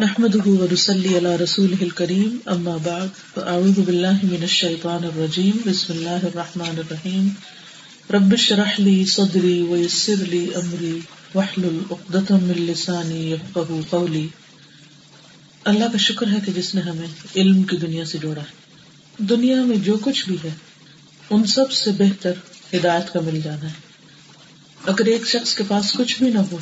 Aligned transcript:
نحمده 0.00 0.50
ونصلي 0.50 1.08
على 1.08 1.36
رسوله 1.36 1.76
الكريم 1.80 2.36
اما 2.46 2.76
بعد 2.82 3.06
فاعوذ 3.34 3.80
بالله 3.80 4.12
من 4.22 4.42
الشيطان 4.42 5.04
الرجيم. 5.04 5.56
بسم 5.66 5.92
الله 5.92 6.18
الرحمن 6.22 6.78
الرحيم. 6.78 7.28
رب 8.10 8.32
اشرح 8.32 8.80
لي 8.80 9.04
صدري 9.04 9.62
ويسر 9.62 10.24
لي 10.28 10.46
امري 10.54 11.00
واحلل 11.34 11.78
عقدة 11.90 12.36
من 12.42 12.66
لساني 12.66 13.30
يفقهوا 13.30 13.80
قولي. 13.90 14.26
اللہ 15.64 15.84
کا 15.92 15.98
شکر 15.98 16.26
ہے 16.26 16.38
کہ 16.46 16.52
جس 16.52 16.74
نے 16.74 16.80
ہمیں 16.80 17.06
علم 17.36 17.62
کی 17.62 17.76
دنیا 17.76 18.04
سے 18.04 18.18
جوڑا 18.18 18.40
ہے۔ 18.40 18.82
دنیا 19.18 19.62
میں 19.62 19.76
جو 19.76 19.96
کچھ 20.00 20.28
بھی 20.28 20.36
ہے، 20.44 20.50
ان 21.30 21.44
سب 21.44 21.72
سے 21.72 21.90
بہتر 21.90 22.32
ہدایت 22.74 23.12
کا 23.12 23.20
مل 23.20 23.40
جانا 23.40 23.68
ہے۔ 23.68 23.74
اگر 24.86 25.04
ایک 25.04 25.26
شخص 25.26 25.54
کے 25.54 25.64
پاس 25.68 25.92
کچھ 25.92 26.22
بھی 26.22 26.30
نہ 26.30 26.38
ہو 26.38 26.58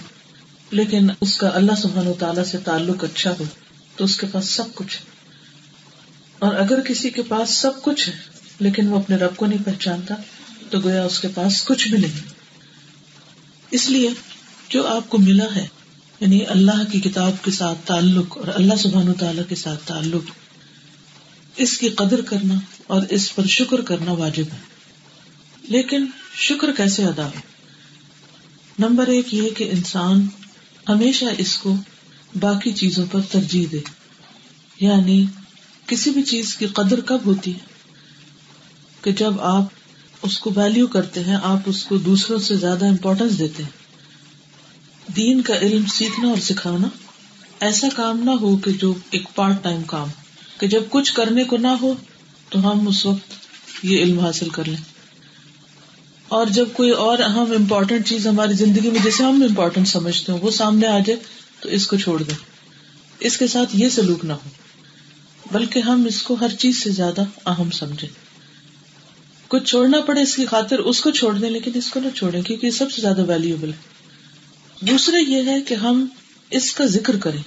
لیکن 0.70 1.08
اس 1.20 1.38
کا 1.38 1.50
اللہ 1.54 1.72
سبحان 1.82 2.06
و 2.06 2.12
تعالیٰ 2.12 2.44
سے 2.44 2.58
تعلق 2.58 3.04
اچھا 3.04 3.34
ہو 3.38 3.44
تو 3.96 4.04
اس 4.04 4.16
کے 4.16 4.26
پاس 4.32 4.50
سب 4.50 4.64
کچھ 4.74 4.96
ہے۔ 4.96 5.02
اور 6.38 6.54
اگر 6.54 6.80
کسی 6.80 7.10
کے 7.10 7.22
پاس 7.22 7.50
سب 7.50 7.82
کچھ 7.82 8.08
ہے، 8.08 8.14
لیکن 8.58 8.88
وہ 8.88 8.98
اپنے 8.98 9.16
رب 9.16 9.36
کو 9.36 9.46
نہیں 9.46 9.64
پہچانتا، 9.64 10.14
تو 10.70 10.80
گویا 10.80 11.04
اس 11.04 11.20
کے 11.20 11.28
پاس 11.34 11.64
کچھ 11.64 11.88
بھی 11.88 11.98
نہیں۔ 11.98 12.20
اس 13.70 13.90
لیے 13.90 14.10
جو 14.68 14.86
آپ 14.86 15.10
کو 15.10 15.18
ملا 15.18 15.56
ہے 15.56 15.66
یعنی 16.20 16.46
اللہ 16.48 16.92
کی 16.92 17.00
کتاب 17.00 17.32
کے 17.44 17.50
ساتھ 17.50 17.78
تعلق 17.86 18.38
اور 18.38 18.48
اللہ 18.54 18.74
سبحان 18.74 19.08
و 19.08 19.14
تعالیٰ 19.14 19.44
کے 19.48 19.54
ساتھ 19.54 19.86
تعلق، 19.86 20.30
اس 21.56 21.78
کی 21.78 21.88
قدر 21.88 22.20
کرنا 22.20 22.54
اور 22.86 23.02
اس 23.10 23.34
پر 23.34 23.46
شکر 23.46 23.80
کرنا 23.80 24.12
واجب 24.12 24.44
ہے۔ 24.52 24.58
لیکن 25.62 26.06
شکر 26.34 26.72
کیسے 26.72 27.04
ادا 27.04 27.26
ہو 27.26 27.40
نمبر 28.78 29.06
ایک 29.06 29.34
یہ 29.34 29.50
کہ 29.50 29.70
انسان 29.72 30.26
ہمیشہ 30.88 31.24
اس 31.38 31.58
کو 31.58 31.76
باقی 32.40 32.72
چیزوں 32.72 33.06
پر 33.12 33.20
ترجیح 33.20 33.66
دے۔ 33.72 33.78
یعنی 34.80 35.24
کسی 35.86 36.10
بھی 36.10 36.22
چیز 36.22 36.56
کی 36.56 36.66
قدر 36.66 37.00
کب 37.00 37.18
ہوتی 37.26 37.54
ہے؟ 37.54 37.58
کہ 39.02 39.12
جب 39.12 39.40
آپ 39.40 39.62
اس 40.22 40.38
کو 40.38 40.52
ویلو 40.56 40.86
کرتے 40.86 41.24
ہیں، 41.24 41.36
آپ 41.42 41.58
اس 41.66 41.84
کو 41.84 41.96
دوسروں 41.96 42.38
سے 42.38 42.56
زیادہ 42.56 42.86
امپورٹینس 42.86 43.38
دیتے 43.38 43.62
ہیں۔ 43.62 43.88
دین 45.16 45.42
کا 45.42 45.58
علم 45.58 45.86
سیکھنا 45.86 46.28
اور 46.28 46.36
سکھانا 46.36 46.88
ایسا 47.60 47.88
کام 47.96 48.20
نہ 48.24 48.30
ہو 48.30 48.56
کہ 48.56 48.70
جو 48.70 48.94
ایک 49.10 49.28
پارٹ 49.34 49.62
ٹائم 49.62 49.82
کام 49.82 50.08
کہ 50.58 50.66
جب 50.66 50.82
کچھ 50.90 51.14
کرنے 51.14 51.44
کو 51.44 51.56
نہ 51.56 51.66
ہو 51.66 51.94
تو 52.48 52.70
ہم 52.70 52.88
اس 52.88 53.06
وقت 53.06 53.32
یہ 53.84 53.98
علم 53.98 54.18
حاصل 54.20 54.48
کر 54.48 54.64
لیں۔ 54.64 54.97
اور 56.28 56.46
جب 56.46 56.68
کوئی 56.72 56.90
اور 56.90 57.18
اہم 57.18 57.52
امپورٹینٹ 57.58 58.06
چیز 58.06 58.26
ہماری 58.26 58.52
زندگی 58.52 58.90
میں 58.90 59.00
جیسے 59.04 59.24
ہم 59.24 59.42
امپورٹینٹ 59.48 59.88
سمجھتے 59.88 60.32
ہوں، 60.32 60.38
وہ 60.42 60.50
سامنے 60.50 60.86
آ 60.86 60.98
جائے، 60.98 61.16
تو 61.60 61.68
اس 61.68 61.86
کو 61.86 61.96
چھوڑ 61.96 62.22
دیں۔ 62.22 62.34
اس 63.20 63.36
کے 63.36 63.46
ساتھ 63.46 63.76
یہ 63.76 63.88
سلوک 63.88 64.24
نہ 64.24 64.32
ہو، 64.32 64.48
بلکہ 65.52 65.78
ہم 65.78 66.04
اس 66.04 66.22
کو 66.22 66.34
ہر 66.34 66.48
چیز 66.48 66.82
سے 66.82 66.90
زیادہ 66.90 67.24
اہم 67.46 67.70
سمجھے 67.70 68.08
کچھ 69.48 69.64
چھوڑنا 69.64 70.00
پڑے 70.00 70.22
اس 70.22 70.36
کی 70.36 70.46
خاطر، 70.46 70.78
اس 70.78 71.00
کو 71.00 71.10
چھوڑ 71.10 71.38
دیں، 71.38 71.50
لیکن 71.50 71.70
اس 71.74 71.90
کو 71.90 72.00
نہ 72.00 72.16
چھوڑیں، 72.16 72.42
کیونکہ 72.42 72.66
یہ 72.66 72.70
سب 72.70 72.92
سے 72.92 73.00
زیادہ 73.00 73.24
ویلوبل 73.24 73.72
ہے۔ 73.72 73.98
دوسرے 74.86 75.30
یہ 75.30 75.42
ہے 75.46 75.60
کہ 75.60 75.74
ہم 75.74 76.06
اس 76.50 76.72
کا 76.72 76.84
ذکر 76.84 77.16
کریں 77.16 77.42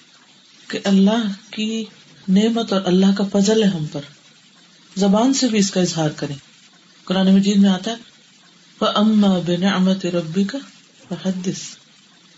کہ 0.67 0.79
اللہ 0.83 1.31
کی 1.52 1.85
نعمت 2.27 2.73
اور 2.73 2.81
اللہ 2.85 3.05
کا 3.17 3.23
فضل 3.31 3.63
ہے 3.63 3.67
ہم 3.67 3.85
پر۔ 3.91 4.02
زبان 4.95 5.33
سے 5.33 5.47
بھی 5.47 5.59
اس 5.59 5.71
کا 5.71 5.81
اظہار 5.81 6.09
کریں۔ 6.09 6.35
قرآن 7.03 7.35
مجید 7.35 7.57
میں 7.57 7.69
آتا 7.69 7.91
ہے 7.91 8.11
اما 8.85 9.37
بنعمت 9.45 10.05
ربی 10.05 10.43
کا 10.43 10.57
حدث 11.25 11.59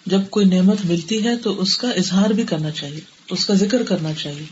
جب 0.05 0.21
کوئی 0.29 0.45
نعمت 0.45 0.85
ملتی 0.85 1.23
ہے 1.25 1.35
تو 1.37 1.61
اس 1.61 1.77
کا 1.77 1.89
اظہار 1.89 2.29
بھی 2.29 2.43
کرنا 2.43 2.71
چاہیے، 2.71 2.99
اس 3.29 3.45
کا 3.45 3.53
ذکر 3.53 3.83
کرنا 3.83 4.13
چاہیے، 4.13 4.45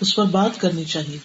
اس 0.00 0.14
پر 0.16 0.24
بات 0.24 0.60
کرنی 0.60 0.84
چاہیے 0.84 1.18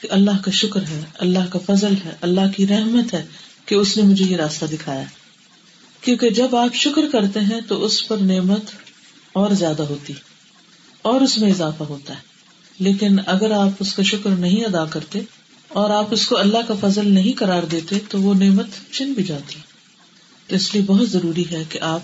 کہ 0.00 0.08
اللہ 0.10 0.42
کا 0.44 0.50
شکر 0.50 0.82
ہے، 0.82 1.00
اللہ 1.18 1.46
کا 1.50 1.58
فضل 1.66 1.94
ہے، 2.04 2.12
اللہ 2.20 2.52
کی 2.56 2.66
رحمت 2.66 3.14
ہے 3.14 3.24
کہ 3.66 3.74
اس 3.74 3.96
نے 3.96 4.02
مجھے 4.02 4.24
یہ 4.24 4.36
راستہ 4.36 4.66
دکھایا۔ 4.66 5.04
کیونکہ 6.00 6.30
جب 6.30 6.56
آپ 6.56 6.74
شکر 6.74 7.02
کرتے 7.12 7.40
ہیں 7.40 7.60
تو 7.68 7.84
اس 7.84 8.08
پر 8.08 8.16
نعمت 8.16 8.70
اور 9.32 9.50
زیادہ 9.50 9.82
ہوتی، 9.82 10.12
اور 11.02 11.20
اس 11.20 11.38
میں 11.38 11.50
اضافہ 11.50 11.84
ہوتا 11.84 12.14
ہے۔ 12.14 12.20
لیکن 12.78 13.16
اگر 13.26 13.50
آپ 13.50 13.68
اس 13.80 13.94
کا 13.94 14.02
شکر 14.02 14.30
نہیں 14.30 14.64
ادا 14.64 14.84
کرتے 14.84 15.20
اور 15.68 15.90
آپ 15.90 16.06
اس 16.10 16.26
کو 16.26 16.36
اللہ 16.36 16.58
کا 16.68 16.74
فضل 16.80 17.14
نہیں 17.14 17.38
قرار 17.38 17.62
دیتے 17.62 17.98
تو 18.08 18.22
وہ 18.22 18.34
نعمت 18.34 18.66
چن 18.92 19.12
بھی 19.12 19.22
جاتی۔ 19.22 19.56
تو 20.46 20.56
اس 20.56 20.74
لیے 20.74 20.82
بہت 20.82 21.10
ضروری 21.10 21.44
ہے 21.50 21.62
کہ 21.68 21.78
آپ 21.80 22.00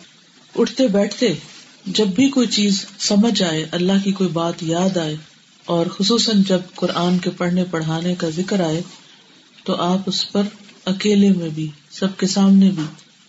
اٹھتے 0.60 0.88
بیٹھتے 0.88 1.34
جب 1.86 2.06
بھی 2.06 2.28
کوئی 2.28 2.46
چیز 2.46 2.86
سمجھ 2.98 3.42
آئے، 3.42 3.66
اللہ 3.72 3.92
کی 4.04 4.12
کوئی 4.12 4.30
بات 4.30 4.62
یاد 4.62 4.96
آئے، 4.96 5.16
اور 5.64 5.86
خصوصاً 5.86 6.42
جب 6.42 6.58
قرآن 6.74 7.18
کے 7.18 7.30
پڑھنے 7.30 7.64
پڑھانے 7.64 8.14
کا 8.14 8.30
ذکر 8.30 8.60
آئے، 8.60 8.82
تو 9.64 9.74
آپ 9.74 9.98
اس 10.06 10.32
پر 10.32 10.42
اکیلے 10.84 11.32
میں 11.32 11.48
بھی، 11.48 11.70
سب 11.90 12.18
کے 12.18 12.26
سامنے 12.26 12.70
بھی، 12.70 12.82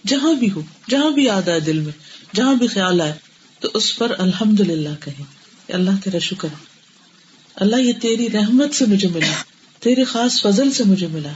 جہاں 0.07 0.33
بھی 0.33 0.51
ہو، 0.51 0.61
جہاں 0.89 1.11
بھی 1.11 1.23
یاد 1.23 1.49
آئے 1.49 1.59
دل 1.59 1.79
میں، 1.79 1.91
جہاں 2.35 2.55
بھی 2.55 2.67
خیال 2.67 3.01
آئے، 3.01 3.13
تو 3.59 3.69
اس 3.73 3.97
پر 3.97 4.11
الحمد 4.17 4.59
للہ 4.59 5.03
کہیں۔ 5.03 5.23
اللہ 5.69 5.91
تیرا 6.03 6.19
شکر۔ 6.19 6.47
اللہ 7.55 7.75
یہ 7.75 7.93
تیری 8.01 8.29
رحمت 8.29 8.73
سے 8.73 8.85
مجھے 8.85 9.07
ملا۔ 9.07 9.52
تیرے 9.83 10.03
خاص 10.03 10.41
فضل 10.41 10.71
سے 10.71 10.83
مجھے 10.83 11.07
ملا۔ 11.07 11.31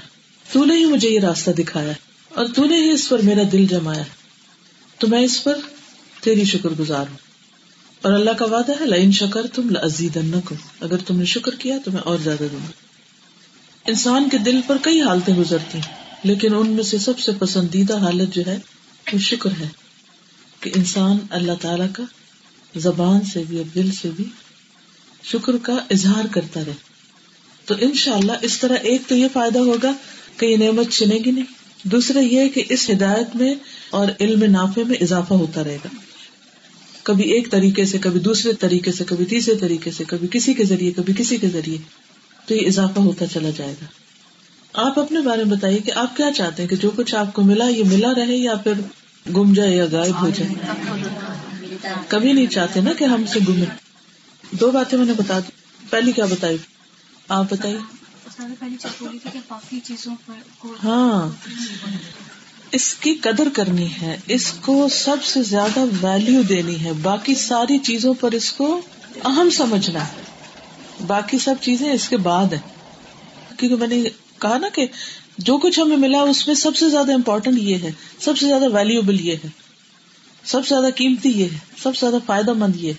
تو 0.51 0.65
نے 0.65 0.75
ہی 0.77 0.85
مجھے 0.85 1.09
یہ 1.09 1.19
راستہ 1.19 1.51
دکھایا 1.51 1.93
اور 2.29 2.45
تو 2.55 2.65
نے 2.65 2.77
ہی 2.77 2.89
اس 2.91 3.09
پر 3.09 3.21
میرا 3.21 3.41
دل 3.51 3.65
جمایا۔ 3.65 4.03
تو 4.97 5.07
میں 5.07 5.21
اس 5.21 5.43
پر 5.43 5.57
تیری 6.21 6.43
شکر 6.43 6.69
گزار 6.69 7.05
ہوں۔ 7.09 7.17
اور 8.01 8.13
اللہ 8.13 8.31
کا 8.31 8.45
وعدہ 8.45 8.71
ہے 8.79 8.85
لائن 8.85 9.11
شکر 9.11 9.47
تم 9.47 9.69
لزید 9.69 10.17
اگر 10.79 10.97
تم 10.97 11.17
نے 11.17 11.25
شکر 11.25 11.55
کیا 11.55 11.77
تو 11.85 11.91
میں 11.91 12.01
اور 12.01 12.19
زیادہ 12.19 12.43
دوں 12.51 12.59
گا۔ 12.63 12.71
انسان 13.87 14.29
کے 14.29 14.37
دل 14.37 14.59
پر 14.67 14.77
کئی 14.81 15.01
حالتیں 15.01 15.35
گزرتی 15.35 15.77
ہیں، 15.77 16.15
لیکن 16.23 16.55
ان 16.55 16.69
میں 16.69 16.83
سے 16.83 16.97
سب 16.97 17.19
سے 17.19 17.31
پسندیدہ 17.39 17.97
حالت 17.97 18.35
جو 18.35 18.41
ہے، 18.47 18.59
وہ 19.13 19.17
شکر 19.17 19.49
ہے 19.59 19.67
کہ 20.59 20.71
انسان 20.75 21.17
اللہ 21.29 21.51
تعالی 21.61 21.83
کا 21.93 22.03
زبان 22.75 23.19
سے 23.33 23.43
بھی 23.49 23.57
اور 23.57 23.65
دل 23.65 23.91
سے 23.91 24.09
بھی 24.15 24.25
شکر 25.23 25.53
کا 25.57 25.73
اظہار 25.73 26.25
کرتا 26.31 26.59
رہے۔ 26.67 26.86
تو 27.67 27.75
ان 27.79 27.93
شاء 27.93 28.15
اللہ 28.15 28.31
اس 28.41 28.59
طرح 28.59 28.75
ایک 28.81 29.01
تو 29.07 29.15
یہ 29.15 29.27
فائدہ 29.33 29.59
ہوگا 29.59 29.91
کہ 30.37 30.45
یہ 30.45 30.57
نعمت 30.57 30.91
چنے 30.91 31.17
گی 31.25 31.31
نہیں۔ 31.31 31.43
دوسرا 31.83 32.19
یہ 32.19 32.49
کہ 32.49 32.63
اس 32.69 32.89
ہدایت 32.89 33.35
میں 33.35 33.55
اور 33.89 34.07
علم 34.19 34.43
نافے 34.43 34.83
میں 34.83 34.95
اضافہ 35.01 35.33
ہوتا 35.33 35.63
رہے 35.63 35.77
گا۔ 35.85 35.87
کبھی 37.03 37.31
ایک 37.31 37.51
طریقے 37.51 37.85
سے، 37.85 37.97
کبھی 37.97 38.19
دوسرے 38.19 38.53
طریقے 38.53 38.91
سے، 38.91 39.03
کبھی 39.03 39.25
تیسرے 39.25 39.55
طریقے 39.55 39.91
سے، 39.91 40.03
کبھی 40.07 40.27
کسی 40.31 40.53
کے 40.53 40.65
ذریعے، 40.65 40.91
کبھی 40.91 41.13
کسی 41.17 41.37
کے 41.37 41.47
ذریعے 41.49 41.77
تو 42.45 42.55
یہ 42.55 42.67
اضافہ 42.67 42.99
ہوتا 42.99 43.27
چلا 43.27 43.49
جائے 43.57 43.73
گا۔ 43.81 43.85
آپ 44.73 44.99
اپنے 44.99 45.19
بارے 45.19 45.43
میں 45.43 45.57
بتائیے 45.57 45.79
کہ 45.79 45.91
آپ 45.95 46.17
کیا 46.17 46.29
چاہتے 46.35 46.63
ہیں 46.63 46.69
کہ 46.69 46.75
جو 46.75 46.91
کچھ 46.95 47.15
آپ 47.15 47.33
کو 47.33 47.41
ملا، 47.43 47.67
یہ 47.67 47.83
ملا 47.87 48.13
رہے 48.17 48.35
یا 48.37 48.55
پھر 48.55 48.73
گم 49.35 49.53
جائے 49.53 49.75
یا 49.75 49.85
غائب 49.91 50.21
ہو 50.21 50.29
جائے؟ 50.29 50.53
کبھی 52.07 52.33
نہیں 52.33 52.47
چاہتے 52.47 52.81
نا 52.81 52.93
کہ 52.93 53.03
ہم 53.03 53.25
سے 53.25 53.39
گمے 53.47 53.65
دو 54.51 54.71
باتیں 54.71 54.97
میں 54.97 55.05
نے 55.05 55.13
بتا 55.13 55.39
دی۔ 55.39 55.51
پہلی 55.89 56.11
کیا 56.11 56.25
بتائی؟ 56.25 56.57
آپ 57.29 57.45
بتائیے۔ 57.51 57.77
ہاں۔ 60.83 61.29
اس 62.71 62.93
کی 62.93 63.15
قدر 63.15 63.47
کرنی 63.53 63.87
ہے۔ 64.01 64.17
اس 64.27 64.53
کو 64.61 64.87
سب 64.91 65.23
سے 65.23 65.43
زیادہ 65.43 65.79
ویلو 65.79 66.41
دینی 66.41 66.83
ہے۔ 66.83 66.93
باقی 66.93 67.35
ساری 67.35 67.77
چیزوں 67.77 68.13
پر 68.13 68.31
اس 68.31 68.53
کو 68.53 68.81
اہم 69.25 69.49
سمجھنا 69.49 70.07
ہے۔ 70.07 70.21
باقی 71.07 71.39
سب 71.39 71.55
چیزیں 71.61 71.93
اس 71.93 72.09
کے 72.09 72.17
بعد 72.17 72.53
ہے 72.53 72.59
کیونکہ 73.57 73.75
میں 73.75 73.87
نے 73.87 74.09
کہا 74.39 74.57
نا 74.57 74.67
کہ 74.73 74.87
جو 75.37 75.57
کچھ 75.57 75.79
ہمیں 75.79 75.97
ملا 75.97 76.21
اس 76.21 76.47
میں 76.47 76.55
سب 76.55 76.75
سے 76.75 76.89
زیادہ 76.89 77.13
امپورٹینٹ 77.13 77.57
یہ 77.59 77.77
ہے۔ 77.77 77.91
سب 78.19 78.37
سے 78.37 78.47
زیادہ 78.47 78.73
ویلوبل 78.73 79.21
یہ 79.21 79.35
ہے۔ 79.43 79.49
سب 80.43 80.67
سے 80.67 80.69
زیادہ 80.69 80.93
قیمتی 80.95 81.29
یہ 81.29 81.45
ہے۔ 81.53 81.57
سب 81.83 81.95
سے 81.95 81.99
زیادہ 81.99 82.23
فائدہ 82.25 82.53
مند 82.53 82.75
یہ 82.75 82.93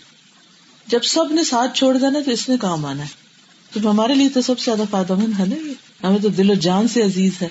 جب 0.87 1.03
سب 1.03 1.33
نے 1.33 1.45
ساتھ 1.45 1.79
چھوڑ 1.79 1.97
دینا 1.97 2.19
تو 2.25 2.31
اس 2.31 2.49
نے 2.49 2.57
کام 2.57 2.87
آنا 2.87 3.03
ہے؟ 3.03 3.28
تو 3.73 3.91
ہمارے 3.91 4.15
لیے 4.15 4.29
تو 4.29 4.41
سب 4.41 4.59
سے 4.59 4.65
زیادہ 4.65 4.83
فائدہ 4.91 5.15
مند 5.15 5.33
ہے 5.39 5.45
نا 5.47 5.57
یہ؟ 5.57 6.07
ہمیں 6.07 6.19
تو 6.19 6.29
دل 6.29 6.51
و 6.51 6.55
جان 6.55 6.89
سے 6.89 7.03
عزیز 7.03 7.33
ہے۔ 7.43 7.49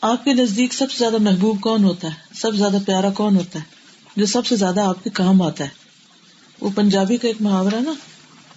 آپ 0.00 0.24
کے 0.24 0.32
نزدیک 0.32 0.74
سب 0.74 0.90
سے 0.90 0.98
زیادہ 0.98 1.18
محبوب 1.18 1.60
کون 1.60 1.84
ہوتا 1.84 2.08
ہے؟ 2.08 2.34
سب 2.34 2.52
سے 2.52 2.58
زیادہ 2.58 2.76
پیارا 2.86 3.10
کون 3.10 3.36
ہوتا 3.36 3.58
ہے؟ 3.58 3.64
جو 4.16 4.26
سب 4.26 4.46
سے 4.46 4.56
زیادہ 4.56 4.80
آپ 4.80 5.04
کے 5.04 5.10
کام 5.10 5.42
آتا 5.42 5.64
ہے۔ 5.64 5.68
وہ 6.60 6.70
پنجابی 6.74 7.16
کا 7.16 7.28
ایک 7.28 7.42
محاورہ 7.42 7.74
نا۔ 7.74 7.92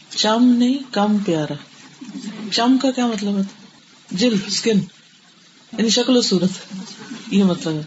چم 0.10 0.54
نہیں، 0.58 0.78
کم 0.92 1.18
پیارا۔ 1.18 1.54
چم 2.52 2.78
کا 2.82 2.92
کیا 2.92 3.08
مطلب 3.08 3.38
ہے؟ 3.38 3.42
جل 4.12 4.36
اسکن 4.48 4.80
یعنی 5.78 5.90
شکل 5.90 6.18
و 6.18 6.22
صورت۔ 6.22 6.76
یہ 7.34 7.44
مطلب 7.44 7.74
ہے۔ 7.74 7.84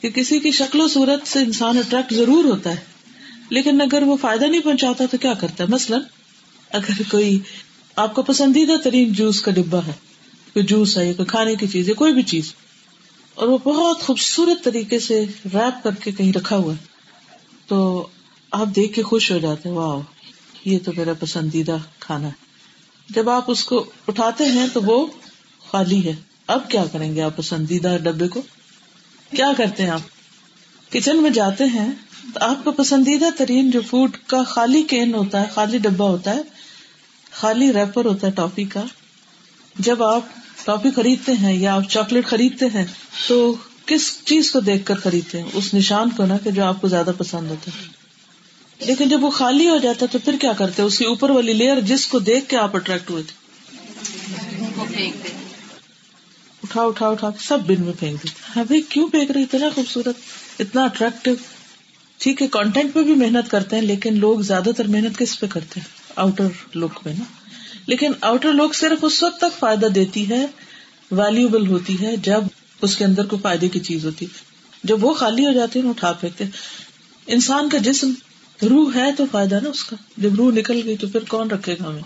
کہ 0.00 0.10
کسی 0.10 0.40
کی 0.40 0.50
شکل 0.50 0.80
و 0.80 0.88
صورت 0.88 1.28
سے 1.28 1.38
انسان 1.38 1.78
اٹریکٹ 1.78 2.14
ضرور 2.14 2.44
ہوتا 2.44 2.70
ہے۔ 2.70 2.76
لیکن 3.50 3.80
اگر 3.80 4.02
وہ 4.02 4.16
فائدہ 4.20 4.44
نہیں 4.44 4.60
پہنچاتا 4.60 5.04
تو 5.10 5.18
کیا 5.18 5.34
کرتا 5.34 5.64
ہے؟ 5.64 5.68
مثلاً 5.68 6.00
اگر 6.70 7.02
کوئی 7.10 7.38
آپ 7.96 8.14
کا 8.14 8.22
پسندیدہ 8.22 8.76
ترین 8.84 9.12
جوس 9.12 9.40
کا 9.42 9.50
ڈبا 9.50 9.80
ہے، 9.86 9.92
کوئی 10.52 10.66
جوس 10.66 10.96
ہے 10.98 11.12
کوئی 11.14 11.26
کھانے 11.26 11.54
کی 11.54 11.66
چیز 11.66 11.88
ہے 11.88 11.94
کوئی 11.94 12.12
بھی 12.12 12.22
چیز، 12.22 12.52
اور 13.34 13.48
وہ 13.48 13.58
بہت 13.64 14.02
خوبصورت 14.02 14.64
طریقے 14.64 14.98
سے 14.98 15.24
ریپ 15.54 15.82
کر 15.84 15.94
کے 15.94 16.12
کہیں 16.12 16.32
رکھا 16.32 16.56
ہوا 16.56 16.72
ہے، 16.72 16.86
تو 17.66 18.06
آپ 18.52 18.66
دیکھ 18.76 18.92
کے 18.94 19.02
خوش 19.02 19.30
ہو 19.30 19.38
جاتے 19.38 19.70
واہ 19.70 19.98
یہ 20.64 20.78
تو 20.84 20.92
میرا 20.96 21.12
پسندیدہ 21.20 21.76
کھانا 21.98 22.28
ہے۔ 22.28 22.48
جب 23.08 23.28
آپ 23.30 23.50
اس 23.50 23.64
کو 23.64 23.84
اٹھاتے 24.08 24.44
ہیں 24.44 24.66
تو 24.72 24.80
وہ 24.82 25.06
خالی 25.70 26.04
ہے۔ 26.04 26.14
اب 26.46 26.70
کیا 26.70 26.84
کریں 26.92 27.14
گے 27.14 27.22
آپ 27.22 27.36
پسندیدہ 27.36 27.96
ڈبے 28.02 28.28
کو؟ 28.28 28.42
کیا 29.30 29.50
کرتے 29.56 29.82
ہیں 29.82 29.90
آپ؟ 29.90 30.00
کچن 30.92 31.22
میں 31.22 31.30
جاتے 31.30 31.64
ہیں 31.64 31.88
تو 32.34 32.40
آپ 32.40 32.64
کا 32.64 32.70
پسندیدہ 32.70 33.28
ترین 33.38 33.70
جو 33.70 33.80
فوڈ 33.80 34.16
کا 34.26 34.42
خالی 34.44 34.82
کین 34.82 35.14
ہوتا 35.14 35.40
ہے، 35.40 35.46
خالی 35.54 35.78
ڈبا 35.78 36.04
ہوتا 36.04 36.34
ہے 36.34 36.42
خالی 37.32 37.72
ریپر 37.72 38.04
ہوتا 38.04 38.26
ہے 38.26 38.32
ٹافی 38.32 38.64
کا۔ 38.64 38.84
جب 39.78 40.02
آپ 40.02 40.20
ٹافی 40.64 40.88
خریدتے 40.96 41.32
ہیں 41.32 41.54
یا 41.54 41.74
آپ 41.74 41.82
چاکلیٹ 41.88 42.26
خریدتے 42.26 42.66
ہیں، 42.74 42.84
تو 43.28 43.54
کس 43.86 44.24
چیز 44.24 44.50
کو 44.50 44.60
دیکھ 44.60 44.86
کر 44.86 44.94
خریدتے 44.94 45.42
ہیں؟ 45.42 45.50
اس 45.52 45.74
نشان 45.74 46.10
کو 46.10 46.26
نا 46.26 46.36
کہ 46.38 46.50
جو 46.50 46.64
آپ 46.64 46.80
کو 46.80 46.88
زیادہ 46.88 47.10
پسند 47.18 47.50
ہوتا 47.50 47.70
ہے۔ 47.70 48.00
لیکن 48.86 49.08
جب 49.08 49.24
وہ 49.24 49.30
خالی 49.30 49.68
ہو 49.68 49.76
جاتا 49.76 49.98
ہے 50.02 50.06
تو 50.06 50.18
پھر 50.18 50.36
کیا 50.40 50.52
کرتے؟ 50.52 50.82
اس 50.82 50.98
کی 50.98 51.04
اوپر 51.04 51.30
والی 51.30 51.52
لیئر 51.52 51.80
جس 51.80 52.06
کو 52.06 52.18
دیکھ 52.18 52.48
کے 52.48 52.56
آپ 52.56 52.76
اٹریکٹ 52.76 53.10
ہوئے 53.10 53.22
تھے۔ 53.22 53.40
اٹھا 56.62 56.82
اٹھا 56.82 57.08
اٹھا 57.08 57.30
سب 57.40 57.58
بن 57.60 57.82
میں 57.82 57.92
پھینک 58.00 58.22
دیتے۔ 58.22 58.52
ہاں 58.56 58.64
بھائی، 58.64 58.82
کیوں 58.82 59.08
پھینک 59.08 59.30
رہی؟ 59.30 59.42
اتنا 59.42 59.66
خوبصورت، 59.74 60.16
اتنا 60.58 60.84
اٹریکٹو 60.84 61.30
ٹھیک 62.18 62.42
ہے 62.42 62.46
کانٹینٹ 62.46 62.94
پہ 62.94 63.02
بھی 63.02 63.14
محنت 63.14 63.50
کرتے 63.50 63.76
ہیں، 63.76 63.82
لیکن 63.82 64.18
لوگ 64.18 64.40
زیادہ 64.40 64.70
تر 64.76 64.86
محنت 64.86 65.18
کس 65.18 65.40
پہ 65.40 65.46
کرتے 65.46 65.80
ہیں؟ 65.80 65.99
آؤٹر 66.16 66.48
لک 66.74 66.98
پہ 67.02 67.10
نا۔ 67.10 67.24
لیکن 67.86 68.12
آؤٹر 68.20 68.52
لک 68.52 68.74
صرف 68.74 68.98
اس 69.02 69.22
وقت 69.22 69.40
تک 69.40 69.58
فائدہ 69.58 69.86
دیتی 69.86 70.30
ہے 70.30 70.46
ویلوبل 71.10 71.66
ہوتی 71.66 71.96
ہے، 72.02 72.16
جب 72.16 72.40
اس 72.82 72.96
کے 72.96 73.04
اندر 73.04 73.26
کوئی 73.26 73.42
فائدے 73.42 73.68
کی 73.68 73.80
چیز 73.80 74.06
ہوتی۔ 74.06 74.26
جب 74.84 75.04
وہ 75.04 75.14
خالی 75.14 75.46
ہو 75.46 75.52
جاتی 75.52 75.80
ہے 75.80 75.88
اٹھا 75.88 76.12
پھینکتے۔ 76.12 76.44
انسان 77.26 77.68
کا 77.68 77.78
جسم 77.78 78.12
روح 78.62 78.94
ہے 78.94 79.12
تو 79.12 79.24
فائدہ 79.32 79.58
نا 79.62 79.70
اس 79.70 79.84
کا۔ 79.84 79.96
جب 80.16 80.34
روح 80.34 80.52
نکل 80.52 80.80
گئی 80.84 80.96
تو 80.96 81.08
پھر 81.08 81.24
کون 81.28 81.50
رکھے 81.50 81.74
گا 81.80 81.88
ہمیں؟ 81.88 82.02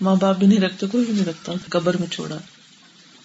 ماں 0.00 0.16
باپ 0.16 0.38
بھی 0.38 0.46
نہیں 0.46 0.60
رکھتے، 0.60 0.86
کوئی 0.86 1.04
بھی 1.04 1.14
نہیں 1.14 1.24
رکھتا 1.24 1.52
قبر 1.68 1.96
میں 1.96 2.06
چھوڑا۔ 2.06 2.38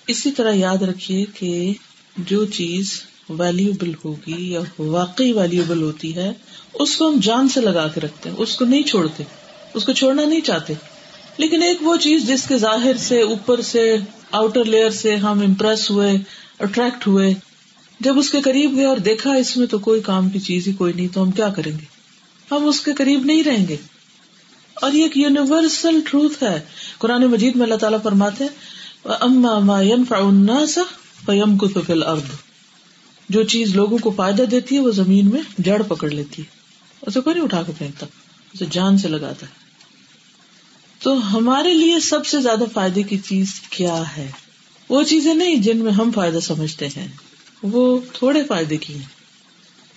اسی 0.08 0.32
طرح 0.32 0.54
یاد 0.54 0.78
رکھیے 0.78 1.26
کہ 1.26 1.74
جو 2.18 2.46
چیز 2.46 3.02
ویلوبل 3.30 3.92
ہوگی 4.06 4.52
یا 4.52 4.60
واقعی 4.80 5.32
ویلوبل 5.32 5.82
ہوتی 5.82 6.16
ہے، 6.16 6.34
اس 6.74 6.96
کو 6.96 7.10
ہم 7.10 7.20
جان 7.20 7.50
سے 7.50 7.62
لگا 7.62 7.88
کے 7.88 8.02
رکھتے 8.02 8.30
ہیں، 8.30 8.36
اس 8.38 8.56
کو 8.56 8.66
نہیں 8.66 8.84
چھوڑتے۔ 8.84 9.24
اس 9.74 9.86
کو 9.86 9.94
چھوڑنا 9.94 10.26
نہیں 10.26 10.42
چاہتے۔ 10.42 10.74
لیکن 11.38 11.64
ایک 11.64 11.78
وہ 11.82 11.98
چیز 11.98 12.28
جس 12.28 12.44
کے 12.48 12.58
ظاہر 12.58 12.98
سے 12.98 13.22
اوپر 13.22 13.62
سے 13.62 13.98
آؤٹر 14.32 14.66
لیئر 14.66 14.90
سے 14.90 15.16
ہم 15.16 15.40
امپریس 15.40 15.92
ہوئے 15.92 16.12
اٹریکٹ 16.60 17.08
ہوئے۔ 17.08 17.34
جب 18.00 18.20
اس 18.20 18.32
کے 18.32 18.42
قریب 18.42 18.76
گئے 18.76 18.86
اور 18.86 18.98
دیکھا 18.98 19.34
اس 19.34 19.58
میں 19.58 19.68
تو 19.68 19.80
کوئی 19.80 20.02
کام 20.02 20.30
کی 20.30 20.40
چیز 20.40 20.68
ہی 20.68 20.74
کوئی 20.74 20.94
نہیں، 20.94 21.08
تو 21.08 21.24
ہم 21.24 21.32
کیا 21.32 21.50
کریں 21.50 21.72
گے؟ 21.72 21.86
ہم 22.52 22.66
اس 22.66 22.80
کے 22.80 22.94
قریب 22.94 23.26
نہیں 23.26 23.44
رہیں 23.44 23.68
گے۔ 23.68 23.78
اور 24.74 24.92
یہ 24.92 25.04
ایک 25.04 25.18
یونیورسل 25.18 26.00
ٹروت 26.10 26.44
ہے۔ 26.44 26.62
قرآن 26.98 27.26
مجید 27.26 27.56
میں 27.56 27.64
اللہ 27.64 27.76
تعالیٰ 27.76 28.02
فرماتے 28.04 28.44
جو 33.30 33.44
چیز 33.44 33.76
لوگوں 33.76 33.98
کو 33.98 34.12
فائدہ 34.12 34.42
دیتی 34.42 34.76
ہے، 34.76 34.82
وہ 34.82 34.92
زمین 34.92 35.30
میں 35.30 35.42
جڑ 35.58 35.82
پکڑ 35.82 36.10
لیتی 36.10 36.42
ہے۔ 36.42 36.48
اسے 37.02 37.22
کوئی 37.22 37.34
نہیں 37.34 37.44
اٹھا 37.44 37.64
کے 37.64 37.72
پھینکتا، 37.78 38.06
اسے 38.54 38.66
جان 38.72 38.98
سے 38.98 39.08
لگاتا 39.08 39.46
ہے۔ 39.46 39.63
تو 41.04 41.38
ہمارے 41.38 41.74
لیے 41.74 42.00
سب 42.00 42.26
سے 42.26 42.42
زیادہ 42.42 42.64
فائدے 42.74 43.04
کی 43.04 43.18
چیز 43.18 43.60
کیا 43.70 44.04
ہے؟ 44.18 44.32
وہ 44.90 45.04
چیزیں 45.04 45.34
نہیں 45.34 45.56
جن 45.56 45.78
میں 45.78 45.92
ہم 45.92 46.12
فائدہ 46.16 46.40
سمجھتے 46.40 46.88
ہیں۔ 46.88 47.08
وہ 47.64 48.00
تھوڑے 48.14 48.44
فائدے 48.44 48.78
کی 48.78 48.94
ہیں۔ 48.96 49.06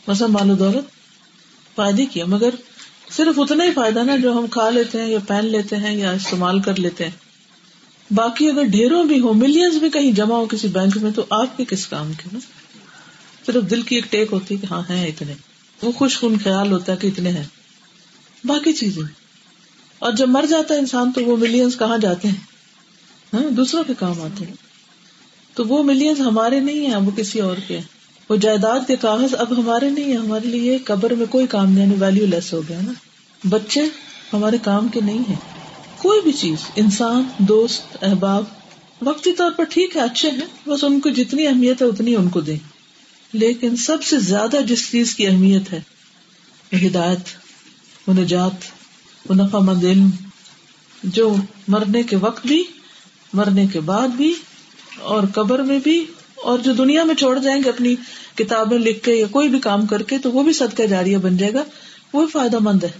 مثلا 0.08 0.26
مال 0.26 0.50
و 0.50 0.55
دولت، 0.55 0.85
فائدے 1.76 2.06
کی 2.06 2.20
ہے 2.20 2.25
مگر 2.25 2.49
صرف 3.11 3.41
اتنا 3.41 3.64
ہی 3.64 3.70
فائدہ 3.75 3.99
نا 3.99 4.17
جو 4.17 4.38
ہم 4.38 4.47
کھا 4.47 4.70
لیتے 4.70 5.03
ہیں 5.03 5.08
یا 5.08 5.19
پہن 5.26 5.47
لیتے 5.47 5.76
ہیں 5.76 5.97
یا 5.97 6.11
استعمال 6.11 6.61
کر 6.61 6.76
لیتے 6.76 7.05
ہیں۔ 7.05 7.11
باقی 8.11 8.49
اگر 8.49 8.62
ڈھیروں 8.62 9.05
بھی 9.05 9.20
ہو 9.20 9.32
ملینز 9.32 9.76
بھی 9.76 9.91
کہیں 9.91 10.12
جمع 10.12 10.35
ہو 10.35 10.47
کسی 10.47 10.69
بینک 10.69 10.97
میں، 10.97 11.11
تو 11.11 11.25
آپ 11.31 11.56
کے 11.56 11.64
کس 11.64 11.87
کام 11.87 12.12
کے 12.12 12.29
نا؟ 12.32 12.38
صرف 13.47 13.70
دل 13.70 13.82
کی 13.82 13.94
ایک 13.94 14.05
ٹیک 14.11 14.29
ہوتی 14.32 14.55
ہے 14.55 14.61
کہ 14.61 14.67
ہاں 14.73 14.82
ہے 14.88 15.09
اتنے۔ 15.09 15.32
وہ 15.82 15.93
خوش 15.93 16.19
خون 16.19 16.37
خیال 16.44 16.73
ہوتا 16.73 16.93
ہے 16.93 16.97
کہ 16.97 17.06
اتنے 17.06 17.31
ہیں۔ 17.31 17.44
باقی 18.44 18.73
چیزیں۔ 18.73 19.25
اور 19.99 20.13
جب 20.13 20.29
مر 20.29 20.45
جاتا 20.51 20.75
ہے 20.75 20.79
انسان 20.79 21.13
تو 21.13 21.25
وہ 21.25 21.37
ملینز 21.37 21.79
کہاں 21.79 21.99
جاتے 21.99 22.29
ہیں؟ 22.29 22.37
ہاں 23.35 23.51
دوسروں 23.51 23.85
کے 23.85 23.95
کام 23.99 24.21
آتے 24.23 24.45
ہیں۔ 24.45 24.55
تو 25.55 25.65
وہ 25.65 25.83
ملینز 25.83 26.21
ہمارے 26.21 26.61
نہیں 26.61 26.87
ہیں، 26.87 26.97
وہ 26.97 27.11
کسی 27.11 27.41
اور 27.41 27.57
کے 27.67 27.77
ہیں۔ 27.77 27.85
وہ 28.29 28.37
جائیداد 28.37 28.81
کے 28.87 28.97
کاغذ 28.97 29.35
اب 29.39 29.59
ہمارے 29.59 29.91
نہیں 29.91 30.05
ہے 30.05 30.17
ہمارے 30.17 30.49
لیے 30.49 30.79
قبر 30.79 31.15
میں 31.15 31.27
کوئی 31.27 31.47
کام 31.47 31.73
نہیں 31.73 31.87
یعنی 31.87 31.95
ویلو 32.01 32.27
لیس 32.27 32.53
ہو 32.53 32.61
گیا 32.69 32.81
نا۔ 32.83 32.93
بچے 33.49 33.81
ہمارے 34.33 34.57
کام 34.63 34.89
کے 34.89 35.01
نہیں 35.01 35.19
ہے 35.19 35.35
کوئی 35.99 36.21
بھی 36.21 36.33
چیز، 36.33 36.57
انسان، 36.77 37.23
دوست، 37.39 38.05
احباب، 38.05 38.45
وقتی 39.03 39.33
طور 39.33 39.51
پر 39.51 39.65
ٹھیک 39.65 39.97
ہے، 39.97 40.01
اچھے 40.01 40.31
ہیں، 40.31 40.69
بس 40.69 40.85
ان 40.85 41.01
کو 41.01 41.09
جتنی 41.09 41.47
اہمیت 41.47 41.83
ہے 41.83 41.87
اتنی 41.87 42.17
ان 42.17 42.29
کو 42.29 42.41
دیں۔ 42.41 42.59
لیکن 43.33 43.77
سب 43.77 44.03
سے 44.03 44.19
زیادہ 44.19 44.57
جس 44.67 44.91
چیز 44.91 45.15
کی 45.15 45.27
اہمیت 45.27 45.73
ہے، 45.73 45.81
ہدایت 46.87 47.19
وہ 48.07 48.15
نجات 48.15 48.75
نفع 49.34 49.58
مند 49.58 49.84
علم 49.84 50.11
جو 51.02 51.37
مرنے 51.69 52.02
کے 52.02 52.17
وقت 52.17 52.46
بھی، 52.46 52.64
مرنے 53.32 53.67
کے 53.67 53.81
بعد 53.81 54.08
بھی، 54.08 54.34
اور 55.00 55.23
قبر 55.34 55.58
میں 55.58 55.78
بھی، 55.78 56.05
اور 56.37 56.58
جو 56.58 56.73
دنیا 56.73 57.05
میں 57.05 57.14
چھوڑ 57.14 57.38
جائیں 57.38 57.62
گے 57.64 57.69
اپنی 57.69 57.94
کتابیں 58.34 58.78
لکھ 58.78 59.05
کے 59.05 59.14
یا 59.14 59.26
کوئی 59.26 59.49
بھی 59.49 59.61
کام 59.61 59.87
کر 59.87 60.02
کے، 60.02 60.19
تو 60.19 60.32
وہ 60.32 60.43
بھی 60.43 60.52
صدقہ 60.52 60.82
جاریہ 60.82 61.19
بن 61.19 61.37
جائے 61.37 61.55
گا، 61.55 61.64
وہ 62.12 62.26
فائدہ 62.26 62.58
مند 62.61 62.84
ہے۔ 62.84 62.90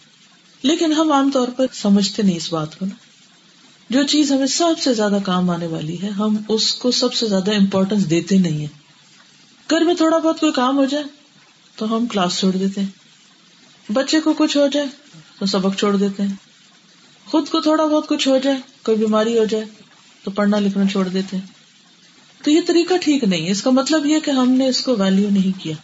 لیکن 0.63 0.93
ہم 0.93 1.13
عام 1.13 1.31
طور 1.31 1.49
پر 1.49 1.67
سمجھتے 1.73 2.23
نہیں 2.23 2.37
اس 2.37 2.53
بات 2.53 2.79
کو 2.79 2.87
نا۔ 2.87 2.95
جو 3.91 4.03
چیز 4.03 4.33
ہمیں 4.33 4.47
سب 4.47 4.81
سے 4.81 4.95
زیادہ 4.95 5.19
کام 5.25 5.51
آنے 5.51 5.67
والی 5.67 6.03
ہے، 6.03 6.09
ہم 6.09 6.37
اس 6.49 6.75
کو 6.75 6.91
سب 6.91 7.15
سے 7.15 7.27
زیادہ 7.27 7.57
امپورٹینس 7.57 8.11
دیتے 8.11 8.39
نہیں 8.39 8.59
ہیں۔ 8.59 8.79
گھر 9.71 9.81
میں 9.81 9.95
تھوڑا 9.95 10.19
بہت 10.19 10.41
کوئی 10.41 10.53
کام 10.53 10.77
ہو 10.77 10.85
جائے، 10.85 11.05
تو 11.77 11.97
ہم 11.97 12.07
کلاس 12.07 12.39
چھوڑ 12.39 12.53
دیتے 12.53 12.81
ہیں۔ 12.81 12.89
بچے 13.93 14.21
کو 14.21 14.33
کچھ 14.33 14.57
ہو 14.57 14.67
جائے 14.73 14.87
تو 15.39 15.47
سبق 15.47 15.79
چھوڑ 15.79 15.97
دیتے 15.97 16.23
ہیں۔ 16.23 16.35
خود 17.27 17.49
کو 17.49 17.61
تھوڑا 17.61 17.85
بہت 17.85 18.09
کچھ 18.09 18.29
ہو 18.29 18.39
جائے، 18.39 18.57
کوئی 18.83 18.97
بیماری 18.97 19.39
ہو 19.39 19.45
جائے، 19.45 19.65
تو 20.23 20.31
پڑھنا 20.31 20.59
لکھنا 20.59 20.85
چھوڑ 20.87 21.09
دیتے 21.09 21.37
ہیں۔ 21.37 21.47
تو 22.45 22.51
یہ 22.51 22.61
طریقہ 22.67 22.95
ٹھیک 23.01 23.25
نہیں 23.25 23.47
ہے۔ 23.47 23.51
اس 23.51 23.63
کا 23.63 23.71
مطلب 23.71 24.07
یہ 24.07 24.19
کہ 24.21 24.31
ہم 24.31 24.51
نے 24.51 24.69
اس 24.69 24.81
کو 24.81 24.97
ویلو 24.97 25.29
نہیں 25.31 25.63
کیا۔ 25.63 25.75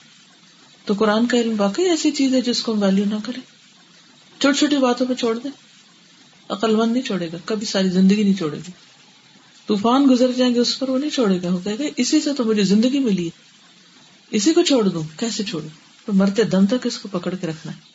تو 0.84 0.94
قرآن 0.94 1.26
کا 1.26 1.38
علم 1.38 1.54
واقعی 1.58 1.84
ایسی 1.84 2.10
چیز 2.10 2.34
ہے 2.34 2.40
جس 2.40 2.62
کو 2.62 2.72
ہم 2.72 2.82
ویلو 2.82 3.04
نہ 3.04 3.14
کریں۔ 3.24 3.40
چھوٹی 4.40 4.58
چھوٹی 4.58 4.76
باتوں 4.76 5.06
پہ 5.06 5.14
چھوڑ 5.14 5.38
دیں۔ 5.38 5.50
عقل 6.48 6.76
مند 6.76 6.92
نہیں 6.92 7.02
چھوڑے 7.02 7.28
گا، 7.32 7.36
کبھی 7.44 7.66
ساری 7.66 7.88
زندگی 7.88 8.22
نہیں 8.22 8.34
چھوڑے 8.34 8.56
گی 8.56 8.72
طوفان 9.66 10.06
گزر 10.10 10.32
جائیں 10.32 10.54
گے، 10.54 10.60
اس 10.60 10.78
پر 10.78 10.88
وہ 10.88 10.98
نہیں 10.98 11.10
چھوڑے 11.10 11.38
گا۔ 11.42 11.48
کہے 11.64 11.78
گا، 11.78 11.84
اسی 11.96 12.20
سے 12.20 12.34
تو 12.34 12.44
مجھے 12.44 12.64
زندگی 12.64 12.98
ملی 12.98 13.24
ہے۔ 13.24 13.30
اسی 14.30 14.52
کو 14.52 14.62
چھوڑ 14.62 14.88
دوں، 14.88 15.02
کیسے 15.16 15.44
چھوڑوں؟ 15.44 15.68
تو 16.06 16.12
مرتے 16.12 16.44
دم 16.44 16.66
تک 16.66 16.86
اس 16.86 16.98
کو 16.98 17.08
پکڑ 17.12 17.34
کے 17.34 17.46
رکھنا 17.46 17.72
ہے۔ 17.72 17.91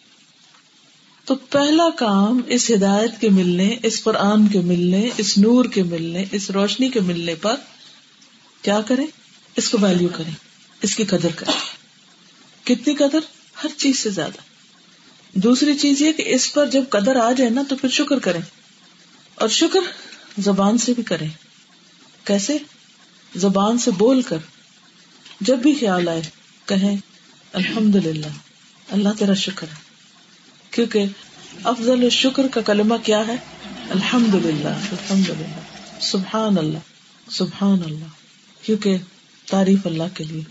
تو 1.27 1.35
پہلا 1.35 1.89
کام 1.89 2.41
اس 2.47 2.71
ہدایت 2.75 3.21
کے 3.21 3.29
ملنے، 3.29 3.77
اس 3.83 4.03
قرآن 4.03 4.47
کے 4.47 4.59
ملنے، 4.59 5.09
اس 5.17 5.37
نور 5.37 5.65
کے 5.65 5.83
ملنے، 5.83 6.23
اس 6.31 6.51
روشنی 6.51 6.89
کے 6.89 6.99
ملنے 6.99 7.35
پر 7.35 7.55
کیا 8.61 8.81
کریں؟ 8.81 9.07
اس 9.55 9.69
کو 9.69 9.77
ویلو 9.81 10.07
کریں، 10.13 10.31
اس 10.81 10.95
کی 10.95 11.05
قدر 11.05 11.27
کریں۔ 11.35 11.59
کتنی 12.65 12.95
قدر؟ 12.95 13.19
ہر 13.63 13.69
چیز 13.77 13.99
سے 13.99 14.09
زیادہ۔ 14.09 14.37
دوسری 15.33 15.77
چیز 15.77 16.01
یہ 16.01 16.11
کہ 16.11 16.23
اس 16.27 16.53
پر 16.53 16.65
جب 16.65 16.83
قدر 16.89 17.15
آ 17.15 17.31
جائے 17.31 17.49
نا 17.49 17.63
تو 17.69 17.75
پھر 17.75 17.89
شکر 17.89 18.19
کریں۔ 18.19 18.41
اور 19.35 19.49
شکر 19.49 19.79
زبان 20.37 20.77
سے 20.77 20.93
بھی 20.93 21.03
کریں۔ 21.03 21.29
کیسے؟ 22.23 22.57
زبان 23.35 23.77
سے 23.77 23.91
بول 23.91 24.21
کر۔ 24.21 24.37
جب 25.41 25.57
بھی 25.57 25.73
خیال 25.73 26.07
آئے، 26.07 26.21
کہیں 26.65 26.97
الحمد 27.53 27.95
للہ 27.95 28.27
اللہ 28.91 29.09
تیرا 29.19 29.33
شکر 29.33 29.67
ہے۔ 29.67 29.86
کیونکہ 30.77 31.05
افضل 31.63 32.09
شکر 32.09 32.47
کا 32.47 32.61
کلمہ 32.61 32.95
کیا 33.03 33.27
ہے؟ 33.27 33.35
الحمد 33.89 34.45
للہ 34.45 34.67
الحمد 34.67 35.29
للہ 35.29 35.99
سبحان 36.01 36.57
اللہ 36.57 36.77
سبحان 37.29 37.79
اللہ 37.85 38.05
کیونکہ 38.61 38.97
تعریف 39.49 39.87
اللہ 39.87 40.03
کے 40.13 40.23
لیے، 40.23 40.41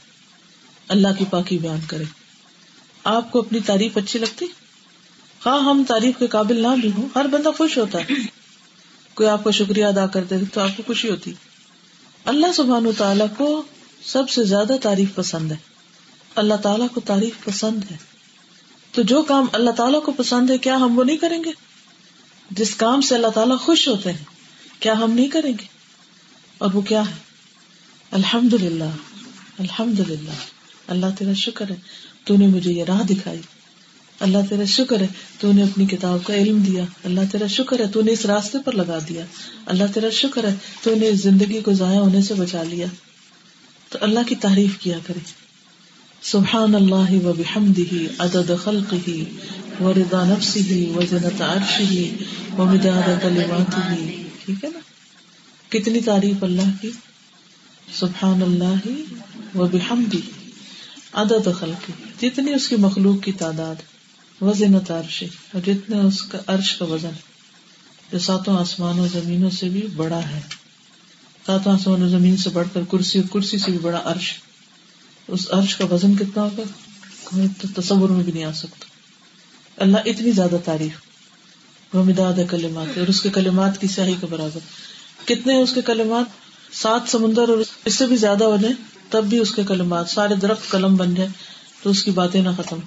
اللہ 0.89 1.09
کی 1.19 1.25
پاکی 1.31 1.59
بیان 1.59 1.79
کرے۔ 1.87 2.05
آپ 3.05 3.31
کو 3.31 3.39
اپنی 3.39 3.61
تعریف 3.61 3.97
اچھی 3.97 4.19
لگتی؟ 4.19 4.47
ہاں 5.47 5.59
ہم 5.59 5.85
تعریف 5.89 6.19
کے 6.19 6.27
قابل 6.27 6.63
نہ 6.63 6.81
بھی 6.81 6.91
ہوں، 6.93 7.09
ہر 7.15 7.27
بندہ 7.27 7.51
خوش 7.59 7.79
ہوتا 7.79 7.99
ہے۔ 7.99 8.15
کوئی 9.15 9.29
آپ 9.29 9.45
کا 9.45 9.51
شکریہ 9.51 9.85
ادا 9.85 10.07
کر 10.07 10.25
دے 10.25 10.35
تو 10.55 10.61
آپ 10.61 10.77
کو 10.77 10.83
خوشی 10.87 11.11
ہوتی۔ 11.11 11.33
اللہ 12.25 12.53
سبحان 12.53 12.87
تعالیٰ 12.99 13.27
کو 13.37 13.63
سب 14.05 14.31
سے 14.31 14.45
زیادہ 14.45 14.73
تعریف 14.83 15.15
پسند 15.15 15.53
ہے۔ 15.53 15.57
اللہ 16.35 16.55
تعالیٰ 16.55 16.87
کو 16.95 17.01
تعریف 17.01 17.45
پسند 17.45 17.91
ہے۔ 17.91 18.16
تو 18.97 19.03
جو 19.03 19.23
کام 19.23 19.47
اللہ 19.53 19.71
تعالیٰ 19.71 20.03
کو 20.03 20.13
پسند 20.13 20.51
ہے، 20.51 20.59
کیا 20.59 20.77
ہم 20.77 20.99
وہ 20.99 21.05
نہیں 21.05 21.17
کریں 21.17 21.45
گے؟ 21.45 21.51
جس 22.51 22.75
کام 22.75 23.01
سے 23.01 23.15
اللہ 23.15 23.27
تعالیٰ 23.27 23.59
خوش 23.59 23.89
ہوتے 23.89 24.13
ہیں، 24.13 24.25
کیا 24.81 24.93
ہم 24.93 25.11
نہیں 25.11 25.29
کریں 25.29 25.53
گے؟ 25.53 25.67
اور 26.59 26.71
وہ 26.75 26.81
کیا 26.81 27.01
ہے؟ 27.01 27.15
الحمد 28.11 28.55
للہ 28.55 28.91
الحمد 29.59 30.01
للہ 30.01 30.31
اللہ 30.87 31.07
تیرا 31.19 31.33
شکر 31.33 31.71
ہے، 31.71 31.77
تو 32.25 32.37
نے 32.37 32.47
مجھے 32.47 32.73
یہ 32.73 32.85
راہ 32.85 33.03
دکھائی۔ 33.03 33.41
اللہ 34.21 34.39
تیرا 34.49 34.65
شکر 34.65 35.01
ہے، 35.01 35.07
تو 35.41 35.53
نے 35.53 35.63
اپنی 35.63 35.87
کتاب 35.87 36.19
کا 36.25 36.35
علم 36.35 36.59
دیا۔ 36.59 36.85
اللہ 37.05 37.21
تیرا 37.33 37.47
شکر 37.47 37.81
ہے، 37.81 37.89
تو 37.89 38.03
نے 38.03 38.13
اس 38.13 38.27
راستے 38.27 38.59
پر 38.65 38.73
لگا 38.73 38.99
دیا۔ 39.09 39.25
اللہ 39.67 39.85
تیرا 39.95 40.11
شکر 40.11 40.45
ہے، 40.45 40.55
تو 40.83 40.95
نے 40.95 41.09
اس 41.09 41.19
زندگی 41.19 41.61
کو 41.61 41.73
ضائع 41.73 41.99
ہونے 41.99 42.23
سے 42.23 42.35
بچا 42.35 42.63
لیا۔ 42.63 42.87
تو 43.89 43.99
اللہ 44.01 44.21
کی 44.27 44.35
تعریف 44.35 44.79
کیا 44.79 44.99
کرے۔ 45.07 45.46
سبحان 46.31 46.75
اللہ 46.75 47.25
و 47.25 47.33
بحمدہ، 47.33 47.95
عدد 48.19 48.51
خلقہ 48.65 49.11
و 49.83 49.95
رضا 49.95 50.25
نفسہ 50.25 50.59
و 50.97 51.01
زنت 51.11 51.43
عرشہ 51.43 51.83
و 52.61 52.65
مداد 52.65 53.21
ٹھیک 54.45 54.65
ہے 54.65 54.69
نا؟ 54.69 54.79
کتنی 55.69 56.01
تعریف 56.01 56.45
اللہ 56.45 56.83
کی؟ 56.83 56.91
سبحان 57.95 58.43
اللہ 58.43 58.89
و 59.57 59.67
بحمدہ، 59.67 60.17
عدد 61.13 61.49
خلقہ۔ 61.59 61.93
جتنی 62.21 62.55
اس 62.55 62.69
کی 62.69 62.77
مخلوق 62.77 63.25
کی 63.25 63.33
تعداد 63.33 63.75
وزن 64.43 64.75
عرش 64.75 65.25
اور 65.53 65.61
جتنے 65.67 66.01
اس 66.01 66.23
کا 66.23 66.39
عرش 66.47 66.77
کا 66.77 66.85
وزن۔ 66.85 67.11
جو 68.13 68.19
ساتوں 68.19 68.59
آسمانوں 68.59 69.09
زمینوں 69.13 69.51
سے 69.51 69.69
بھی 69.69 69.87
بڑا 69.97 70.21
ہے۔ 70.31 70.41
ساتوں 71.47 71.73
آسمانوں 71.73 72.09
زمین 72.09 72.37
سے 72.37 72.51
بڑھ 72.51 72.69
کر 72.73 72.81
کرسی 72.91 73.19
اور 73.19 73.29
کرسی 73.33 73.59
سے 73.59 73.71
بھی 73.71 73.79
بڑا 73.79 74.01
عرش۔ 74.05 74.33
اس 75.29 75.47
عرش 75.51 75.77
کا 75.77 75.85
وزن 75.85 76.17
کتنا 76.17 76.43
ہوگا؟ 76.43 76.63
ہمیں 77.33 77.47
تو 77.63 77.81
تصور 77.81 78.09
میں 78.09 78.25
بھی 78.25 78.33
نہیں 78.33 78.45
آ 78.45 78.53
سکتا۔ 78.53 78.85
اللہ 79.77 79.97
اتنی 80.05 80.31
زیادہ 80.31 80.57
تعریف۔ 80.65 80.93
وہ 81.95 82.05
مداد 82.05 82.33
کلمات 82.51 82.99
اور 82.99 83.07
اس 83.07 83.21
کے 83.21 83.29
کلمات 83.31 83.81
کی 83.81 83.87
سیاہی 83.87 84.15
کے 84.21 84.27
برابر۔ 84.27 84.59
کتنے 85.27 85.55
اس 85.55 85.73
کے 85.73 85.83
کلمات؟ 85.83 86.25
سات 86.75 87.01
سمندر 87.07 87.49
اور 87.49 87.59
اس 87.85 87.95
سے 87.95 88.07
بھی 88.07 88.17
زیادہ 88.17 88.45
ہو 88.45 88.57
جائے 88.63 88.75
تب 89.11 89.25
بھی 89.25 89.39
اس 89.39 89.55
کے 89.55 89.63
کلمات۔ 89.69 90.11
سارے 90.11 90.35
درخت 90.35 90.71
قلم 90.71 90.97
بن 90.97 91.15
جائے 91.15 91.29
تو 91.83 91.91
اس 91.91 92.05
کی 92.05 92.11
باتیں 92.11 92.43
نہ 92.43 92.49
ختم۔ 92.57 92.79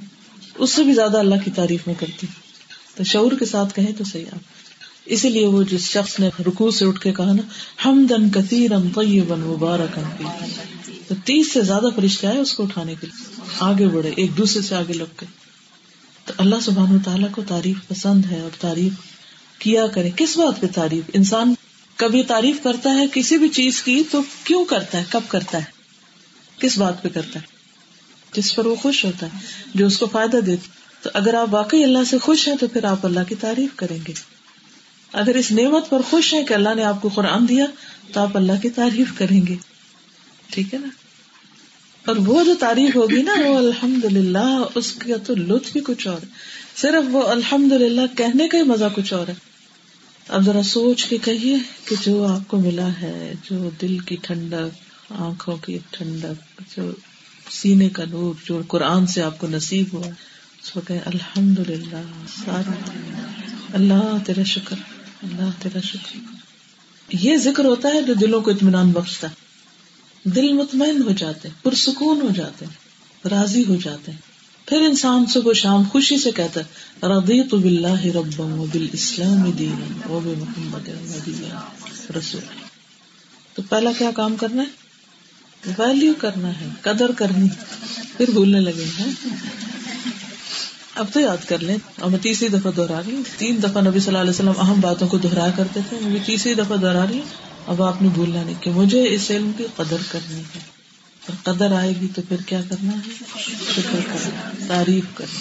اس 0.55 0.69
سے 0.69 0.83
بھی 0.83 0.93
زیادہ 0.93 1.17
اللہ 1.17 1.35
کی 1.45 1.51
تعریف 1.51 1.87
میں 1.87 1.95
کرتی۔ 1.95 2.27
تو 2.95 3.03
شعور 3.03 3.31
کے 3.39 3.45
ساتھ 3.45 3.75
کہیں 3.75 3.91
تو 3.97 4.03
صحیح 4.03 4.25
آپ 4.33 4.39
اسی 5.05 5.29
لیے 5.29 5.47
وہ 5.47 5.63
جس 5.63 5.81
شخص 5.81 6.19
نے 6.19 6.29
رکو 6.39 6.71
سے 6.71 6.85
اٹھ 6.85 7.01
کے 7.01 7.13
کہا 7.13 7.33
نا 7.33 7.41
ہم 7.85 8.07
دن 8.09 8.29
کثیر 8.29 8.77
مبارک 8.77 9.99
تو 11.09 11.15
تیس 11.25 11.53
سے 11.53 11.61
زیادہ 11.61 11.85
فرشتے 11.95 12.27
آئے 12.27 12.37
اس 12.37 12.53
کو 12.53 12.63
اٹھانے 12.63 12.95
کے 13.01 13.07
لیے۔ 13.07 13.41
آگے 13.59 13.87
بڑھے، 13.87 14.11
ایک 14.17 14.37
دوسرے 14.37 14.61
سے 14.61 14.75
آگے 14.75 14.93
لگ 14.93 15.03
گئے۔ 15.03 15.27
تو 16.25 16.33
اللہ 16.37 16.55
سبحان 16.61 16.99
تعالیٰ 16.99 17.31
کو 17.31 17.43
تعریف 17.47 17.87
پسند 17.87 18.25
ہے 18.31 18.39
اور 18.41 18.49
تعریف 18.59 18.93
کیا 19.59 19.87
کرے؟ 19.87 20.09
کس 20.15 20.37
بات 20.37 20.61
پہ 20.61 20.67
تعریف؟ 20.75 21.03
انسان 21.13 21.53
کبھی 21.95 22.23
تعریف 22.23 22.55
کرتا 22.63 22.89
ہے 22.89 23.05
کسی 23.13 23.37
بھی 23.37 23.49
چیز 23.49 23.83
کی 23.83 24.03
تو 24.11 24.21
کیوں 24.43 24.65
کرتا 24.65 24.97
ہے؟ 24.97 25.03
کب 25.09 25.21
کرتا 25.27 25.57
ہے؟ 25.57 25.63
کس 26.59 26.77
بات 26.77 27.03
پہ 27.03 27.09
کرتا 27.09 27.39
ہے؟ 27.39 27.45
جس 28.33 28.55
پر 28.55 28.65
وہ 28.65 28.75
خوش 28.75 29.05
ہوتا 29.05 29.25
ہے، 29.25 29.37
جو 29.75 29.85
اس 29.85 29.97
کو 29.97 30.07
فائدہ 30.07 30.37
دیتا 30.37 30.69
تو 31.01 31.09
اگر 31.13 31.33
آپ 31.33 31.53
واقعی 31.53 31.83
اللہ 31.83 32.03
سے 32.09 32.17
خوش 32.17 32.47
ہیں 32.47 32.55
تو 32.55 32.67
پھر 32.67 32.83
آپ 32.83 33.05
اللہ 33.05 33.19
کی 33.29 33.35
تعریف 33.35 33.69
کریں 33.75 33.97
گے۔ 34.07 34.13
اگر 35.13 35.35
اس 35.35 35.51
نعمت 35.51 35.89
پر 35.89 36.01
خوش 36.09 36.33
ہیں 36.33 36.43
کہ 36.43 36.53
اللہ 36.53 36.75
نے 36.75 36.83
آپ 36.83 37.01
کو 37.01 37.09
قرآن 37.09 37.49
دیا 37.49 37.65
تو 38.13 38.19
آپ 38.19 38.37
اللہ 38.37 38.61
کی 38.61 38.69
تعریف 38.69 39.07
کریں 39.17 39.47
گے۔ 39.47 39.55
ٹھیک 40.51 40.73
ہے 40.73 40.79
نا؟ 40.79 40.87
اور 42.05 42.15
وہ 42.15 42.43
جو 42.43 42.55
تعریف 42.59 42.95
ہوگی 42.95 43.21
نا، 43.21 43.33
وہ 43.45 43.57
الحمد 43.57 44.05
للہ 44.05 44.63
اس 44.75 44.93
کا 44.93 45.17
تو 45.17 45.35
لطف 45.35 45.71
بھی 45.71 45.81
کچھ 45.81 46.07
اور 46.07 46.25
صرف 46.75 47.03
وہ 47.11 47.27
الحمد 47.27 47.71
للہ 47.71 48.17
کہنے 48.17 48.47
کا 48.47 48.57
ہی 48.57 48.63
مزہ 48.63 48.85
کچھ 48.95 49.13
اور 49.13 49.27
ہے۔ 49.27 49.33
اب 50.27 50.41
ذرا 50.45 50.63
سوچ 50.63 51.05
کے 51.05 51.17
کہیے 51.17 51.57
کہ 51.85 51.95
جو 52.01 52.27
آپ 52.27 52.47
کو 52.47 52.57
ملا 52.57 52.87
ہے، 53.01 53.33
جو 53.51 53.69
دل 53.81 53.97
کی 53.97 54.17
ٹھنڈک، 54.21 54.75
آنکھوں 55.09 55.57
کی 55.57 55.79
ٹھنڈک، 55.91 56.61
جو 56.77 56.91
سینے 57.51 57.89
کا 57.89 58.03
نور، 58.09 58.33
جو 58.45 58.61
قرآن 58.67 59.07
سے 59.07 59.21
آپ 59.21 59.39
کو 59.39 59.47
نصیب 59.47 59.85
ہوا، 59.93 60.07
اس 60.63 60.71
کو 60.71 60.81
کہ 60.81 60.93
الحمد 61.05 61.59
للہ 61.59 62.01
سارا۔ 62.45 62.71
اللہ 63.73 64.17
تیرا 64.25 64.43
شکر، 64.43 64.75
اللہ 65.23 65.49
تیرا 65.59 65.79
شکر۔ 65.79 66.19
یہ 67.11 67.37
ذکر 67.37 67.65
ہوتا 67.65 67.89
ہے 67.93 68.01
جو 68.01 68.13
دلوں 68.13 68.41
کو 68.41 68.51
اطمینان 68.51 68.91
بخشتا 68.91 69.29
ہے۔ 69.29 69.33
دل 70.23 70.53
مطمئن 70.53 71.01
ہو 71.01 71.11
جاتے 71.11 71.47
ہیں، 71.47 71.63
پرسکون 71.63 72.21
ہو 72.21 72.29
جاتے 72.35 72.65
ہیں، 72.65 72.73
راضی 73.27 73.65
ہو 73.65 73.75
جاتے 73.83 74.11
ہیں۔ 74.11 74.19
پھر 74.65 74.81
انسان 74.81 75.25
صبح 75.25 75.53
شام 75.53 75.83
خوشی 75.83 76.17
سے 76.17 76.31
کہتا 76.31 76.59
ہے، 76.59 76.65
رضیت 77.07 77.53
باللہ 77.53 78.05
رب 78.05 78.39
و 78.39 78.65
بال 78.73 78.87
اسلام 78.93 79.51
دین 79.51 80.09
و 80.09 80.19
محمد 80.37 80.89
رسول۔ 82.17 82.41
تو 83.53 83.61
پہلا 83.69 83.89
کیا 83.97 84.11
کام 84.15 84.35
کرنا 84.35 84.63
ہے؟ 84.63 84.89
ویلو 85.77 86.13
کرنا 86.17 86.61
ہے، 86.61 86.67
قدر 86.81 87.11
کرنی 87.17 87.47
پھر 88.17 88.31
بھولنے 88.33 88.59
لگے 88.59 88.83
ہیں 88.83 89.05
ہاں۔ 89.05 89.27
اب 90.95 91.05
تو 91.13 91.19
یاد 91.19 91.49
کر 91.49 91.59
لیں 91.59 91.77
اور 91.99 92.11
میں 92.11 92.19
تیسری 92.19 92.47
دفعہ 92.47 92.71
دوہرا 92.71 93.01
رہی 93.07 93.15
ہوں۔ 93.15 93.23
تین 93.37 93.63
دفعہ 93.63 93.81
نبی 93.81 93.99
صلی 93.99 94.07
اللہ 94.07 94.17
علیہ 94.17 94.29
وسلم 94.29 94.53
اہم 94.59 94.81
باتوں 94.81 95.07
کو 95.07 95.17
دوہرایا 95.17 95.51
کرتے 95.55 95.79
تھے 95.89 95.97
میں 96.01 96.19
تیسری 96.25 96.53
دفعہ 96.53 96.77
دوہرا 96.77 97.05
رہی 97.07 97.19
ہوں۔ 97.19 97.48
اب 97.69 97.83
آپ 97.83 98.01
نے 98.01 98.07
بھولنا 98.13 98.43
نہیں 98.43 98.55
کہ 98.61 98.71
مجھے 98.71 99.13
اس 99.13 99.31
علم 99.31 99.51
کی 99.57 99.67
قدر 99.75 99.97
کرنی 100.11 100.39
ہے۔ 100.39 100.59
اور 101.25 101.53
قدر 101.53 101.71
آئے 101.71 101.93
گی 102.01 102.07
تو 102.15 102.21
پھر 102.27 102.41
کیا 102.45 102.61
کرنا 102.69 102.91
ہے؟ 102.91 103.23
شکر 103.75 103.99
کرنا 104.13 104.49
تعریف 104.67 105.03
کرنا 105.13 105.39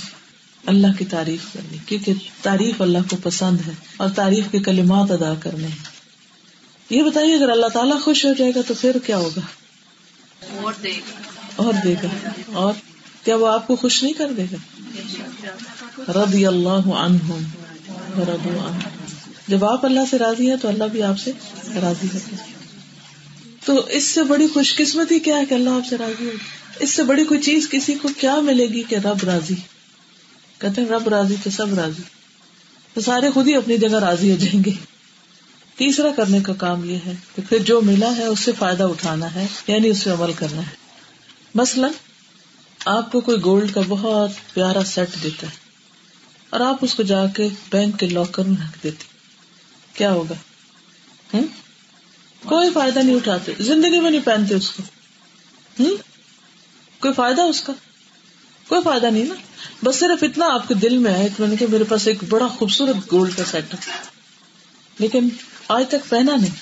اللہ 0.67 0.87
کی 0.99 1.05
تعریف 1.05 1.41
کرنی۔ 1.53 1.77
کیونکہ 1.87 2.13
تعریف 2.43 2.83
اللہ 2.83 2.99
کو 3.11 3.17
پسند 3.23 3.61
ہے 3.67 3.73
اور 3.97 4.09
تعریف 4.09 4.45
کے 4.51 4.59
کلمات 4.59 5.11
ادا 5.11 5.35
کرنے 5.41 5.69
یہ 6.91 7.03
بتائیے 7.03 7.35
اگر 7.35 7.49
اللہ 7.49 7.67
تعالیٰ 7.67 8.03
خوش 8.03 8.25
ہو 8.25 8.33
جائے 8.33 8.53
گا 8.55 8.61
تو 8.69 8.75
پھر 8.81 8.97
کیا 9.07 9.17
ہوگا؟ 9.17 9.41
اور 11.57 11.73
دے 11.85 11.95
گا۔ 11.95 12.29
اور 12.47 12.73
کیا 13.25 13.37
وہ 13.37 13.49
آپ 13.53 13.67
کو 13.67 13.77
خوش 13.77 14.03
نہیں 14.03 14.13
کر 14.13 14.33
دے 14.33 14.45
گا؟ 14.53 14.57
رضی 16.13 16.47
اللہ 16.47 16.93
عنہم۔ 16.93 17.43
جب 19.49 19.65
آپ 19.65 19.85
اللہ 19.85 20.01
سے 20.11 20.19
راضی 20.19 20.51
ہے 20.51 20.57
تو 20.57 20.69
اللہ 20.69 20.85
بھی 20.85 21.03
آپ 21.03 21.19
سے 21.19 21.33
راضی 21.81 22.07
ہے۔ 22.15 22.37
تو 23.65 23.87
اس 23.87 24.05
سے 24.05 24.23
بڑی 24.23 24.47
خوش 24.47 24.77
قسمتی 24.77 25.19
کیا 25.19 25.37
ہے 25.37 25.47
کہ 25.47 25.55
اللہ 25.55 25.71
آپ 25.71 25.87
سے 25.91 25.97
راضی 25.99 26.27
ہو 26.27 26.31
اس 26.81 26.91
سے 26.91 27.03
بڑی 27.03 27.25
کوئی 27.25 27.43
چیز 27.43 27.69
کسی 27.71 27.95
کو 27.95 28.09
کیا 28.19 28.41
ملے 28.41 28.67
گی 28.67 28.83
کہ 28.83 28.95
رب 28.95 29.25
راضی؟ 29.25 29.55
کہتے 30.59 30.81
ہیں 30.81 30.89
رب 30.89 31.09
راضی 31.09 31.35
تو 31.45 31.51
سب 31.51 31.75
راضی۔ 31.75 32.03
تو 32.95 33.01
سارے 33.01 33.31
خود 33.31 33.49
ہی 33.49 33.55
اپنی 33.55 33.79
جگہ 33.79 33.99
راضی 33.99 34.31
ہو 34.31 34.37
جائیں 34.37 34.65
گے۔ 34.65 34.71
تیسرا 35.77 36.09
کرنے 36.17 36.41
کا 36.41 36.53
کام 36.53 36.91
یہ 36.91 36.99
ہے 37.07 37.13
کہ 37.37 37.43
پھر 37.49 37.59
جو 37.59 37.81
ملا 37.81 38.17
ہے 38.17 38.25
اس 38.25 38.41
سے 38.41 38.53
فائدہ 38.59 38.83
اٹھانا 38.83 39.35
ہے 39.35 39.47
یعنی 39.67 39.89
اس 39.89 39.99
سے 39.99 40.11
عمل 40.11 40.33
کرنا 40.33 40.61
ہے۔ 40.61 40.77
مثلاً، 41.55 41.91
آپ 42.85 43.13
کو 43.13 43.21
کوئی 43.21 43.39
گولڈ 43.45 43.75
کا 43.75 43.81
بہت 43.89 44.55
پیارا 44.55 44.85
سیٹ 44.87 45.09
دیتا 45.23 45.47
ہے 45.47 45.53
اور 46.51 46.61
آپ 46.61 46.77
اس 46.81 46.95
کو 46.95 47.03
جا 47.03 47.27
کے 47.27 47.49
بینک 47.73 47.99
کے 47.99 48.07
لاکر 48.07 48.45
میں 48.45 48.57
رکھ 48.57 48.79
دیتے 48.83 49.08
کیا 49.99 50.13
ہوگا؟ 50.13 50.35
کوئی 52.45 52.71
فائدہ 52.75 52.99
نہیں 52.99 53.17
اٹھاتے۔ 53.17 53.53
زندگی 53.61 54.01
میں 54.01 54.11
نہیں 54.11 54.27
پہنتے 54.27 54.55
اس 54.55 54.71
کو۔ 54.71 54.83
کوئی 57.01 57.15
فائدہ 57.15 57.43
اس 57.43 57.63
کا؟ 57.63 57.73
کوئی 58.69 58.81
فائدہ 58.85 59.07
نہیں 59.07 59.25
نا۔ 59.25 59.35
بس 59.85 59.99
صرف 59.99 60.23
اتنا 60.23 60.47
آپ 60.55 60.69
کے 60.69 60.75
دل 60.75 60.99
میں 60.99 61.15
ہے۔ 61.15 61.29
کہ 61.29 61.35
میں 61.39 61.49
نے 61.49 61.57
کہ 61.57 61.67
میرے 61.67 61.85
پاس 61.85 62.09
ایک 62.09 62.25
بڑا 62.29 62.47
خوبصورت 62.47 63.13
گولڈ 63.13 63.37
کا 63.37 63.45
سیٹ 63.45 63.75
ہے۔ 63.75 63.93
لیکن 64.99 65.29
آج 65.69 65.85
تک 65.89 66.09
پہنا 66.09 66.37
نہیں۔ 66.37 66.55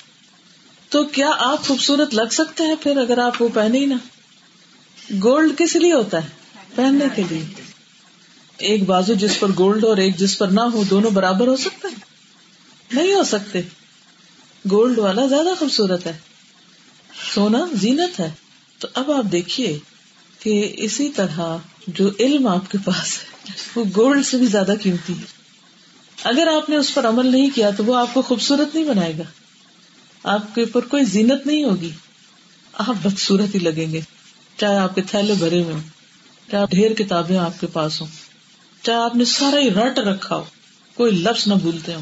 تو 0.89 1.03
کیا 1.03 1.29
آپ 1.37 1.67
خوبصورت 1.67 2.13
لگ 2.13 2.31
سکتے 2.31 2.63
ہیں 2.63 2.75
پھر 2.81 2.97
اگر 2.97 3.17
آپ 3.17 3.41
وہ 3.41 3.47
پہنے 3.53 3.79
ہی 3.79 3.85
نا 3.85 3.97
گولڈ 5.23 5.57
کس 5.57 5.75
لیے 5.75 5.93
ہوتا 5.93 6.23
ہے؟ 6.23 6.29
پہننے 6.75 7.05
کے 7.15 7.23
لیے۔ 7.29 7.45
ایک 8.57 8.83
بازو 8.83 9.13
جس 9.13 9.39
پر 9.39 9.47
گولڈ 9.57 9.85
اور 9.85 9.97
ایک 9.97 10.17
جس 10.17 10.37
پر 10.37 10.47
نہ 10.47 10.61
ہو، 10.61 10.83
دونوں 10.83 11.11
برابر 11.11 11.47
ہو 11.47 11.55
سکتے 11.55 12.06
نہیں 12.91 13.13
ہو 13.13 13.23
سکتے۔ 13.23 13.61
گولڈ 14.71 14.99
والا 14.99 15.25
زیادہ 15.27 15.47
خوبصورت 15.59 16.05
ہے۔ 16.05 16.17
سونا 17.33 17.65
زینت 17.73 18.19
ہے۔ 18.19 18.31
تو 18.79 18.87
اب 18.93 19.11
آپ 19.11 19.31
دیکھیے 19.31 19.79
کہ 20.39 20.73
اسی 20.77 21.09
طرح 21.09 21.57
جو 21.87 22.09
علم 22.19 22.47
آپ 22.47 22.71
کے 22.71 22.77
پاس 22.85 23.17
ہے، 23.17 23.51
وہ 23.75 23.85
گولڈ 23.95 24.25
سے 24.25 24.37
بھی 24.37 24.45
زیادہ 24.45 24.73
قیمتی 24.81 25.13
ہے۔ 25.13 25.25
اگر 26.23 26.47
آپ 26.55 26.69
نے 26.69 26.75
اس 26.75 26.93
پر 26.93 27.07
عمل 27.07 27.31
نہیں 27.31 27.49
کیا 27.55 27.69
تو 27.69 27.85
وہ 27.85 27.95
آپ 27.95 28.13
کو 28.13 28.21
خوبصورت 28.21 28.75
نہیں 28.75 28.85
بنائے 28.85 29.13
گا۔ 29.17 29.23
آپ 30.23 30.55
کے 30.55 30.61
اوپر 30.61 30.81
کوئی 30.81 31.05
زینت 31.05 31.47
نہیں 31.47 31.63
ہوگی۔ 31.63 31.91
آپ 32.73 32.95
بدسورت 33.03 33.55
ہی 33.55 33.59
لگیں 33.59 33.93
گے۔ 33.93 34.01
چاہے 34.57 34.77
آپ 34.77 34.95
کے 34.95 35.01
تھیلے 35.01 35.33
بھرے 35.33 35.63
ہوئے 35.63 35.73
ہوں، 35.73 35.81
چاہے 36.51 36.65
ڈھیر 36.69 36.93
کتابیں 36.93 37.37
آپ 37.37 37.61
کے 37.61 37.67
پاس 37.67 38.01
ہوں، 38.01 38.07
چاہے 38.83 38.97
آپ 38.97 39.15
نے 39.15 39.25
سارا 39.25 39.59
ہی 39.59 39.69
رٹ 39.71 39.99
رکھا 39.99 40.35
ہو، 40.35 40.43
کوئی 40.93 41.11
لفظ 41.11 41.47
نہ 41.47 41.53
بھولتے 41.53 41.93
ہو 41.93 42.01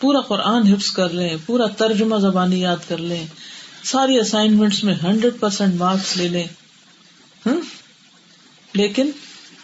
پورا 0.00 0.20
قرآن 0.20 0.66
حفظ 0.66 0.90
کر 0.90 1.08
لیں، 1.08 1.36
پورا 1.46 1.66
ترجمہ 1.66 2.18
زبانی 2.18 2.60
یاد 2.60 2.76
کر 2.88 2.98
لیں، 2.98 3.26
ساری 3.84 4.18
اسائنمنٹس 4.18 4.84
میں 4.84 4.94
ہنڈریڈ 5.02 5.40
پرسینٹ 5.40 5.74
مارکس 5.74 6.16
لے 6.16 6.28
لیں۔ 6.28 6.44
لیکن 8.72 9.10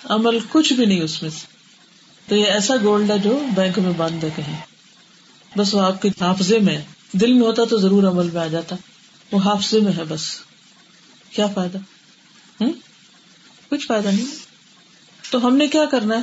عمل 0.05 0.39
کچھ 0.51 0.73
بھی 0.73 0.87
نہیں 0.87 1.01
اس 1.01 1.23
میں۔ 1.23 1.31
سے 1.31 1.47
تو 2.29 2.37
یہ 2.37 2.47
ایسا 2.47 2.75
گولڈ 2.83 3.11
ہے 3.11 3.19
جو 3.19 3.43
بینک 3.55 3.79
میں 3.79 3.93
بند 3.97 4.25
ہے 4.25 4.29
کہیں۔ 4.37 4.61
بس 5.57 5.75
وہ 5.75 5.81
آپ 5.81 6.03
کے 6.03 6.09
حافظے 6.09 6.59
میں، 6.59 6.81
دل 7.13 7.33
میں 7.33 7.43
ہوتا 7.43 7.65
تو 7.65 7.79
ضرور 7.79 8.03
عمل 8.03 8.31
میں 8.31 8.41
آ 8.41 8.47
جاتا۔ 8.47 8.77
وہ 9.33 9.39
حافظے 9.39 9.81
میں 9.81 9.93
ہے 9.93 10.05
بس۔ 10.09 10.23
کیا 11.31 11.47
فائدہ؟ 11.47 11.79
کچھ 13.69 13.87
فائدہ 13.87 14.09
نہیں۔ 14.09 14.27
تو 15.31 15.47
ہم 15.47 15.57
نے 15.57 15.67
کیا 15.67 15.85
کرنا 15.85 16.15
ہے؟ 16.17 16.23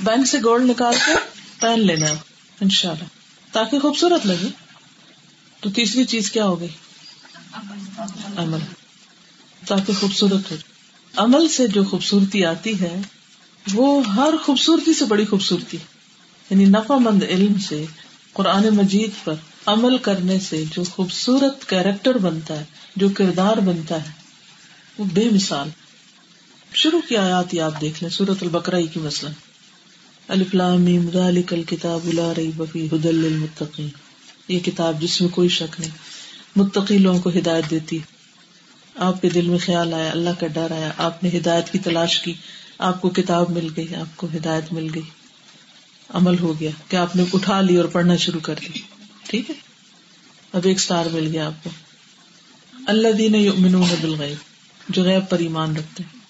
بینک 0.00 0.26
سے 0.26 0.38
گولڈ 0.44 0.70
نکال 0.70 0.94
کے 1.06 1.12
پہن 1.60 1.80
لینا 1.80 2.08
ہے۔ 2.08 2.33
ان 2.64 2.70
شاء 2.70 2.90
اللہ 2.90 3.04
تاکہ 3.52 3.78
خوبصورت 3.78 4.26
لگے۔ 4.26 4.48
تو 5.60 5.70
تیسری 5.70 6.04
چیز 6.04 6.30
کیا 6.30 6.44
ہو 6.46 6.60
گئی؟ 6.60 6.68
عمل۔ 8.36 8.58
تاکہ 9.66 9.92
خوبصورت 10.00 10.50
ہو۔ 10.50 10.56
عمل 11.16 11.48
سے 11.48 11.66
جو 11.66 11.84
خوبصورتی 11.84 12.44
آتی 12.44 12.80
ہے، 12.80 13.00
وہ 13.74 14.06
ہر 14.06 14.34
خوبصورتی 14.44 14.94
سے 14.94 15.04
بڑی 15.04 15.24
خوبصورتی 15.24 15.76
یعنی 16.50 16.64
نفع 16.64 16.94
مند 16.98 17.22
علم 17.22 17.58
سے، 17.58 17.84
قرآن 18.32 18.68
مجید 18.68 19.24
پر 19.24 19.34
عمل 19.66 19.98
کرنے 19.98 20.40
سے 20.40 20.64
جو 20.76 20.84
خوبصورت 20.84 21.68
کیریکٹر 21.68 22.18
بنتا 22.18 22.60
ہے، 22.60 22.64
جو 22.96 23.08
کردار 23.08 23.56
بنتا 23.56 23.94
ہے، 23.94 24.12
وہ 24.98 25.04
بے 25.04 25.28
مثال۔ 25.32 25.68
شروع 26.74 27.00
کی 27.08 27.16
آیات 27.16 27.58
آپ 27.58 27.80
دیکھ 27.80 28.02
لیں 28.02 28.10
سورت 28.10 28.42
البکرائی 28.42 28.86
کی 28.86 29.00
مسئلہ 29.00 29.30
الفلام 30.28 30.86
کتاب 31.66 32.08
المتقین 33.04 33.88
یہ 34.48 34.58
کتاب 34.58 35.00
جس 35.00 35.20
میں 35.20 35.28
کوئی 35.28 35.48
شک 35.48 35.80
نہیں، 35.80 35.90
متقی 36.56 36.98
لوگوں 36.98 37.20
کو 37.20 37.30
ہدایت 37.30 37.70
دیتی۔ 37.70 37.98
آپ 38.94 39.22
کے 39.22 39.28
دل 39.28 39.48
میں 39.48 39.58
خیال 39.58 39.94
آیا، 39.94 40.10
اللہ 40.10 40.30
کا 40.40 40.46
ڈر 40.46 40.70
آیا، 40.70 40.92
آپ 40.96 41.22
نے 41.22 41.28
ہدایت 41.28 41.72
کی 41.72 41.78
تلاش 41.78 42.20
کی، 42.20 42.34
آپ 42.78 43.02
کو 43.02 43.08
کتاب 43.08 43.50
مل 43.50 43.68
گئی، 43.76 43.94
آپ 43.94 44.16
کو 44.16 44.28
ہدایت 44.36 44.72
مل 44.72 44.88
گئی۔ 44.94 45.02
عمل 46.08 46.38
ہو 46.38 46.60
گیا 46.60 46.70
کہ 46.88 46.96
آپ 46.96 47.16
نے 47.16 47.24
اٹھا 47.32 47.60
لی 47.60 47.76
اور 47.76 47.84
پڑھنا 47.84 48.16
شروع 48.16 48.40
کر 48.40 48.54
دی۔ 48.62 48.78
ٹھیک 49.22 49.50
ہے؟ 49.50 49.54
اب 50.52 50.60
ایک 50.64 50.76
اسٹار 50.76 51.06
مل 51.06 51.28
گیا 51.32 51.46
آپ 51.46 51.64
کو۔ 51.64 51.70
اللہ 52.86 53.08
دین 53.08 53.50
بالغیب، 54.00 54.36
جو 54.88 55.02
غیب 55.02 55.30
پر 55.30 55.38
ایمان 55.38 55.76
رکھتے 55.76 56.02
ہیں۔ 56.02 56.20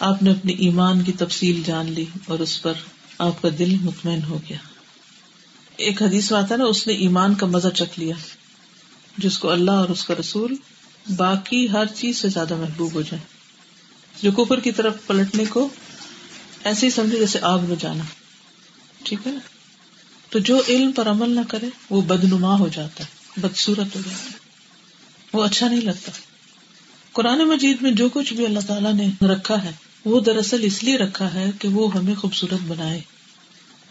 آپ 0.00 0.22
نے 0.22 0.30
اپنی 0.30 0.52
ایمان 0.52 1.02
کی 1.02 1.12
تفصیل 1.12 1.62
جان 1.66 1.92
لی 1.92 2.04
اور 2.26 2.38
اس 2.38 2.62
پر 2.62 2.72
آپ 3.18 3.42
کا 3.42 3.48
دل 3.58 3.76
مطمئن 3.80 4.22
ہو 4.22 4.40
گیا۔ 4.48 4.56
ایک 5.76 6.02
حدیث 6.02 6.32
میں 6.32 6.40
آتا 6.40 6.56
نا، 6.56 6.64
اس 6.64 6.86
نے 6.86 6.92
ایمان 6.92 7.34
کا 7.34 7.46
مزہ 7.46 7.68
چکھ 7.68 8.00
لیا، 8.00 8.14
جس 9.18 9.38
کو 9.38 9.50
اللہ 9.50 9.70
اور 9.70 9.88
اس 9.88 10.04
کا 10.04 10.14
رسول 10.20 10.56
باقی 11.16 11.70
ہر 11.70 11.86
چیز 11.86 12.16
سے 12.16 12.28
زیادہ 12.28 12.56
محبوب 12.56 12.94
ہو 12.94 13.02
جائے 13.02 13.22
جو 14.22 14.32
کفر 14.32 14.60
کی 14.60 14.72
طرف 14.72 14.94
پلٹنے 15.06 15.44
کو 15.44 15.68
ایسے 16.64 16.86
ہی 16.86 16.90
سمجھے 16.90 17.18
جیسے 17.18 17.38
آگ 17.42 17.58
میں 17.68 17.76
جانا۔ 17.78 18.04
ٹھیک 19.04 19.26
ہے 19.26 19.32
نا؟ 19.32 19.38
تو 20.30 20.38
جو 20.38 20.62
علم 20.68 20.92
پر 20.92 21.08
عمل 21.08 21.30
نہ 21.30 21.40
کرے، 21.48 21.66
وہ 21.90 22.02
بدنما 22.02 22.58
ہو 22.58 22.68
جاتا 22.68 23.04
ہے 23.04 23.40
بدسورت 23.40 23.96
ہو 23.96 24.00
جاتا 24.06 24.24
ہے۔ 24.24 24.38
وہ 25.32 25.44
اچھا 25.44 25.68
نہیں 25.68 25.80
لگتا۔ 25.80 26.12
قرآن 27.12 27.38
مجید 27.38 27.76
میں 27.82 27.90
جو 27.90 28.08
کچھ 28.12 28.34
بھی 28.34 28.46
اللہ 28.46 28.60
تعالیٰ 28.66 28.94
نے 28.94 29.26
رکھا 29.26 29.62
ہے 29.64 29.72
وہ 30.04 30.20
دراصل 30.20 30.64
اس 30.64 30.82
لیے 30.82 30.98
رکھا 30.98 31.34
ہے 31.34 31.50
کہ 31.58 31.68
وہ 31.68 31.94
ہمیں 31.94 32.14
خوبصورت 32.14 32.60
بنائے۔ 32.66 33.00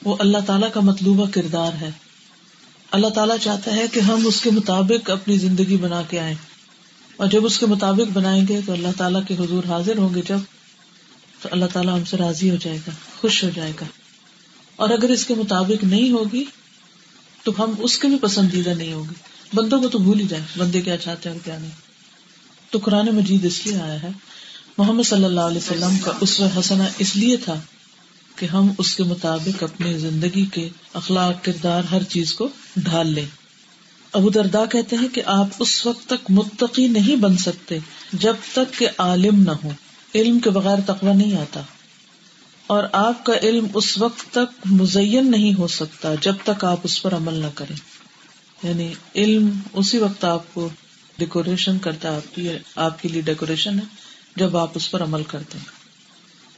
وہ 0.03 0.15
اللہ 0.19 0.37
تعالیٰ 0.47 0.71
کا 0.71 0.79
مطلوبہ 0.79 1.25
کردار 1.31 1.73
ہے۔ 1.73 1.91
اللہ 2.91 3.07
تعالیٰ 3.07 3.37
چاہتا 3.41 3.75
ہے 3.75 3.87
کہ 3.87 3.99
ہم 3.99 4.27
اس 4.27 4.41
کے 4.41 4.51
مطابق 4.51 5.09
اپنی 5.09 5.37
زندگی 5.37 5.77
بنا 5.77 6.01
کے 6.09 6.19
آئے 6.19 6.35
اور 7.17 7.27
جب 7.27 7.45
اس 7.45 7.59
کے 7.59 7.65
مطابق 7.65 8.11
بنائیں 8.13 8.45
گے 8.49 8.59
تو 8.65 8.73
اللہ 8.73 8.87
تعالیٰ 8.97 9.21
کے 9.27 9.33
حضور 9.33 9.63
حاضر 9.63 9.97
ہوں 9.97 10.15
گے 10.15 10.21
جب 10.27 10.37
تو 11.41 11.49
اللہ 11.51 11.65
تعالیٰ 11.73 11.97
ہم 11.97 12.05
سے 12.05 12.17
راضی 12.17 12.49
ہو 12.49 12.55
جائے 12.55 12.77
گا، 12.77 12.91
خوش 13.21 13.43
ہو 13.43 13.49
جائے 13.55 13.71
گا۔ 13.81 13.85
اور 14.75 14.89
اگر 14.89 15.09
اس 15.09 15.25
کے 15.25 15.35
مطابق 15.35 15.83
نہیں 15.83 16.11
ہوگی 16.11 16.45
تو 17.43 17.51
ہم 17.59 17.71
اس 17.77 17.99
کے 17.99 18.07
بھی 18.07 18.19
پسندیدہ 18.21 18.69
نہیں 18.69 18.93
ہوگی 18.93 19.13
بندوں 19.53 19.81
کو 19.81 19.89
تو 19.89 19.97
بھول 19.97 20.19
ہی 20.19 20.27
جائے 20.27 20.43
بندے 20.57 20.81
کیا 20.81 20.97
چاہتے 20.97 21.29
ہیں 21.29 21.35
اور 21.37 21.45
کیا 21.45 21.57
نہیں۔ 21.57 21.71
تو 22.69 22.79
قرآن 22.79 23.05
مجید 23.05 23.45
اس 23.45 23.67
لیے 23.67 23.79
آیا 23.81 24.01
ہے 24.01 24.09
محمد 24.77 25.03
صلی 25.03 25.23
اللہ 25.23 25.41
علیہ 25.41 25.57
وسلم 25.57 25.97
کا 25.97 26.11
اس 26.21 26.41
حسنا 26.59 26.83
اس 26.97 27.15
لیے 27.15 27.37
تھا 27.37 27.59
کہ 28.35 28.45
ہم 28.45 28.71
اس 28.77 28.95
کے 28.95 29.03
مطابق 29.03 29.63
اپنی 29.63 29.93
زندگی 29.97 30.45
کے 30.45 30.69
اخلاق، 30.93 31.45
کردار، 31.45 31.83
ہر 31.83 32.03
چیز 32.03 32.33
کو 32.33 32.47
ڈھال 32.77 33.07
لیں۔ 33.07 33.25
ابو 34.13 34.29
دردا 34.29 34.65
کہتے 34.65 34.95
ہیں 34.95 35.07
کہ 35.07 35.21
آپ 35.25 35.47
اس 35.59 35.85
وقت 35.85 36.05
تک 36.05 36.31
متقی 36.31 36.87
نہیں 36.87 37.15
بن 37.15 37.37
سکتے 37.37 37.77
جب 38.13 38.35
تک 38.53 38.79
کہ 38.79 38.87
عالم 38.97 39.43
نہ 39.43 39.51
ہو 39.63 39.71
علم 40.15 40.39
کے 40.39 40.49
بغیر 40.49 40.77
تقوی 40.85 41.13
نہیں 41.13 41.37
آتا۔ 41.37 41.61
اور 42.67 42.83
آپ 42.91 43.25
کا 43.25 43.33
علم 43.43 43.67
اس 43.73 43.97
وقت 43.97 44.19
تک 44.19 44.65
مزین 44.65 45.31
نہیں 45.31 45.59
ہو 45.59 45.67
سکتا 45.67 46.15
جب 46.21 46.35
تک 46.43 46.65
آپ 46.65 46.77
اس 46.83 47.01
پر 47.01 47.15
عمل 47.15 47.33
نہ 47.33 47.47
کریں۔ 47.55 47.75
یعنی 48.67 48.93
علم 49.15 49.59
اسی 49.73 49.97
وقت 49.97 50.23
آپ 50.23 50.53
کو 50.53 50.69
ڈیکوریشن 51.17 51.79
کرتا 51.79 52.11
ہے، 52.11 52.15
آپ 52.15 52.35
کی 52.35 52.49
آپ 52.75 53.01
کے 53.01 53.09
لیے 53.09 53.21
ڈیکوریشن 53.21 53.79
ہے۔ 53.79 54.02
جب 54.35 54.57
آپ 54.57 54.71
اس 54.75 54.91
پر 54.91 55.03
عمل 55.03 55.23
کرتے 55.23 55.57
ہیں۔ 55.57 55.65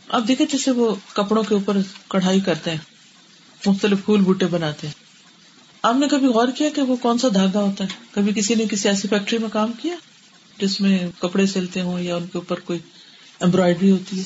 آپ 0.08 0.22
دیکھیں 0.28 0.46
جیسے 0.46 0.72
وہ 0.72 0.96
کپڑوں 1.14 1.44
کے 1.44 1.54
اوپر 1.54 1.78
کڑھائی 2.08 2.40
کرتے 2.40 2.72
ہیں 2.72 2.78
مختلف 3.66 4.06
پھول 4.06 4.22
بوٹے 4.22 4.46
بناتے 4.46 4.88
ہیں۔ 4.88 4.94
آپ 5.82 5.96
نے 5.96 6.08
کبھی 6.08 6.28
غور 6.28 6.48
کیا 6.56 6.70
کہ 6.76 6.82
وہ 6.82 6.96
کون 6.96 7.18
سا 7.18 7.28
دھاگا 7.34 7.62
ہوتا 7.62 7.84
ہے؟ 7.84 7.90
کبھی 8.12 8.32
کسی 8.36 8.56
نے 8.56 8.66
کسی 8.72 8.90
ایسی 8.90 9.08
فیکٹری 9.08 9.38
میں 9.38 9.50
کام 9.50 9.72
کیا 9.74 9.96
جس 10.58 10.82
میں 10.82 11.08
کپڑے 11.20 11.46
سلتے 11.46 11.82
ہوں 11.82 12.00
یا 12.00 12.16
ان 12.16 12.28
کے 12.28 12.38
اوپر 12.38 12.60
کوئی 12.60 12.80
امبرائڈری 13.40 13.92
ہوتی 13.92 14.20
ہے؟ 14.20 14.24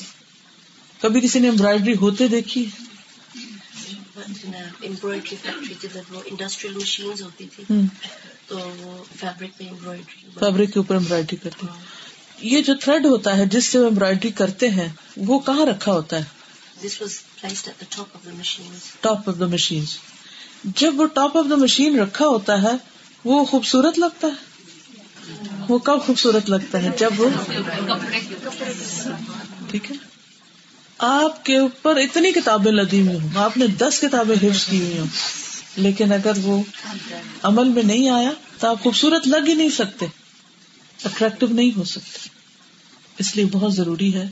کبھی 1.00 1.20
کسی 1.20 1.38
نے 1.38 1.48
امبرائڈری 1.48 1.94
ہوتے 1.96 2.28
دیکھی؟ 2.28 2.66
امبرائڈری 4.16 5.36
فیکٹری 5.36 5.98
انڈسٹریل 6.26 6.74
مشین 6.74 7.22
ہوتی 7.22 7.46
تھی 7.56 7.64
تو 8.46 8.58
فیبرک 9.20 9.62
فیبرک 10.38 10.72
کے 10.72 10.78
اوپر 10.78 10.96
امبرائڈری 10.96 11.36
کرتے 11.36 11.66
یہ 12.40 12.62
جو 12.62 12.74
تھریڈ 12.74 13.06
ہوتا 13.06 13.36
ہے 13.36 13.46
جس 13.46 13.64
سے 13.64 13.78
وہ 13.78 13.86
امبرائڈری 13.86 14.30
کرتے 14.30 14.68
ہیں 14.68 14.88
وہ 15.16 15.38
کہاں 15.38 15.66
رکھا 15.66 15.92
ہوتا 15.92 16.16
ہے؟ 16.16 16.24
ٹاپ 19.00 19.28
آف 19.28 19.40
دا 19.40 19.46
مشین 19.46 19.84
جب 20.64 21.00
وہ 21.00 21.06
ٹاپ 21.06 21.38
آف 21.38 21.44
دا 21.50 21.56
مشین 21.56 22.00
رکھا 22.00 22.26
ہوتا 22.26 22.62
ہے 22.62 22.76
وہ 23.24 23.44
خوبصورت 23.44 23.98
لگتا 23.98 24.26
ہے؟ 24.26 24.50
وہ 25.68 25.78
کب 25.78 25.98
خوبصورت 26.06 26.50
لگتا 26.50 26.82
ہے؟ 26.82 26.90
جب 26.98 27.10
وہ 27.18 27.28
ٹھیک 29.70 29.90
ہے؟ 29.90 29.96
آپ 30.98 31.44
کے 31.44 31.56
اوپر 31.56 31.96
اتنی 31.96 32.32
کتابیں 32.32 32.72
لدی 32.72 33.00
ہوئی 33.00 33.18
ہوں 33.18 33.28
آپ 33.34 33.56
نے 33.56 33.66
دس 33.66 34.00
کتابیں 34.00 34.36
حفظ 34.36 34.64
کی 34.66 34.82
ہوئی 34.82 34.98
ہوں 34.98 35.06
لیکن 35.76 36.12
اگر 36.12 36.32
وہ 36.42 36.62
عمل 37.42 37.68
میں 37.68 37.82
نہیں 37.82 38.10
آیا 38.10 38.30
تو 38.58 38.68
آپ 38.68 38.82
خوبصورت 38.82 39.28
لگ 39.28 39.48
ہی 39.48 39.54
نہیں 39.54 39.70
سکتے۔ 39.70 40.06
اٹریکٹو 41.04 41.46
نہیں 41.46 41.70
ہو 41.76 41.84
سکتے 41.84 42.28
اس 43.18 43.36
لیے 43.36 43.44
بہت 43.52 43.74
ضروری 43.74 44.14
ہے 44.14 44.28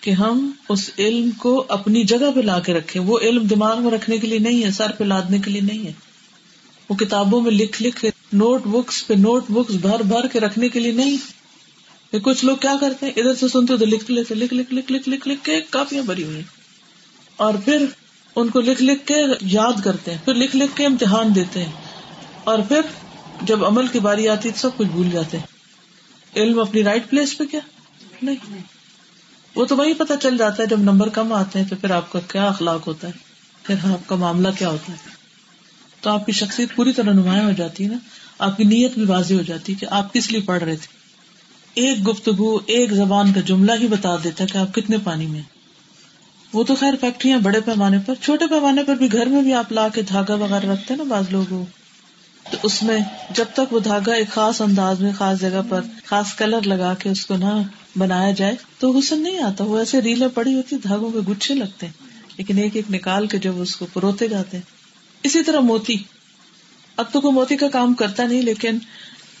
کہ 0.00 0.10
ہم 0.10 0.50
اس 0.68 0.90
علم 0.98 1.30
کو 1.30 1.64
اپنی 1.68 2.04
جگہ 2.04 2.30
پہ 2.34 2.40
لا 2.40 2.58
کے 2.58 2.74
رکھے 2.74 3.00
وہ 3.00 3.18
علم 3.18 3.46
دماغ 3.46 3.82
میں 3.82 3.90
رکھنے 3.90 4.18
کے 4.18 4.26
لیے 4.26 4.38
نہیں 4.38 4.64
ہے 4.64 4.70
سر 4.70 4.92
پہ 4.92 5.04
لادنے 5.04 5.38
کے 5.38 5.50
لیے 5.50 5.60
نہیں 5.60 5.86
ہے 5.86 5.92
وہ 6.90 6.96
کتابوں 6.96 7.40
میں 7.40 7.50
لکھ 7.50 7.82
لکھ 7.82 8.04
نوٹ 8.32 8.66
بکس 8.66 9.06
پہ 9.06 9.14
نوٹ 9.14 9.50
بکس 9.50 9.74
بھر 9.74 10.02
بھر 10.02 10.26
کے 10.26 10.40
رکھنے 10.40 10.68
کے 10.68 10.80
لیے 10.80 10.92
نہیں 10.92 11.16
کچھ 12.22 12.44
لوگ 12.44 12.56
کیا 12.56 12.74
کرتے 12.80 13.06
ہیں 13.06 13.12
ادھر 13.16 13.34
سے 13.34 13.48
سنتے 13.48 13.76
تو 13.76 13.84
لکھ 13.84 14.10
لیتے 14.10 14.34
لکھ 14.34 14.54
لکھ 14.54 14.72
لکھ 14.74 14.92
لکھ 14.92 15.08
لکھ 15.08 15.28
لکھ 15.28 15.44
کے 15.44 15.60
کاپیاں 15.70 16.02
بھری 16.02 16.24
ہوئی 16.24 16.42
اور 17.36 17.54
پھر 17.64 17.84
ان 18.36 18.48
کو 18.48 18.60
لکھ 18.60 18.82
لکھ 18.82 19.06
کے 19.06 19.22
یاد 19.42 19.82
کرتے 19.84 20.10
ہیں 20.10 20.18
پھر 20.24 20.34
لکھ 20.34 20.56
لکھ 20.56 20.76
کے 20.76 20.86
امتحان 20.86 21.34
دیتے 21.34 21.64
ہیں 21.64 21.72
اور 22.44 22.58
پھر 22.68 22.80
جب 23.42 23.64
عمل 23.64 23.86
کی 23.86 24.00
باری 24.00 24.28
آتی 24.28 24.48
ہے 24.48 24.58
سب 24.58 24.76
کچھ 24.76 24.88
بھول 24.88 25.10
جاتے 25.10 25.38
ہیں 25.38 25.51
علم 26.36 26.60
اپنی 26.60 26.84
رائٹ 26.84 27.10
پلیس 27.10 27.38
پہ 27.38 27.44
کیا؟ 27.44 27.60
نہیں. 28.22 28.60
وہ 29.54 29.64
تو 29.64 29.76
وہی 29.76 29.94
پتا 29.94 30.16
چل 30.16 30.38
جاتا 30.38 30.62
ہے 30.62 30.68
جب 30.68 30.80
نمبر 30.80 31.08
کم 31.08 31.32
آتے 31.32 31.58
ہیں 31.58 31.66
تو 31.66 31.76
پھر 31.76 31.90
آپ 31.90 32.12
کا 32.12 32.20
کیا 32.20 32.46
اخلاق 32.46 32.86
ہوتا 32.86 33.08
ہے؟ 33.08 33.12
پھر 33.62 33.74
ہاں، 33.84 33.92
آپ 33.92 34.08
کا 34.08 34.16
معاملہ 34.16 34.48
کیا 34.58 34.68
ہوتا 34.68 34.92
ہے؟ 34.92 34.96
تو 36.00 36.10
آپ 36.10 36.26
کی 36.26 36.32
شخصیت 36.32 36.68
پوری 36.76 36.92
طرح 36.92 37.12
نمایاں 37.12 37.44
ہو 37.44 37.52
جاتی 37.52 37.84
ہے 37.84 37.88
نا؟ 37.88 37.96
آپ 38.38 38.56
کی 38.56 38.64
نیت 38.64 38.94
بھی 38.94 39.04
واضح 39.04 39.34
ہو 39.34 39.42
جاتی 39.42 39.72
ہے 39.72 39.78
کہ 39.80 39.86
آپ 39.90 40.14
کس 40.14 40.32
لیے 40.32 40.40
پڑھ 40.40 40.62
رہے 40.64 40.76
تھے؟ 40.76 41.02
ایک 41.74 42.08
گفتگو، 42.08 42.58
ایک 42.66 42.92
زبان 42.92 43.32
کا 43.32 43.40
جملہ 43.40 43.72
ہی 43.80 43.86
بتا 43.86 44.16
دیتا 44.24 44.44
کہ 44.52 44.58
آپ 44.58 44.74
کتنے 44.74 44.96
پانی 45.04 45.26
میں 45.26 45.42
وہ 46.52 46.64
تو 46.64 46.74
خیر 46.74 46.94
فیکٹریاں 47.00 47.38
بڑے 47.38 47.60
پیمانے 47.60 47.98
پر، 48.06 48.14
چھوٹے 48.20 48.46
پیمانے 48.46 48.84
پر 48.84 48.94
بھی 48.94 49.12
گھر 49.12 49.26
میں 49.26 49.42
بھی 49.42 49.54
آپ 49.54 49.72
لا 49.72 49.88
کے 49.88 50.02
دھاگا 50.02 50.34
وغیرہ 50.34 50.72
رکھتے 50.72 50.96
نا 50.96 51.02
بعض 51.02 51.24
لوگ 51.30 51.52
تو 52.50 52.58
اس 52.62 52.82
میں 52.82 53.00
جب 53.30 53.44
تک 53.54 53.72
وہ 53.72 53.80
دھاگا 53.80 54.12
ایک 54.12 54.28
خاص 54.28 54.60
انداز 54.60 55.00
میں، 55.00 55.12
خاص 55.12 55.40
جگہ 55.40 55.60
پر، 55.68 55.80
خاص 56.04 56.34
کلر 56.34 56.66
لگا 56.66 56.94
کے 56.94 57.08
اس 57.08 57.26
کو 57.26 57.36
نہ 57.36 57.62
بنایا 57.96 58.30
جائے، 58.30 58.54
تو 58.78 58.98
حسن 58.98 59.22
نہیں 59.22 59.42
آتا۔ 59.42 59.64
وہ 59.64 59.78
ایسے 59.78 60.00
ریلیں 60.00 60.28
پڑی 60.28 60.54
ہوتی، 60.54 60.76
دھاگوں 60.76 61.10
کے 61.10 61.18
گچھے 61.18 61.54
لگتے 61.54 61.86
ہیں۔ 61.86 61.92
لیکن 62.36 62.58
ایک 62.58 62.76
ایک 62.76 62.90
نکال 62.90 63.26
کے 63.26 63.38
جب 63.38 63.60
اس 63.60 63.76
کو 63.76 63.86
پروتے 63.92 64.28
جاتے 64.28 64.56
ہیں۔ 64.56 64.64
اسی 65.22 65.42
طرح 65.42 65.60
موتی۔ 65.60 65.96
اب 66.96 67.12
تو 67.12 67.20
کوئی 67.20 67.32
موتی 67.32 67.56
کا 67.56 67.68
کام 67.68 67.94
کرتا 67.94 68.26
نہیں، 68.26 68.42
لیکن 68.42 68.78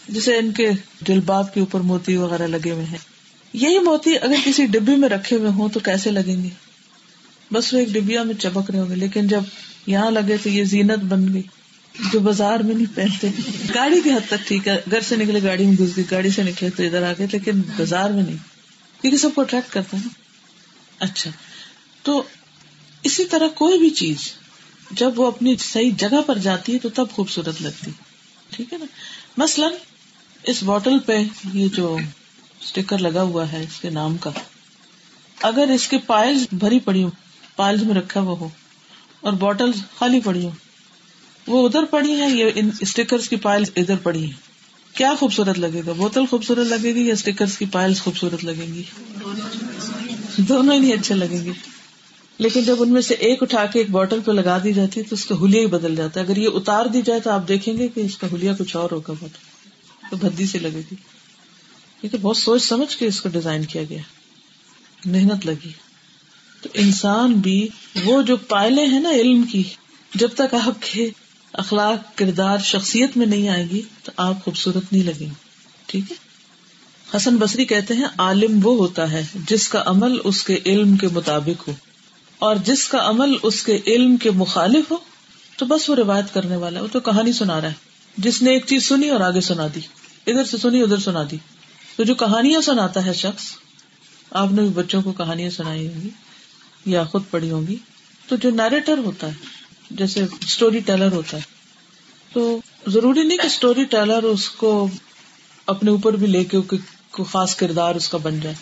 جسے 0.08 0.36
ان 0.36 0.52
کے 0.52 0.70
جلباب 1.00 1.54
کے 1.54 1.60
اوپر 1.60 1.80
موتی 1.80 2.16
وغیرہ 2.16 2.46
لگے 2.46 2.70
ہوئے 2.70 2.84
ہیں۔ 2.84 2.98
یہی 3.52 3.78
موتی 3.78 4.16
اگر 4.16 4.34
کسی 4.44 4.66
ڈبی 4.66 4.96
میں 4.96 5.08
رکھے 5.08 5.36
ہوئے 5.36 5.50
ہوں 5.50 5.68
تو 5.68 5.80
کیسے 5.80 6.10
لگیں 6.10 6.44
گے 6.44 6.48
بس 7.52 7.74
وہ 7.74 7.78
ایک 7.78 7.88
ڈبیا 7.88 8.22
میں 8.22 8.34
چپک 8.34 8.70
رہے 8.70 8.78
ہوں 8.78 8.90
گے، 8.90 8.94
لیکن 8.94 9.28
جب 9.28 9.40
یہاں 9.86 10.10
لگے 10.10 10.36
تو 10.42 10.48
یہ 10.48 10.64
زینت 10.64 10.98
بن 10.98 11.34
گئی۔ 11.34 11.42
جو 12.12 12.20
بازار 12.20 12.60
میں 12.60 12.74
نہیں 12.74 12.96
پہنتے۔ 12.96 13.28
گاڑی 13.74 14.00
کی 14.00 14.10
حد 14.10 14.26
تک 14.26 14.48
ٹھیک 14.48 14.68
ہے۔ 14.68 14.80
گھر 14.90 15.00
سے 15.00 15.16
نکلے 15.16 15.42
گاڑی 15.42 15.66
میں 15.66 15.76
گھس 15.78 15.96
گئی، 15.96 16.04
گاڑی 16.10 16.30
سے 16.30 16.42
نکلے 16.42 16.70
تو 16.70 16.82
ادھر 16.82 17.02
آ 17.02 17.12
گئے 17.18 17.26
لیکن 17.32 17.60
بازار 17.60 18.10
میں 18.10 18.22
نہیں۔ 18.22 18.36
کیونکہ 19.00 19.16
سب 19.16 19.28
کو 19.34 19.40
اٹریکٹ 19.40 19.72
کرتا 19.72 19.96
ہے 19.96 20.08
اچھا۔ 20.98 21.30
تو 22.02 22.22
اسی 23.02 23.24
طرح 23.24 23.48
کوئی 23.48 23.78
بھی 23.78 23.90
چیز، 23.90 24.16
جب 24.90 25.20
وہ 25.20 25.26
اپنی 25.26 25.56
صحیح 25.56 25.90
جگہ 25.98 26.22
پر 26.26 26.38
جاتی 26.38 26.74
ہے 26.74 26.78
تو 26.78 26.88
تب 26.88 27.10
خوبصورت 27.10 27.62
لگتی۔ 27.62 27.90
ٹھیک 28.50 28.72
ہے 28.72 28.78
نا؟ 28.78 28.86
مثلاً 29.36 29.72
اس 30.42 30.62
بوٹل 30.62 30.98
پہ 30.98 31.22
یہ 31.52 31.68
جو 31.68 31.98
اسٹیکر 32.60 32.98
لگا 32.98 33.22
ہوا 33.22 33.52
ہے، 33.52 33.62
اس 33.62 33.80
کے 33.80 33.90
نام 33.90 34.16
کا۔ 34.16 34.30
اگر 35.42 35.68
اس 35.74 35.88
کے 35.88 35.98
پائل 35.98 36.44
بھری 36.52 36.80
پڑی 36.80 37.02
ہو 37.02 37.10
پائل 37.56 37.84
میں 37.84 37.94
رکھا 37.94 38.20
ہوا 38.20 38.38
ہو 38.40 38.48
اور 39.20 39.32
بوٹل 39.32 39.70
خالی 39.98 40.20
پڑی 40.20 40.44
ہو 40.44 40.50
وہ 41.46 41.68
ادھر 41.68 41.84
پڑی 41.84 42.20
ہے 42.20 42.30
یہ 42.30 42.50
اسٹیکر 42.80 43.18
کی 43.18 43.36
پائل 43.36 43.64
ادھر 43.76 43.96
پڑی 43.96 44.26
ہے 44.26 44.52
کیا 44.94 45.14
خوبصورت 45.18 45.58
لگے 45.58 45.82
گا؟ 45.86 45.92
بوتل 45.92 46.26
خوبصورت 46.30 46.66
لگے 46.66 46.94
گی 46.94 47.06
یا 47.06 47.12
اسٹیکر 47.12 47.44
کی 47.58 47.66
پائل 47.66 47.94
خوبصورت 47.94 48.44
لگیں 48.44 48.74
گی؟ 48.74 48.82
دونوں 50.36 50.74
ہی 50.74 50.78
نہیں 50.78 50.92
اچھے 50.92 51.14
لگیں 51.14 51.44
گے۔ 51.44 51.52
لیکن 52.38 52.62
جب 52.62 52.76
ان 52.78 52.92
میں 52.92 53.00
سے 53.00 53.14
ایک 53.14 53.42
اٹھا 53.42 53.66
کے 53.66 53.78
ایک 53.78 53.90
بوٹل 53.90 54.20
پہ 54.20 54.32
لگا 54.32 54.58
دی 54.64 54.72
جاتی 54.72 55.00
ہے 55.00 55.04
تو 55.08 55.14
اس 55.14 55.24
کا 55.24 55.34
ہولیا 55.34 55.60
ہی 55.60 55.66
بدل 55.66 55.96
جاتا 55.96 56.20
ہے۔ 56.20 56.24
اگر 56.24 56.36
یہ 56.36 56.48
اتار 56.54 56.86
دی 56.86 57.02
جائے 57.02 57.20
تو 57.20 57.30
آپ 57.30 57.48
دیکھیں 57.48 57.78
گے 57.78 57.88
کہ 57.88 58.00
اس 58.00 58.16
کا 58.18 58.26
ہولیا 58.30 58.52
کچھ 58.58 58.76
اور 58.76 58.90
ہوگا۔ 58.90 59.12
بوٹل 59.20 59.52
تو 60.10 60.16
بدی 60.16 60.46
سے 60.46 60.58
لگے 60.58 60.80
گی۔ 60.90 60.94
کیونکہ 62.00 62.18
بہت 62.18 62.36
سوچ 62.36 62.62
سمجھ 62.62 62.96
کے 62.96 63.06
اس 63.06 63.20
کو 63.20 63.28
ڈیزائن 63.28 63.64
کیا 63.64 63.82
گیا۔ 63.90 64.02
محنت 65.04 65.46
لگی۔ 65.46 65.72
تو 66.62 66.68
انسان 66.74 67.32
بھی 67.32 67.68
وہ 68.04 68.22
جو 68.22 68.36
پائلے 68.36 68.84
ہیں 68.84 69.00
نا 69.00 69.10
علم 69.10 69.42
کی، 69.42 69.62
جب 70.14 70.28
تک 70.34 70.54
آپ 70.54 70.74
کے 70.80 71.10
اخلاق، 71.54 72.18
کردار 72.18 72.58
شخصیت 72.58 73.16
میں 73.16 73.26
نہیں 73.26 73.48
آئے 73.48 73.64
گی، 73.70 73.80
تو 74.02 74.12
آپ 74.16 74.44
خوبصورت 74.44 74.92
نہیں 74.92 75.02
لگیں 75.02 75.20
گے 75.20 75.34
ٹھیک 75.86 76.10
ہے؟ 76.10 76.16
حسن 77.16 77.36
بصری 77.36 77.64
کہتے 77.64 77.94
ہیں، 77.94 78.06
عالم 78.18 78.66
وہ 78.66 78.76
ہوتا 78.76 79.10
ہے 79.12 79.22
جس 79.48 79.68
کا 79.68 79.82
عمل 79.86 80.18
اس 80.24 80.42
کے 80.42 80.58
علم 80.66 80.96
کے 80.96 81.08
مطابق 81.08 81.68
ہو، 81.68 81.72
اور 82.38 82.56
جس 82.56 82.88
کا 82.88 83.08
عمل 83.08 83.34
اس 83.42 83.62
کے 83.62 83.78
علم 83.86 84.16
کے 84.16 84.30
مخالف 84.30 84.90
ہو، 84.90 84.96
تو 85.58 85.66
بس 85.66 85.88
وہ 85.90 85.96
روایت 85.96 86.32
کرنے 86.34 86.56
والا 86.56 86.78
ہے، 86.78 86.82
وہ 86.82 86.92
تو 86.92 87.00
کہانی 87.00 87.32
سنا 87.32 87.60
رہا 87.60 87.68
ہے۔ 87.68 87.90
جس 88.16 88.42
نے 88.42 88.50
ایک 88.50 88.66
چیز 88.66 88.88
سنی 88.88 89.08
اور 89.08 89.20
آگے 89.20 89.40
سنا 89.40 89.66
دی، 89.74 89.80
ادھر 90.26 90.44
سے 90.44 90.58
سنی، 90.58 90.82
ادھر 90.82 90.98
سنا 90.98 91.22
دی۔ 91.30 91.36
تو 91.96 92.04
جو 92.04 92.14
کہانیاں 92.14 92.60
سناتا 92.60 93.04
ہے 93.06 93.12
شخص، 93.12 93.44
آپ 94.32 94.52
نے 94.52 94.62
بھی 94.62 94.70
بچوں 94.70 95.02
کو 95.02 95.12
کہانیاں 95.12 95.50
سنائی 95.50 95.86
ہوں 95.86 96.00
گی 96.02 96.08
یا 96.86 97.04
خود 97.04 97.22
پڑھی 97.30 97.50
ہوں 97.50 97.66
گی، 97.66 97.76
تو 98.28 98.36
جو 98.36 98.50
نیریٹر 98.50 98.98
ہوتا 98.98 99.26
ہے 99.26 99.60
جیسے 99.96 100.26
اسٹوری 100.40 100.80
ٹیلر 100.80 101.12
ہوتا 101.12 101.36
ہے۔ 101.36 101.42
تو 102.32 102.60
ضروری 102.86 103.22
نہیں 103.22 103.38
کہ 103.38 103.46
اسٹوری 103.46 103.84
ٹیلر 103.84 104.22
اس 104.22 104.48
کو 104.48 104.88
اپنے 105.66 105.90
اوپر 105.90 106.16
بھی 106.16 106.26
لے 106.26 106.44
کے 106.44 106.60
کوئی 106.60 107.24
خاص 107.24 107.56
کردار 107.56 107.94
اس 107.94 108.08
کا 108.08 108.18
بن 108.18 108.40
جائے۔ 108.40 108.54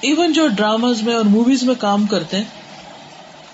ایون 0.00 0.32
جو 0.32 0.48
ڈراماز 0.48 1.02
میں 1.02 1.14
اور 1.14 1.24
موویز 1.24 1.62
میں 1.62 1.74
کام 1.74 2.06
کرتے 2.06 2.36
ہیں، 2.36 2.44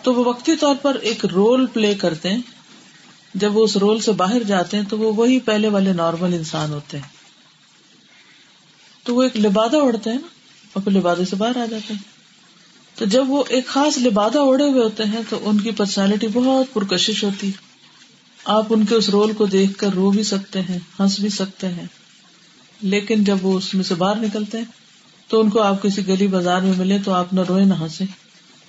تو 0.02 0.14
وہ 0.14 0.24
وقتی 0.24 0.56
طور 0.56 0.74
پر 0.82 0.94
ایک 0.94 1.24
رول 1.24 1.66
پلے 1.66 1.94
کرتے 1.94 2.28
ہیں۔ 2.30 2.40
جب 3.34 3.56
وہ 3.56 3.64
اس 3.64 3.76
رول 3.76 4.00
سے 4.00 4.12
باہر 4.12 4.42
جاتے 4.42 4.76
ہیں، 4.76 4.84
تو 4.84 4.98
وہ 4.98 5.12
وہی 5.14 5.40
پہلے 5.40 5.68
والے 5.68 5.92
نارمل 5.92 6.34
انسان 6.34 6.72
ہوتے 6.72 6.96
ہیں۔ 6.96 7.08
تو 9.02 9.14
وہ 9.14 9.22
ایک 9.22 9.36
لبادہ 9.36 9.76
اڑتے 9.76 10.10
ہیں 10.10 10.16
نا، 10.16 10.28
اور 10.72 10.82
پھر 10.82 10.92
لبادے 10.92 11.24
سے 11.24 11.36
باہر 11.36 11.56
آ 11.56 11.66
جاتے 11.66 11.94
ہیں۔ 11.94 12.17
تو 12.98 13.04
جب 13.04 13.30
وہ 13.30 13.44
ایک 13.48 13.66
خاص 13.66 13.98
لبادہ 13.98 14.38
اڑے 14.38 14.64
ہوئے 14.64 14.82
ہوتے 14.82 15.04
ہیں 15.04 15.20
تو 15.28 15.38
ان 15.42 15.60
کی 15.60 15.70
پرسنالٹی 15.70 16.26
بہت 16.32 16.74
پرکشش 16.74 17.24
ہوتی۔ 17.24 17.50
آپ 18.44 18.66
ان 18.70 18.84
کے 18.84 18.94
اس 18.94 19.08
رول 19.08 19.32
کو 19.32 19.46
دیکھ 19.46 19.78
کر 19.78 19.88
رو 19.94 20.10
بھی 20.10 20.22
سکتے 20.22 20.60
ہیں، 20.60 20.78
ہنس 21.00 21.20
بھی 21.20 21.28
سکتے 21.28 21.68
ہیں۔ 21.68 21.86
لیکن 22.82 23.24
جب 23.24 23.36
وہ 23.42 23.56
اس 23.56 23.74
میں 23.74 23.84
سے 23.84 23.94
باہر 23.94 24.16
نکلتے 24.16 24.58
ہیں، 24.58 24.64
تو 25.28 25.40
ان 25.40 25.50
کو 25.50 25.62
آپ 25.62 25.82
کسی 25.82 26.08
گلی 26.08 26.26
بازار 26.26 26.60
میں 26.60 26.72
ملے 26.76 26.98
تو 27.04 27.12
آپ 27.12 27.34
نہ 27.34 27.40
روئے 27.48 27.64
نہ 27.64 27.74
ہنسے، 27.74 28.04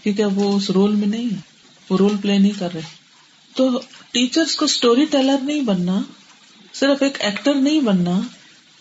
کیونکہ 0.03 0.25
وہ 0.25 0.57
اس 0.57 0.69
رول 0.69 0.95
میں 0.95 1.07
نہیں 1.07 1.25
ہے 1.25 1.39
وہ 1.89 1.97
رول 1.97 2.17
پلے 2.21 2.37
نہیں 2.37 2.59
کر 2.59 2.73
رہے۔ 2.73 2.81
تو 3.55 3.81
ٹیچرس 4.11 4.55
کو 4.55 4.65
اسٹوری 4.65 5.05
ٹیلر 5.05 5.37
نہیں 5.43 5.61
بننا، 5.61 6.01
صرف 6.73 7.01
ایک 7.01 7.17
ایکٹر 7.19 7.53
نہیں 7.53 7.81
بننا 7.81 8.21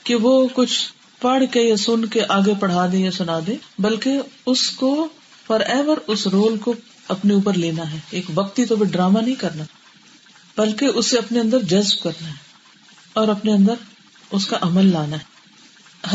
کہ 0.04 0.14
وہ 0.14 0.48
کچھ 0.52 0.80
پڑھ 1.20 1.42
کے 1.50 1.60
یا 1.60 1.76
سن 1.76 2.04
کے 2.04 2.20
آگے 2.28 2.52
پڑھا 2.60 2.86
دے 2.92 2.98
یا 2.98 3.10
سنا 3.10 3.38
دے، 3.46 3.54
بلکہ 3.78 4.20
اس 4.46 4.70
کو 4.70 5.08
فار 5.48 5.60
ایور 5.60 5.96
اس 6.06 6.26
رول 6.26 6.58
کو 6.58 6.74
اپنے 7.08 7.34
اوپر 7.34 7.54
لینا 7.54 7.92
ہے۔ 7.92 7.98
ایک 8.10 8.24
وقتی 8.34 8.64
تو 8.64 8.74
ڈرامہ 8.74 9.18
نہیں 9.18 9.34
کرنا، 9.34 9.64
بلکہ 10.56 10.84
اسے 10.84 11.18
اپنے 11.18 11.40
اندر 11.40 11.58
جذب 11.62 12.02
کرنا 12.02 12.28
ہے 12.28 12.34
اور 13.12 13.28
اپنے 13.28 13.52
اندر 13.52 13.74
اس 14.30 14.46
کا 14.46 14.58
عمل 14.60 14.92
لانا 14.92 15.16
ہے۔ 15.16 15.38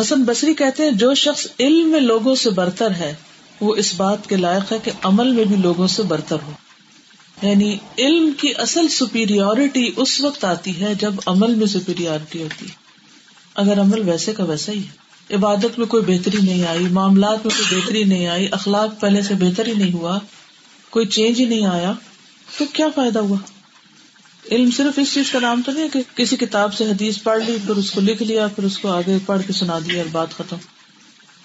حسن 0.02 0.24
بصری 0.24 0.54
کہتے 0.54 0.84
ہیں، 0.84 0.92
جو 0.92 1.14
شخص 1.14 1.48
علم 1.60 1.90
میں 1.90 2.00
لوگوں 2.00 2.36
سے 2.36 2.50
برتر 2.50 2.92
ہے، 2.92 3.16
وہ 3.62 3.76
اس 3.76 3.94
بات 3.98 4.30
کے 4.30 4.36
لائق 4.36 4.72
ہے 4.72 4.78
کہ 4.84 4.92
عمل 5.04 5.32
میں 5.32 5.44
بھی 5.44 5.56
لوگوں 5.56 5.88
سے 5.88 6.04
برتر 6.04 6.38
ہو۔ 6.46 6.52
یعنی 7.42 7.78
علم 7.98 8.32
کی 8.38 8.54
اصل 8.58 8.88
سپیریورٹی 8.88 9.92
اس 9.96 10.22
وقت 10.22 10.46
آتی 10.46 10.82
ہے 10.82 10.96
جب 10.96 11.14
عمل 11.26 11.56
میں 11.56 11.68
سپیریورٹی 11.68 12.44
ہوتی 12.44 12.66
ہے۔ 12.66 12.76
اگر 13.56 13.82
عمل 13.82 14.10
ویسے 14.10 14.34
کا 14.34 14.44
ویسا 14.44 14.72
ہی 14.72 14.80
ہے۔ 14.80 15.03
عبادت 15.32 15.80
میں 15.80 15.88
کوئی 15.88 16.04
بہتری 16.04 16.38
نہیں 16.42 16.64
آئی، 16.64 16.86
معاملات 16.86 17.46
میں 17.46 17.60
کوئی 17.60 17.82
بہتری 17.82 18.04
نہیں 18.04 18.28
آئی، 18.28 18.48
اخلاق 18.52 19.02
پہلے 19.02 19.22
سے 19.22 19.34
بہتر 19.34 19.68
ہی 19.68 19.74
نہیں 19.74 19.94
ہوا، 19.94 20.20
کوئی 20.90 21.06
چینج 21.06 21.40
ہی 21.40 21.46
نہیں 21.46 21.66
آیا، 21.66 21.94
تو 22.58 22.66
کیا 22.74 22.88
فائدہ 22.96 23.20
ہوا؟ 23.20 23.38
علم 24.52 24.72
صرف 24.72 25.00
اس 25.00 25.14
چیز 25.14 25.32
کا 25.32 25.40
نام 25.40 25.62
تو 25.66 25.72
نہیں 25.72 25.90
کہ 25.90 26.02
کسی 26.16 26.36
کتاب 26.36 26.74
سے 26.74 26.84
حدیث 26.84 27.24
پڑھ 27.24 27.44
لی، 27.44 27.58
پھر 27.66 27.76
اس 27.76 27.92
کو 27.92 28.02
لکھ 28.02 28.24
لیا، 28.24 28.48
پھر 28.48 28.64
اس 28.64 28.78
کو 28.78 28.92
آگے 28.92 29.18
پڑھ 29.26 29.42
کے 29.48 29.54
سنا 29.54 29.80
دیا 29.80 29.98
اور 29.98 30.10
بات 30.12 30.34
ختم۔ 30.34 30.56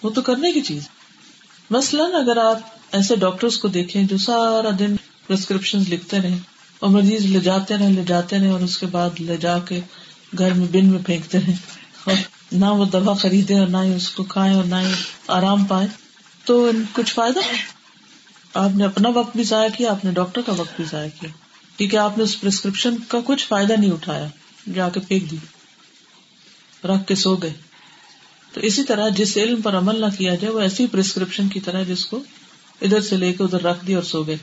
وہ 0.03 0.11
تو 0.11 0.23
کرنے 0.23 0.53
کی 0.53 0.61
چیز۔ 0.61 0.89
مثلاً 1.71 2.15
اگر 2.15 2.37
آپ 2.37 2.59
ایسے 2.93 3.17
ڈاکٹرس 3.17 3.59
کو 3.59 3.69
دیکھیں 3.69 4.05
جو 4.05 4.19
سارا 4.19 4.69
دن 4.79 4.97
پرسکرپشن 5.27 5.79
لکھتے 5.89 6.21
رہے 6.21 6.39
اور 6.79 6.91
مریض 6.91 7.27
لے 7.27 7.41
جاتے 7.41 7.77
رہے 7.77 7.91
لے 7.91 8.03
جاتے 8.07 8.39
رہے 8.39 8.49
اور 8.49 8.61
اس 8.61 8.79
کے 8.79 8.87
بعد 8.87 9.21
لے 9.21 9.37
جا 9.37 9.59
کے 9.59 9.81
گھر 10.39 10.53
میں 10.53 10.67
بن 10.73 10.87
میں 10.87 10.99
پھینکتے 11.07 11.39
رہے 11.39 11.55
اور 12.05 12.15
نہ 12.53 12.67
وہ 12.67 12.85
دوا 12.85 13.15
خریدے 13.15 13.59
اور 13.59 13.67
نہ 13.67 13.77
ہی 13.77 13.95
اس 13.95 14.11
کو 14.11 14.25
کھائے 14.25 14.55
اور 14.55 14.65
نہ 14.65 14.75
ہی 14.75 14.93
آرام 15.29 15.65
پائے 15.65 15.87
تو 16.45 16.71
کچھ 16.93 17.15
فائدہ 17.15 17.41
آپ 18.55 18.71
نے 18.77 18.85
اپنا 18.85 19.09
وقت 19.09 19.37
بھی 19.37 19.45
ضائع 19.45 19.69
کیا 19.77 19.91
اپنے 19.91 20.11
ڈاکٹر 20.11 20.41
کا 20.47 20.53
وقت 20.57 20.77
بھی 20.77 20.85
ضائع 20.91 21.09
کیا۔ 21.21 21.31
کیونکہ 21.77 21.97
آپ 21.97 22.19
نے 22.19 22.25
اس 22.25 22.41
پرسکرپشن 22.41 22.97
کا 23.09 23.19
کچھ 23.25 23.47
فائدہ 23.47 23.73
نہیں 23.73 23.91
اٹھایا، 23.91 24.29
جا 24.75 24.89
کے 24.89 25.01
پھینک 25.01 25.31
دی 25.31 25.37
رکھ 26.85 27.07
کے 27.07 27.15
سو 27.15 27.37
گئے۔ 27.37 27.53
تو 28.53 28.61
اسی 28.61 28.85
طرح 28.85 29.09
جس 29.09 29.37
علم 29.37 29.61
پر 29.61 29.79
عمل 29.79 30.01
نہ 30.01 30.07
کیا 30.19 30.35
جائے، 30.35 30.55
وہ 30.55 30.61
ایسی 30.61 30.87
پرسکرپشن 30.87 31.49
کی 31.49 31.61
طرح 31.61 31.83
جس 31.83 32.07
کو 32.07 32.23
ادھر 32.83 33.01
سے 33.01 33.17
لے 33.17 33.33
کے 33.33 33.45
ادھر 33.45 33.63
رکھ 33.63 33.87
دیا 33.87 33.97
اور 33.97 34.05
سو 34.05 34.23
گئے۔ 34.23 34.37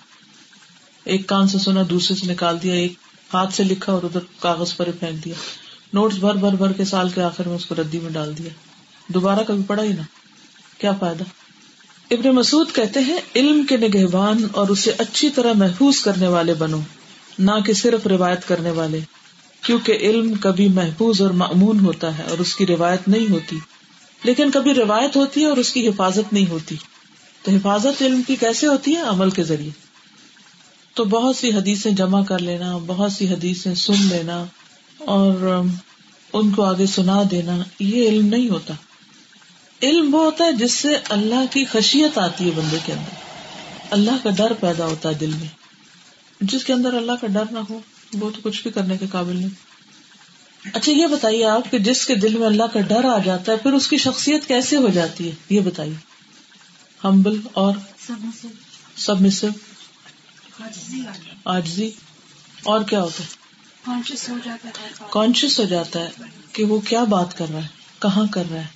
ایک 1.04 1.28
کان 1.28 1.48
سے 1.48 1.60
سنا، 1.60 1.82
دوسرے 1.90 2.18
سے 2.18 2.32
نکال 2.32 2.58
دیا، 2.64 2.74
ایک 2.74 2.94
ہاتھ 3.34 3.54
سے 3.54 3.64
لکھا 3.64 3.94
اور 3.94 4.04
ادھر 4.04 4.20
کاغذ 4.40 4.76
پر 4.76 4.92
پھینک 5.00 5.26
دیا۔ 5.26 5.34
نوٹس 5.94 6.18
بھر 6.18 6.34
بھر 6.34 6.54
بھر 6.54 6.72
کے 6.72 6.86
سال 6.86 7.10
کے 7.10 7.22
آخر 7.22 7.48
میں 7.48 7.56
اس 7.56 7.66
کو 7.66 7.76
ردی 7.76 8.00
میں 8.00 8.12
ڈال 8.12 8.38
دیا۔ 8.38 8.50
دوبارہ 9.08 9.40
کبھی 9.48 9.64
پڑا 9.68 9.84
ہی 9.84 9.90
نا 9.90 10.02
کیا 10.78 10.92
فائدہ؟ 11.00 11.24
ابن 12.12 12.36
مسعود 12.36 12.72
کہتے 12.74 13.00
ہیں، 13.00 13.18
علم 13.36 13.64
کے 13.64 13.78
نگہبان 13.78 14.48
اور 14.52 14.68
اسے 14.68 14.92
اچھی 14.98 15.30
طرح 15.30 15.54
محفوظ 15.54 16.02
کرنے 16.02 16.28
والے 16.28 16.54
بنو، 16.54 16.80
نہ 17.40 17.52
کہ 17.66 17.74
صرف 17.74 18.08
روایت 18.08 18.48
کرنے 18.48 18.72
والے۔ 18.72 19.00
کیونکہ 19.62 19.92
علم 19.92 20.34
کبھی 20.34 20.68
محفوظ 20.68 21.22
اور 21.22 21.30
معمون 21.30 21.80
ہوتا 21.80 22.18
ہے 22.18 22.24
اور 22.24 22.38
اس 22.38 22.56
کی 22.56 22.66
روایت 22.66 23.08
نہیں 23.08 23.32
ہوتی۔ 23.32 23.60
لیکن 24.24 24.52
کبھی 24.52 24.74
روایت 24.74 25.16
ہوتی 25.16 25.42
ہے 25.42 25.46
اور 25.46 25.58
اس 25.58 25.74
کی 25.74 25.88
حفاظت 25.88 26.34
نہیں 26.34 26.50
ہوتی۔ 26.50 26.76
تو 27.44 27.52
حفاظت 27.52 28.02
علم 28.02 28.22
کی 28.28 28.36
کیسے 28.36 28.68
ہوتی 28.68 28.96
ہے؟ 28.96 29.02
عمل 29.02 29.30
کے 29.30 29.44
ذریعے۔ 29.44 29.72
تو 30.94 31.06
بہت 31.06 31.36
سی 31.36 31.52
حدیثیں 31.52 31.92
جمع 31.92 32.24
کر 32.24 32.40
لینا، 32.40 32.78
بہت 32.78 33.12
سی 33.12 33.30
حدیثیں 33.30 33.76
سن 33.76 33.94
لینا۔ 34.00 34.46
اور 35.06 35.62
ان 36.34 36.52
کو 36.52 36.64
آگے 36.64 36.86
سنا 36.86 37.22
دینا 37.32 37.58
یہ 37.80 38.10
علم 38.10 38.28
نہیں 38.28 38.50
ہوتا۔ 38.50 38.74
علم 39.82 40.16
وہ 40.16 40.26
ہوتا 40.26 40.46
ہے 40.46 40.52
جس 40.52 40.72
سے 40.72 40.98
اللہ 41.10 41.46
کی 41.52 41.66
خشیت 41.66 42.18
آتی 42.18 42.46
ہے 42.46 42.52
بندے 42.56 42.78
کے 42.86 42.94
اندر۔ 42.94 43.16
اللہ 43.90 44.12
کا 44.24 44.30
ڈر 44.30 44.54
پیدا 44.54 44.86
ہوتا 44.86 45.10
ہے 45.10 45.14
دل 45.14 45.32
میں۔ 45.40 45.48
جس 46.42 46.66
کے 46.66 46.74
اندر 46.74 46.94
اللہ 46.94 47.12
کا 47.22 47.28
ڈر 47.28 47.44
نہ 47.52 47.60
ہو 47.70 47.80
وہ 48.14 48.30
تو 48.30 48.42
کچھ 48.44 48.64
بھی 48.64 48.72
کرنے 48.72 48.98
کے 48.98 49.06
قابل 49.12 49.36
نہیں۔ 49.36 49.50
اچھا 50.74 50.92
یہ 50.92 51.08
بتائیے 51.08 51.46
آپ 51.46 51.72
کہ 51.72 51.80
جس 51.80 52.06
کے 52.06 52.16
دل 52.16 52.38
میں 52.38 52.48
اللہ 52.48 52.64
کا 52.64 52.80
ڈر 52.80 53.06
آ 53.06 53.18
جاتا 53.18 53.52
ہے 53.52 53.58
پھر 53.58 53.74
اس 53.74 53.88
کی 53.88 53.98
شخصیت 53.98 54.48
کیسے 54.48 54.76
ہو 54.76 54.90
جاتی 54.90 55.30
ہے؟ 55.30 55.36
یہ 55.50 55.60
بتائیے۔ 55.60 55.94
ہمبل 57.04 57.40
اور 57.54 57.74
سب 58.98 59.56
آجزی 61.46 61.92
اور 62.64 62.82
کیا 62.82 63.02
ہوتا 63.02 63.24
ہے؟ 63.24 63.45
کانشیس 65.10 65.60
ہو 65.60 65.66
جاتا 65.66 66.00
ہے 66.00 66.10
کہ 66.54 66.64
وہ 66.64 66.80
کیا 66.80 67.04
بات 67.04 67.38
کر 67.38 67.46
رہا 67.54 67.62
ہے، 67.62 67.68
کہاں 68.02 68.26
کر 68.32 68.44
رہا 68.52 68.60
ہے، 68.60 68.68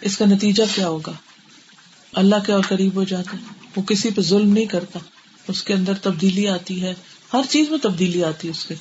اس 0.00 0.16
کا 0.16 0.24
نتیجہ 0.24 0.62
کیا 0.74 0.88
ہوگا؟ 0.88 1.12
اللہ 2.12 2.36
کے 2.46 2.52
اور 2.52 2.62
قریب 2.68 2.94
ہو 2.94 3.04
جاتا 3.04 3.32
ہے، 3.32 3.42
وہ 3.76 3.82
کسی 3.82 4.10
پہ 4.10 4.20
ظلم 4.20 4.52
نہیں 4.52 4.66
کرتا، 4.66 4.98
اس 5.48 5.62
کے 5.62 5.74
اندر 5.74 5.94
تبدیلی 5.94 6.48
آتی 6.48 6.82
ہے، 6.82 6.94
ہر 7.32 7.42
چیز 7.48 7.70
میں 7.70 7.78
تبدیلی 7.78 8.24
آتی 8.24 8.48
ہے 8.48 8.52
اس 8.52 8.64
کے۔ 8.64 8.74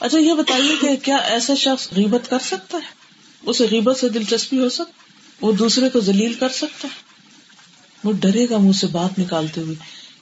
اچھا 0.00 0.18
یہ 0.18 0.34
بتائیے 0.34 0.76
کہ 0.80 0.96
کیا 0.96 1.16
ایسا 1.16 1.54
شخص 1.54 1.88
غیبت 1.92 2.30
کر 2.30 2.38
سکتا 2.38 2.78
ہے؟ 2.78 3.02
اسے 3.42 3.66
غیبت 3.70 3.98
سے 3.98 4.08
دلچسپی 4.08 4.58
ہو 4.58 4.68
سکتا 4.68 5.02
وہ 5.40 5.52
دوسرے 5.52 5.90
کو 5.90 6.00
ذلیل 6.00 6.34
کر 6.34 6.48
سکتا 6.48 6.88
ہے؟ 6.88 7.02
وہ 8.04 8.12
ڈرے 8.12 8.46
گا 8.50 8.58
منہ 8.58 8.72
سے 8.72 8.86
بات 8.86 9.18
نکالتے 9.18 9.60
ہوئے 9.60 9.74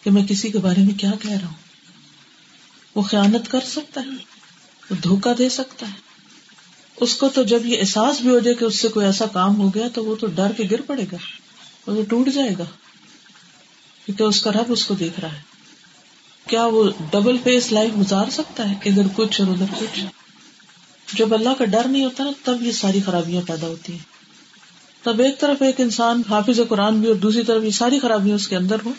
کہ 0.05 0.11
میں 0.11 0.25
کسی 0.25 0.51
کے 0.51 0.59
بارے 0.59 0.83
میں 0.83 0.95
کیا 0.95 1.11
کہہ 1.21 1.31
رہا 1.31 1.47
ہوں۔ 1.47 1.55
وہ 2.95 3.03
خیانت 3.03 3.51
کر 3.51 3.61
سکتا 3.67 4.01
ہے؟ 4.01 4.40
وہ 4.91 4.97
دھوکا 4.97 5.33
دے 5.39 5.49
سکتا 5.49 5.87
ہے۔ 5.87 6.11
اس 6.97 7.15
کو 7.15 7.29
تو 7.29 7.43
جب 7.43 7.67
یہ 7.67 7.79
احساس 7.79 8.21
بھی 8.21 8.31
ہو 8.31 8.39
جائے 8.39 8.55
کہ 8.55 8.65
اس 8.65 8.81
سے 8.81 8.89
کوئی 8.89 9.07
ایسا 9.07 9.27
کام 9.27 9.61
ہو 9.61 9.69
گیا 9.75 9.89
تو 9.95 10.05
وہ 10.05 10.15
تو 10.17 10.27
ڈر 10.27 10.53
کے 10.57 10.63
گر 10.71 10.81
پڑے 10.81 11.05
گا۔ 11.13 11.17
وہ 11.91 12.03
ٹوٹ 12.03 12.29
جائے 12.29 12.51
گا۔ 12.59 12.65
کیونکہ 14.07 14.23
اس 14.23 14.43
کا 14.43 14.51
رب 14.53 14.65
اس 14.69 14.87
کو 14.87 14.95
دیکھ 14.95 15.21
رہا 15.21 15.33
ہے۔ 15.33 15.41
کیا 16.49 16.67
وہ 16.67 16.91
ڈبل 17.11 17.37
فیس 17.45 17.73
لائف 17.73 17.91
گزار 18.01 18.31
سکتا 18.31 18.71
ہے 18.71 18.75
ادھر 18.85 19.03
کچھ 19.15 19.41
اور 19.41 19.49
ادھر 19.49 19.67
کچھ؟ 19.79 20.05
جب 21.17 21.35
اللہ 21.35 21.49
کا 21.59 21.65
ڈر 21.65 21.89
نہیں 21.89 22.05
ہوتا 22.05 22.25
نا، 22.25 22.31
تب 22.45 22.63
یہ 22.63 22.73
ساری 22.73 23.01
خرابیاں 23.07 23.43
پیدا 23.49 23.67
ہوتی 23.67 23.93
ہیں۔ 23.93 24.21
تب 25.03 25.21
ایک 25.21 25.41
طرف 25.41 25.63
ایک 25.63 25.81
انسان 25.81 26.23
حافظ 26.31 26.61
قرآن 26.69 27.01
بھی 27.01 27.09
اور 27.09 27.17
دوسری 27.17 27.43
طرف 27.43 27.65
یہ 27.65 27.71
ساری 27.71 28.01
خرابیاں 28.01 28.37
اس 28.37 28.49
کے 28.49 28.57
اندر 28.57 28.77
ہو 28.85 28.93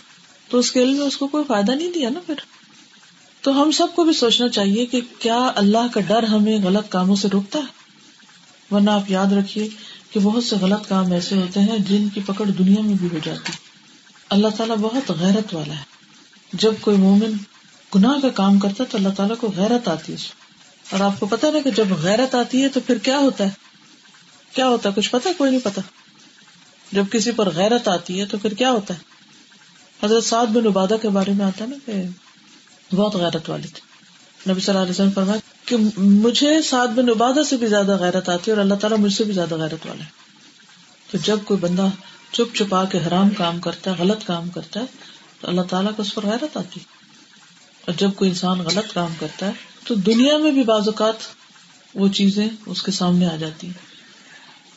تو 0.50 0.60
اس 0.60 0.72
کے 0.72 0.84
علم 0.84 0.98
میں 0.98 1.08
اس 1.08 1.18
کو 1.18 1.28
کوئی 1.28 1.44
فائدہ 1.48 1.72
نہیں 1.72 1.92
دیا 1.92 2.10
نا 2.10 2.20
پھر۔ 2.26 2.61
تو 3.42 3.62
ہم 3.62 3.72
سب 3.72 3.88
کو 3.96 4.04
بھی 4.04 4.14
سوچنا 4.14 4.50
چاہیے 4.50 4.86
کہ 4.86 5.02
کیا 5.20 5.52
اللہ 5.56 5.88
کا 5.94 6.00
ڈر 6.00 6.24
ہمیں 6.24 6.60
غلط 6.64 6.90
کاموں 6.90 7.16
سے 7.16 7.28
روکتا 7.34 7.60
ہے؟ 7.60 7.82
ورنہ 8.72 8.90
آپ 8.90 9.12
یاد 9.12 9.26
رکھیے 9.26 9.70
کہ 10.12 10.20
بہت 10.20 10.44
سے 10.44 10.56
غلط 10.56 10.90
کام 10.90 11.12
ایسے 11.12 11.36
ہوتے 11.36 11.60
ہیں 11.60 11.78
جن 11.80 12.10
کی 12.10 12.22
پکڑ 12.26 12.46
دنیا 12.46 12.82
میں 12.82 12.94
بھی 12.94 13.08
ہو 13.14 13.18
جاتی۔ 13.24 13.52
اللہ 14.30 14.48
تعالیٰ 14.58 14.76
بہت 14.76 15.12
غیرت 15.12 15.54
والا 15.54 15.74
ہے۔ 15.74 15.84
جب 16.54 16.74
کوئی 16.82 16.98
مومن 16.98 17.34
گناہ 17.96 18.20
کا 18.22 18.30
کام 18.30 18.60
کرتا 18.60 18.84
ہے 18.84 18.90
تو 18.92 18.98
اللہ 18.98 19.10
تعالیٰ 19.10 19.36
کو 19.38 19.54
غیرت 19.56 19.88
آتی 19.88 20.14
ہے 20.14 20.18
اور 20.92 21.00
آپ 21.00 21.20
کو 21.20 21.26
پتا 21.26 21.52
نا 21.52 21.60
کہ 21.60 21.72
جب 21.72 21.86
غیرت 21.90 22.36
آتی 22.36 22.64
ہے 22.64 22.70
تو 22.70 22.80
پھر 22.80 22.98
کیا 22.98 23.18
ہوتا 23.18 23.44
ہے؟ 23.44 23.50
کیا 24.54 24.68
ہوتا 24.68 24.90
ہے؟ 24.90 24.94
کچھ 24.96 25.12
پتا 25.12 25.30
کوئی 25.38 25.52
نہیں 25.52 25.62
پتا 25.64 25.82
جب 26.92 27.04
کسی 27.12 27.32
پر 27.32 27.50
غیرت 27.50 27.88
آتی 27.88 28.20
ہے 28.20 28.26
تو 28.26 28.38
پھر 28.38 28.54
کیا 28.54 28.72
ہوتا 28.72 28.94
ہے؟ 28.94 29.00
حضرت 30.06 30.24
سعد 30.24 30.48
بن 30.48 30.66
عبادہ 30.66 30.96
کے 31.02 31.10
بارے 31.10 31.32
میں 31.32 31.46
آتا 31.46 31.66
نا 31.66 31.76
کہ 31.86 32.04
بہت 32.96 33.16
غیرت 33.16 33.50
والے 33.50 33.68
تھے 33.68 33.92
نبی 34.52 34.62
صلی 34.62 34.72
اللہ 34.72 34.82
علیہ 34.82 34.92
وسلم 34.92 35.12
فرمایا 35.12 35.40
کہ 35.66 36.00
مجھے 36.00 36.62
سعد 36.62 36.88
بن 36.88 37.10
عبادہ 37.10 37.44
سے 37.50 37.58
بھی 37.58 37.68
زیادہ 37.68 37.98
غیرت 37.98 38.30
آتی 38.30 38.52
ہے 38.52 38.56
اور 38.56 38.64
اللہ 38.64 38.74
تعالیٰ 38.74 38.98
مجھ 38.98 39.14
سے 39.14 39.24
بھی 39.24 39.34
زیادہ 39.34 39.56
غیرت 39.56 39.86
والا 39.86 40.04
ہے 40.04 40.10
تو 41.12 41.18
جب 41.24 41.38
کوئی 41.46 41.60
بندہ 41.60 41.88
چپ 42.32 42.56
چپا 42.56 42.86
کے 42.86 42.98
حرام 43.08 43.30
کام 43.30 43.60
کرتا 43.60 43.92
ہے، 43.92 43.96
غلط 44.00 44.26
کام 44.26 44.50
کرتا 44.50 44.80
ہے، 44.80 44.86
تو 45.42 45.48
اللہ 45.48 45.62
تعالیٰ 45.62 45.92
کو 45.96 46.02
اس 46.02 46.16
پر 46.16 46.26
غیرت 46.26 46.58
آتی 46.58 46.80
اور 47.86 47.94
جب 47.98 48.10
کوئی 48.16 48.30
انسان 48.30 48.60
غلط 48.60 48.94
کام 48.94 49.14
کرتا 49.20 49.46
ہے، 49.46 49.52
تو 49.88 49.96
دنیا 49.96 50.38
میں 50.38 50.52
بھی 50.52 50.64
بعض 50.64 50.82
اوقات 50.86 51.16
وہ 51.96 52.08
چیزیں 52.08 52.48
اس 52.66 52.84
کے 52.84 52.92
سامنے 52.92 53.28
آ 53.28 53.36
جاتی 53.36 53.68
ہیں۔ 53.68 53.92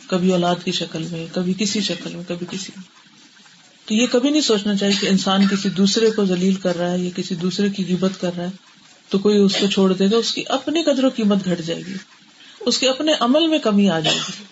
کبھی 0.08 0.32
اولاد 0.32 0.54
کی 0.64 0.72
شکل 0.72 1.06
میں، 1.10 1.26
کبھی 1.34 1.54
کسی 1.58 1.80
شکل 1.80 2.16
میں، 2.16 2.24
کبھی 2.28 2.46
کسی 2.50 2.72
میں۔ 2.76 3.03
تو 3.86 3.94
یہ 3.94 4.06
کبھی 4.06 4.30
نہیں 4.30 4.42
سوچنا 4.42 4.76
چاہیے 4.76 4.94
کہ 5.00 5.06
انسان 5.06 5.48
کسی 5.48 5.68
دوسرے 5.68 6.10
کو 6.10 6.24
ذلیل 6.24 6.54
کر 6.54 6.76
رہا 6.76 6.92
ہے 6.92 6.98
یا 6.98 7.10
کسی 7.16 7.34
دوسرے 7.34 7.68
کی 7.68 7.84
غیبت 7.88 8.20
کر 8.20 8.30
رہا 8.36 8.44
ہے، 8.44 8.50
تو 9.08 9.18
کوئی 9.18 9.38
اس 9.38 9.52
کو 9.60 9.66
چھوڑ 9.66 9.92
دے 9.92 10.06
گا، 10.12 10.16
اس 10.16 10.34
کی 10.34 10.44
اپنی 10.48 10.82
قدر 10.82 11.04
و 11.04 11.08
قیمت 11.08 11.44
گھٹ 11.44 11.60
جائے 11.60 11.82
گی۔ 11.86 11.94
اس 12.60 12.78
کے 12.78 12.88
اپنے 12.88 13.12
عمل 13.20 13.46
میں 13.46 13.58
کمی 13.58 13.90
آ 13.90 14.00
جائے 14.00 14.16
گی۔ 14.16 14.44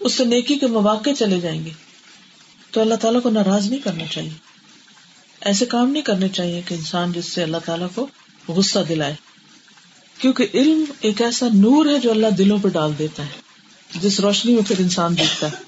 اس 0.00 0.14
سے 0.14 0.24
نیکی 0.24 0.54
کے 0.54 0.66
مواقع 0.66 1.10
چلے 1.18 1.40
جائیں 1.40 1.64
گے۔ 1.64 1.70
تو 2.70 2.80
اللہ 2.80 2.94
تعالیٰ 2.94 3.22
کو 3.22 3.30
ناراض 3.30 3.70
نہیں 3.70 3.80
کرنا 3.80 4.04
چاہیے۔ 4.10 4.30
ایسے 5.40 5.66
کام 5.66 5.90
نہیں 5.90 6.02
کرنے 6.02 6.28
چاہیے 6.28 6.62
کہ 6.66 6.74
انسان 6.74 7.12
جس 7.12 7.24
سے 7.24 7.42
اللہ 7.42 7.56
تعالیٰ 7.64 7.88
کو 7.94 8.06
غصہ 8.48 8.78
دلائے۔ 8.88 9.14
کیونکہ 10.18 10.46
علم 10.54 10.84
ایک 11.00 11.22
ایسا 11.22 11.48
نور 11.54 11.86
ہے 11.86 11.98
جو 11.98 12.10
اللہ 12.10 12.26
دلوں 12.26 12.58
پہ 12.62 12.68
ڈال 12.68 12.92
دیتا 12.98 13.22
ہے، 13.22 13.40
جس 14.00 14.20
روشنی 14.20 14.54
میں 14.54 14.62
پھر 14.68 14.76
انسان 14.78 15.18
دیکھتا 15.18 15.46
ہے۔ 15.46 15.67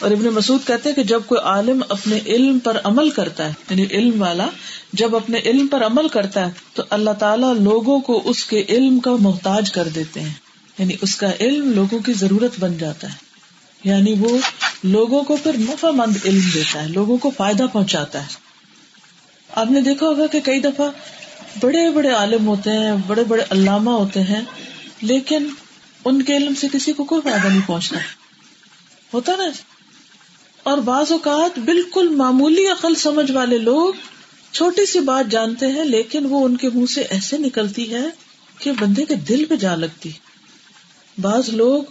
اور 0.00 0.10
ابن 0.10 0.24
مسعود 0.24 0.66
کہتے 0.66 0.88
ہیں 0.88 0.96
کہ 0.96 1.02
جب 1.02 1.22
کوئی 1.26 1.40
عالم 1.40 1.82
اپنے 1.88 2.18
علم 2.26 2.58
پر 2.58 2.80
عمل 2.84 3.10
کرتا 3.10 3.46
ہے 3.48 3.52
یعنی 3.70 3.86
علم 3.90 4.22
والا، 4.22 4.46
جب 4.92 5.16
اپنے 5.16 5.38
علم 5.38 5.66
پر 5.66 5.86
عمل 5.86 6.08
کرتا 6.08 6.46
ہے، 6.46 6.50
تو 6.74 6.82
اللہ 6.90 7.10
تعالیٰ 7.10 7.54
لوگوں 7.54 8.00
کو 8.00 8.22
اس 8.24 8.44
کے 8.44 8.64
علم 8.68 9.00
کا 9.00 9.10
محتاج 9.20 9.72
کر 9.72 9.88
دیتے 9.88 10.20
ہیں۔ 10.20 10.34
یعنی 10.78 10.94
اس 11.00 11.14
کا 11.14 11.30
علم 11.40 11.72
لوگوں 11.72 11.98
کی 11.98 12.12
ضرورت 12.12 12.60
بن 12.60 12.78
جاتا 12.78 13.08
ہے۔ 13.08 13.14
یعنی 13.84 14.14
وہ 14.18 14.38
لوگوں 14.84 15.22
کو 15.22 15.36
پھر 15.36 15.56
نفع 15.58 15.90
مند 15.90 16.16
علم 16.24 16.40
دیتا 16.54 16.82
ہے، 16.82 16.88
لوگوں 16.88 17.16
کو 17.16 17.30
فائدہ 17.36 17.66
پہنچاتا 17.72 18.22
ہے۔ 18.22 18.28
آپ 19.54 19.70
نے 19.70 19.80
دیکھا 19.80 20.06
ہوگا 20.06 20.26
کہ 20.26 20.40
کئی 20.40 20.60
دفعہ 20.60 20.88
بڑے 21.60 21.90
بڑے 21.90 22.10
عالم 22.10 22.46
ہوتے 22.46 22.70
ہیں، 22.70 22.92
بڑے 23.06 23.24
بڑے 23.24 23.42
علامہ 23.50 23.90
ہوتے 23.90 24.20
ہیں، 24.20 24.40
لیکن 25.02 25.48
ان 26.04 26.22
کے 26.22 26.36
علم 26.36 26.54
سے 26.54 26.66
کسی 26.72 26.92
کو 26.92 27.04
کوئی 27.04 27.20
فائدہ 27.20 27.46
نہیں 27.46 27.66
پہنچتا۔ 27.66 27.96
ہوتا 29.14 29.32
نا؟ 29.36 29.44
اور 30.62 30.78
بعض 30.78 31.12
اوقات 31.12 31.58
بالکل 31.58 32.08
معمولی 32.08 32.66
عقل 32.66 32.94
سمجھ 32.94 33.30
والے 33.30 33.58
لوگ 33.58 33.94
چھوٹی 34.52 34.86
سی 34.86 35.00
بات 35.00 35.30
جانتے 35.30 35.66
ہیں، 35.66 35.84
لیکن 35.84 36.26
وہ 36.26 36.44
ان 36.44 36.56
کے 36.56 36.68
منہ 36.74 36.86
سے 36.86 37.00
ایسے 37.02 37.38
نکلتی 37.38 37.94
ہے 37.94 38.04
کہ 38.58 38.72
بندے 38.72 39.04
کے 39.04 39.14
دل 39.14 39.44
پہ 39.44 39.56
جا 39.56 39.76
لگتی۔ 39.76 40.10
بعض 41.20 41.48
لوگ 41.48 41.82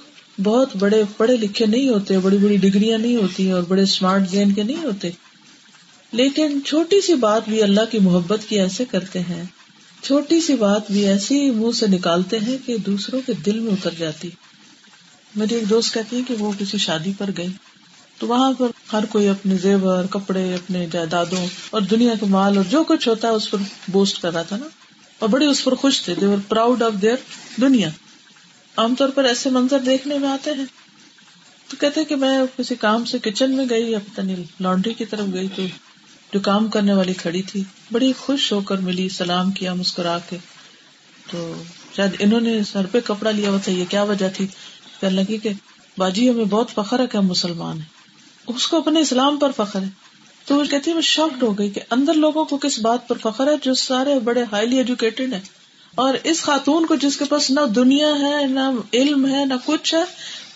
بہت 0.44 0.76
بڑے، 0.76 1.04
پڑھے 1.18 1.38
لکھے 1.38 1.66
نہیں 1.66 1.90
ہوتے، 1.90 2.18
بڑی 2.18 2.38
بڑی 2.38 2.58
ڈگریاں 2.58 2.98
نہیں 2.98 3.16
ہوتی 3.16 3.52
اور 3.52 3.64
بڑے 3.64 3.82
اسمارٹ 3.82 4.32
گین 4.32 4.52
کے 4.52 4.64
نہیں 4.64 4.84
ہوتے۔ 4.84 5.10
لیکن 6.12 6.60
چھوٹی 6.66 7.02
سی 7.02 7.14
بات 7.14 7.50
بھی 7.50 7.64
اللہ 7.64 7.82
کی 7.92 8.00
محبت 8.00 8.40
کی 8.50 8.60
ایسے 8.60 8.86
کرتے 8.86 9.20
ہیں۔ 9.20 9.44
چھوٹی 10.04 10.42
سی 10.42 10.56
بات 10.56 10.92
بھی 10.92 11.08
ایسی 11.08 11.52
منہ 11.52 11.72
سے 11.72 11.88
نکالتے 11.88 12.40
ہیں 12.40 12.58
کہ 12.66 12.78
دوسروں 12.78 13.22
کے 13.26 13.34
دل 13.34 13.60
میں 13.60 13.72
اتر 13.72 13.90
جاتی۔ 13.98 14.30
میری 15.36 15.56
ایک 15.56 15.70
دوست 15.70 15.94
کہتی 15.94 16.18
ہے 16.18 16.22
کہ 16.28 16.34
وہ 16.40 16.52
کسی 16.60 16.78
شادی 16.78 17.12
پر 17.18 17.30
گئی۔ 17.38 17.48
تو 18.20 18.28
وہاں 18.28 18.52
پر 18.58 18.68
ہر 18.94 19.06
کوئی 19.06 19.28
اپنے 19.28 19.58
زیور، 19.58 20.04
کپڑے، 20.04 20.54
اپنے 20.54 20.88
جائیدادوں 20.92 21.46
اور 21.70 21.82
دنیا 21.82 22.14
کے 22.20 22.26
مال 22.26 22.58
اور 22.58 22.66
جو 22.66 22.84
کچھ 22.84 23.08
ہوتا 23.08 23.28
ہے 23.28 23.34
اس 23.34 23.52
پر 23.52 23.58
بوسٹ 23.88 24.22
کر 24.22 24.34
رہا 24.34 24.42
تھا 24.42 24.58
نا۔ 24.58 24.66
اور 25.20 25.30
بڑے 25.30 25.46
اس 25.46 25.64
پر 25.64 25.76
خوش 25.76 26.02
تھے۔ 26.02 26.16
دیور 26.16 26.38
پراؤڈ 26.48 26.84
آف 26.84 27.02
دیئر 27.02 27.16
دنیا۔ 27.62 27.90
عام 28.78 28.96
طور 28.96 29.10
پر 29.10 29.24
ایسے 29.24 29.50
منظر 29.50 29.80
دیکھنے 29.80 30.18
میں 30.18 30.30
آتے 30.30 30.52
ہیں۔ 30.52 30.66
تو 31.68 31.78
کہتے 31.80 32.06
کہ 32.06 32.16
میں 32.16 32.40
کسی 32.58 32.76
کام 32.76 33.06
سے 33.06 33.20
کچن 33.20 33.52
میں 33.52 33.66
گئی 33.70 33.92
یا 33.92 34.00
پتہ 34.00 34.22
نہیں 34.22 34.36
لانڈری 34.60 34.94
کی 34.94 35.06
طرف 35.06 35.26
گئی 35.34 35.48
تو 35.56 35.62
جو 36.34 36.40
کام 36.40 36.68
کرنے 36.68 36.94
والی 36.94 37.14
کھڑی 37.14 37.42
تھی، 37.42 37.64
بڑی 37.92 38.14
خوش 38.18 38.52
ہو 38.52 38.62
کر 38.62 38.78
ملی، 38.78 39.10
سلام 39.10 39.52
کیا، 39.52 39.74
مسکرا 39.74 40.18
کے۔ 40.30 40.38
تو 41.32 41.64
شاید 41.96 42.12
انہوں 42.20 42.42
نے 42.42 42.64
سر 42.64 42.86
پہ 42.86 43.00
کپڑا 43.06 43.32
لیا 43.32 43.50
ہوا 43.50 43.58
تھا 43.64 43.72
یہ 43.72 43.86
کیا 43.90 44.04
وجہ 44.04 44.30
تھی؟ 44.30 44.48
کہنے 45.02 45.24
لگی 45.24 45.38
کہ 45.38 45.50
باجی 45.98 46.30
ہمیں 46.30 46.46
بہت 46.46 46.72
فخر 46.76 47.00
ہے 47.00 47.08
کہ 47.08 47.18
ہم 47.18 47.28
مسلمان 47.28 47.78
ہیں۔ 47.78 47.99
اس 48.56 48.68
کو 48.68 48.78
اپنے 48.78 49.00
اسلام 49.00 49.38
پر 49.38 49.52
فخر 49.58 49.82
ہے۔ 49.82 49.90
تو 50.46 50.56
وہ 50.56 50.64
کہتی 50.64 50.92
ہے 50.92 51.02
شاکڈ 51.02 51.44
ہو 51.44 51.58
گئی 51.58 51.70
کہ 51.70 51.82
اندر 51.92 52.14
لوگوں 52.14 52.46
کو 52.46 52.58
کس 52.58 52.80
بات 52.80 53.08
پر 53.08 53.18
فخر 53.18 53.48
ہے 53.48 53.54
جو 53.62 53.74
سارے 53.74 54.20
بڑے 54.20 54.44
ہائیلی 54.52 54.78
ایجوکیٹڈ 54.78 55.34
ہیں۔ 55.34 55.42
اور 55.96 56.14
اس 56.24 56.42
خاتون 56.42 56.86
کو 56.86 56.96
جس 56.96 57.18
کے 57.18 57.26
پاس 57.26 57.52
نہ 57.52 57.60
دنیا 57.76 58.08
ہے، 58.08 58.48
نہ 58.48 58.60
علم 58.94 59.28
ہے، 59.28 59.46
نہ 59.46 59.54
کچھ 59.66 59.96
ہے، 59.96 60.04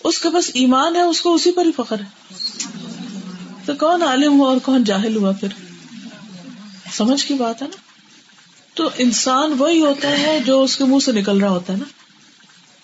اس 0.04 0.18
کے 0.18 0.28
پاس 0.34 0.50
ایمان 0.54 0.96
ہے، 0.96 1.00
اس 1.00 1.20
کو 1.20 1.34
اسی 1.34 1.52
پر 1.52 1.66
ہی 1.66 1.72
فخر 1.76 2.00
ہے۔ 2.00 2.34
تو 3.64 3.72
کون 3.78 4.02
عالم 4.02 4.40
ہوا 4.40 4.48
اور 4.48 4.56
کون 4.56 4.84
جاہل 4.84 5.16
ہوا 5.16 5.32
پھر؟ 5.40 5.48
سمجھ 6.92 7.26
کی 7.26 7.34
بات 7.34 7.62
ہے 7.62 7.66
نا؟ 7.66 7.76
تو 8.74 8.90
انسان 8.98 9.54
وہی 9.58 9.80
ہوتا 9.80 10.08
ہے 10.08 10.40
جو 10.46 10.62
اس 10.62 10.76
کے 10.76 10.84
منہ 10.84 10.98
سے 10.98 11.12
نکل 11.12 11.38
رہا 11.38 11.50
ہوتا 11.50 11.72
ہے 11.72 11.78
نا۔ 11.78 12.03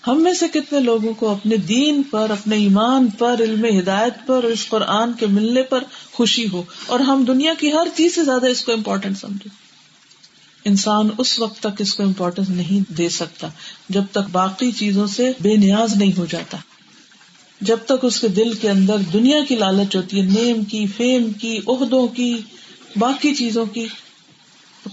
ہم 0.07 0.23
میں 0.23 0.33
سے 0.33 0.49
کتنے 0.49 0.81
لوگوں 0.81 1.15
کو 1.15 1.29
اپنے 1.31 1.57
دین 1.57 2.03
پر، 2.03 2.31
اپنے 2.31 2.57
ایمان 2.57 3.07
پر، 3.07 3.37
علم 3.41 3.79
ہدایت 3.79 4.27
پر 4.27 4.45
اس 4.45 4.69
قرآن 4.69 5.13
کے 5.13 5.27
ملنے 5.27 5.63
پر 5.63 5.85
خوشی 6.13 6.47
ہو۔ 6.53 6.63
اور 6.87 7.01
ہم 7.01 7.25
دنیا 7.25 7.55
کی 7.59 7.73
ہر 7.73 7.89
چیز 7.97 8.15
سے 8.15 8.25
زیادہ 8.25 8.47
اس 8.47 8.65
کو 8.65 8.73
امپورٹینٹ 8.73 9.19
سمجھے 9.19 9.49
انسان 10.65 11.09
اس 11.19 11.39
وقت 11.39 11.61
تک 11.61 11.81
اس 11.81 11.95
کو 11.95 12.03
امپورٹینس 12.03 12.49
نہیں 12.51 12.93
دے 12.93 13.09
سکتا، 13.09 13.49
جب 13.89 14.05
تک 14.11 14.31
باقی 14.33 14.73
چیزوں 14.73 15.07
سے 15.07 15.33
بے 15.41 15.57
نیاز 15.57 15.97
نہیں 15.97 16.19
ہو 16.19 16.27
جاتا۔ 16.27 16.57
جب 17.61 17.77
تک 17.85 18.05
اس 18.05 18.21
کے 18.21 18.29
دل 18.29 18.53
کے 18.53 18.71
اندر 18.71 18.97
دنیا 19.13 19.45
کی 19.49 19.57
لالچ 19.57 19.97
ہوتی 19.97 20.21
ہے، 20.21 20.23
نیم 20.23 20.65
کی، 20.65 20.87
فیم 20.87 21.33
کی، 21.33 21.59
عہدوں 21.67 22.09
کی، 22.09 22.41
باقی 22.97 23.35
چیزوں 23.35 23.67
کی 23.67 23.87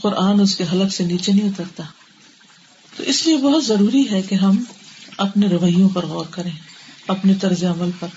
قرآن 0.01 0.39
اس 0.39 0.55
کے 0.55 0.63
حلق 0.73 0.93
سے 0.93 1.03
نیچے 1.03 1.31
نہیں 1.31 1.49
اترتا۔ 1.49 1.83
تو 2.97 3.03
اس 3.03 3.27
لیے 3.27 3.37
بہت 3.37 3.65
ضروری 3.65 4.11
ہے 4.11 4.21
کہ 4.21 4.35
ہم 4.35 4.63
اپنے 5.17 5.47
رویوں 5.47 5.89
پر 5.89 6.05
غور 6.05 6.25
کریں، 6.31 6.51
اپنے 7.07 7.33
طرز 7.33 7.63
عمل 7.63 7.89
پر۔ 7.99 8.07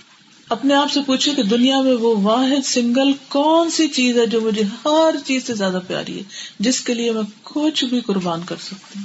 اپنے 0.48 0.74
آپ 0.74 0.92
سے 0.92 1.00
پوچھے 1.06 1.34
کہ 1.34 1.42
دنیا 1.42 1.80
میں 1.80 1.94
وہ 1.94 2.16
واحد 2.16 2.66
سنگل 2.66 3.12
کون 3.28 3.70
سی 3.70 3.88
چیز 3.88 4.18
ہے 4.18 4.26
جو 4.26 4.40
مجھے 4.40 4.62
ہر 4.84 5.14
چیز 5.26 5.46
سے 5.46 5.54
زیادہ 5.54 5.78
پیاری 5.86 6.18
ہے، 6.18 6.22
جس 6.58 6.80
کے 6.80 6.94
لیے 6.94 7.12
میں 7.12 7.22
کچھ 7.42 7.84
بھی 7.84 8.00
قربان 8.00 8.40
کر 8.46 8.56
سکتی 8.56 8.98
ہوں۔ 8.98 9.04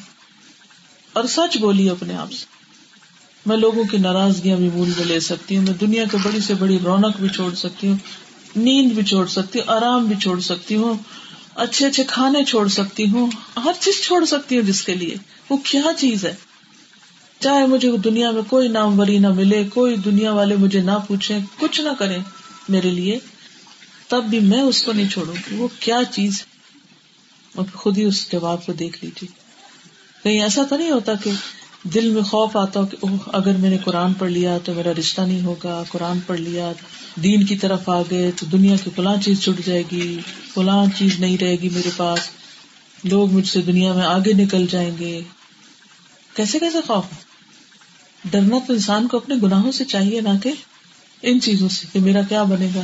اور 1.14 1.24
سچ 1.24 1.58
بولی 1.58 1.90
اپنے 1.90 2.16
آپ 2.16 2.32
سے۔ 2.32 2.46
میں 3.46 3.58
لوگوں 3.58 3.84
کی 3.84 3.98
ناراضگیاں 3.98 4.58
بھی 4.58 4.70
بھول 4.70 4.90
میں 4.98 5.06
لے 5.06 5.20
سکتی 5.20 5.58
ہوں، 5.58 5.64
میں 5.64 5.74
دنیا 5.74 6.04
کی 6.12 6.18
بڑی 6.24 6.40
سے 6.40 6.54
بڑی 6.54 6.80
رونق 6.84 7.18
بھی 7.18 7.30
چھوڑ 7.30 7.54
سکتی 7.56 7.88
ہوں، 7.88 7.98
نیند 8.56 8.92
بھی 8.92 9.04
چھوڑ 9.04 9.28
سکتی 9.28 9.60
ہوں، 9.60 9.74
آرام 9.74 10.06
بھی 10.06 10.16
چھوڑ 10.16 10.40
سکتی 10.40 10.76
ہوں، 10.76 10.94
اچھے 11.56 11.88
اچھے 11.88 12.04
کھانے 12.08 12.44
چھوڑ 12.44 12.68
سکتی 12.68 13.10
ہوں، 13.10 13.28
ہر 13.64 13.72
چیز 13.80 14.02
چھوڑ 14.02 14.26
سکتی 14.26 14.56
ہوں 14.56 14.64
جس 14.64 14.82
کے 14.82 14.94
لیے۔ 14.96 15.16
وہ 15.50 15.58
کیا 15.58 15.82
چیز 15.98 16.26
ہے؟ 16.26 16.36
چاہے 17.40 17.66
مجھے 17.66 17.98
دنیا 17.98 18.32
میں 18.32 18.42
کوئی 18.50 18.68
ناموری 18.68 19.18
نہ 19.18 19.30
ملے، 19.30 19.64
کوئی 19.74 19.96
دنیا 19.96 20.32
والے 20.32 20.56
مجھے 20.56 20.82
نہ 20.82 20.98
پوچھے 21.08 21.38
کچھ 21.60 21.82
نہ 21.82 21.90
کرے 22.00 22.18
میرے 22.70 22.90
لیے، 22.90 23.20
تب 24.08 24.24
بھی 24.24 24.40
میں 24.40 24.62
اس 24.62 24.84
کو 24.84 24.94
نہیں 24.94 25.10
چھوڑوں 25.10 25.34
گی۔ 25.34 25.56
وہ 25.56 25.68
کیا 25.80 26.00
چیز 26.12 26.44
اور 27.56 27.66
خود 27.74 27.98
ہی 27.98 28.04
اس 28.04 28.32
جواب 28.32 28.66
کو 28.66 28.74
دیکھ 28.74 28.98
لیجیے 29.02 29.28
کہیں 30.24 30.42
ایسا 30.42 30.64
تو 30.70 30.78
نہیں 30.78 30.92
ہوتا 30.92 31.12
کہ 31.24 31.32
دل 31.84 32.10
میں 32.10 32.22
خوف 32.22 32.58
آتا 32.58 32.80
ہو 32.80 32.86
کہ 32.86 32.98
اوہ، 33.02 33.18
اگر 33.28 33.52
میں 33.52 33.70
نے 33.70 33.78
قرآن 33.78 34.14
پڑھ 34.14 34.32
لیا 34.32 34.58
تو 34.64 34.74
میرا 34.74 34.92
رشتہ 35.00 35.22
نہیں 35.22 35.42
ہوگا، 35.42 35.84
قرآن 35.90 36.20
پڑھ 36.20 36.40
لیا، 36.40 36.72
دین 37.24 37.46
کی 37.46 37.56
طرف 37.56 37.90
آ 37.90 38.02
گئے 38.02 38.32
تو 38.32 38.46
دنیا 38.46 38.76
کی 38.84 38.90
فلاں 38.96 39.18
چیز 39.22 39.44
چھٹ 39.44 39.66
جائے 39.66 39.84
گی، 39.92 40.20
فلاں 40.54 40.86
چیز 40.98 41.20
نہیں 41.20 41.38
رہے 41.38 41.56
گی 41.56 41.70
میرے 41.70 41.90
پاس۔ 41.98 42.20
لوگ 43.04 43.32
مجھ 43.32 43.48
سے 43.48 43.62
دنیا 43.62 43.94
میں 43.94 44.04
آگے 44.04 44.34
نکل 44.34 44.66
جائیں 44.68 44.92
گے۔ 45.00 45.22
کیسے 46.34 46.60
کیسے 46.60 46.78
خوف 46.88 47.06
ڈرنا 48.32 48.58
تو 48.68 48.74
انسان 48.74 49.08
کو 49.08 49.18
اپنے 49.18 49.36
گناہوں 49.44 49.72
سے 49.72 49.86
چاہیے 49.86 50.22
نہ 50.22 50.30
کہ 50.44 50.52
ان 51.22 51.42
چیزوں 51.42 51.70
سے 51.70 51.88
کہ 51.94 52.00
میرا 52.00 52.22
کیا 52.30 52.44
بنے 52.44 52.70
گا۔ 52.76 52.82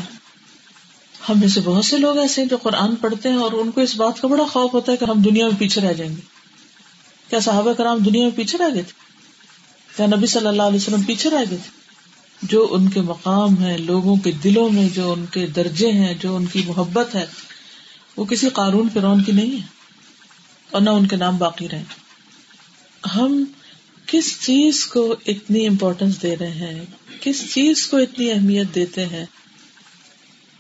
ہم 1.30 1.40
میں 1.40 1.48
سے 1.48 1.62
بہت 1.64 1.86
سے 1.86 1.98
لوگ 1.98 2.18
ایسے 2.18 2.42
ہیں 2.42 2.50
جو 2.50 2.58
قرآن 2.58 2.96
پڑھتے 2.96 3.30
ہیں 3.30 3.36
اور 3.36 3.52
ان 3.52 3.72
کو 3.72 3.82
اس 3.82 3.96
بات 3.96 4.22
کا 4.22 4.28
بڑا 4.28 4.44
خوف 4.44 4.74
ہوتا 4.74 4.92
ہے 4.92 4.98
کہ 4.98 5.06
ہم 5.06 5.22
دنیا 5.22 5.48
میں 5.48 5.60
پیچھے 5.60 5.82
رہ 5.82 5.94
جائیں 5.94 6.16
گے۔ 6.16 6.22
کیا 7.30 7.40
صحابہ 7.40 7.74
کرام 7.74 7.98
دنیا 7.98 8.22
میں 8.22 8.38
پیچھے 8.38 8.58
رہ 8.58 8.74
گئے 8.74 8.84
تھے؟ 8.84 8.94
کیا 9.98 10.06
نبی 10.06 10.28
صلی 10.28 10.48
اللہ 10.48 10.62
علیہ 10.62 10.78
وسلم 10.78 11.02
پیچھے 11.02 11.30
رہ 11.30 11.44
گئے 11.50 11.58
تھے؟ 11.58 11.82
جو 12.42 12.68
ان 12.72 12.90
کے 12.90 13.02
مقام 13.02 13.64
ہے 13.64 13.78
لوگوں 13.78 14.16
کے 14.16 14.32
دلوں 14.32 14.70
میں 14.70 14.90
جو 14.94 15.14
ان 15.14 15.26
کے 15.26 15.48
درجے 15.48 15.92
ہیں، 15.92 16.14
جو 16.14 16.36
ان 16.36 16.46
کی 16.46 16.64
محبت 16.68 17.16
ہے، 17.16 17.26
وہ 18.18 18.26
کسی 18.26 18.50
قانون 18.50 18.88
فرون 18.94 19.24
کی 19.24 19.32
نہیں 19.32 19.52
ہے 19.52 19.66
اور 20.72 20.82
نہ 20.82 20.90
ان 20.90 21.08
کے 21.08 21.16
نام 21.16 21.38
باقی 21.38 21.70
رہے 21.70 21.84
ہم 23.16 23.44
کس 24.12 24.42
چیز 24.42 24.86
کو 24.86 25.16
اتنی 25.28 25.68
امپورٹینس 25.68 26.22
دے 26.22 26.36
رہے 26.36 26.52
ہیں؟ 26.52 26.86
کس 27.22 27.54
چیز 27.54 27.88
کو 27.88 27.98
اتنی 27.98 28.32
اہمیت 28.32 28.76
دیتے 28.76 29.06
ہیں؟ 29.06 29.26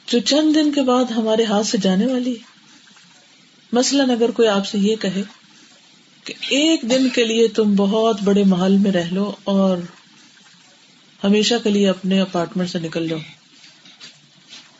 جو 0.07 0.19
چند 0.19 0.55
دن 0.55 0.71
کے 0.71 0.81
بعد 0.81 1.11
ہمارے 1.11 1.43
ہاتھ 1.43 1.67
سے 1.67 1.77
جانے 1.77 2.05
والی 2.05 2.31
ہے۔ 2.31 2.51
مثلاً 3.71 4.09
اگر 4.09 4.31
کوئی 4.31 4.47
آپ 4.47 4.67
سے 4.67 4.77
یہ 4.77 4.95
کہے 4.95 5.21
کہ 6.23 6.33
ایک 6.49 6.81
دن 6.81 7.09
کے 7.09 7.25
لیے 7.25 7.47
تم 7.47 7.75
بہت 7.75 8.21
بڑے 8.23 8.43
محل 8.43 8.77
میں 8.77 8.91
رہ 8.91 9.07
لو 9.11 9.31
اور 9.43 9.77
ہمیشہ 11.23 11.55
کے 11.63 11.69
لیے 11.69 11.89
اپنے 11.89 12.21
اپارٹمنٹ 12.21 12.69
سے 12.69 12.79
نکل 12.79 13.07
جاؤ 13.07 13.19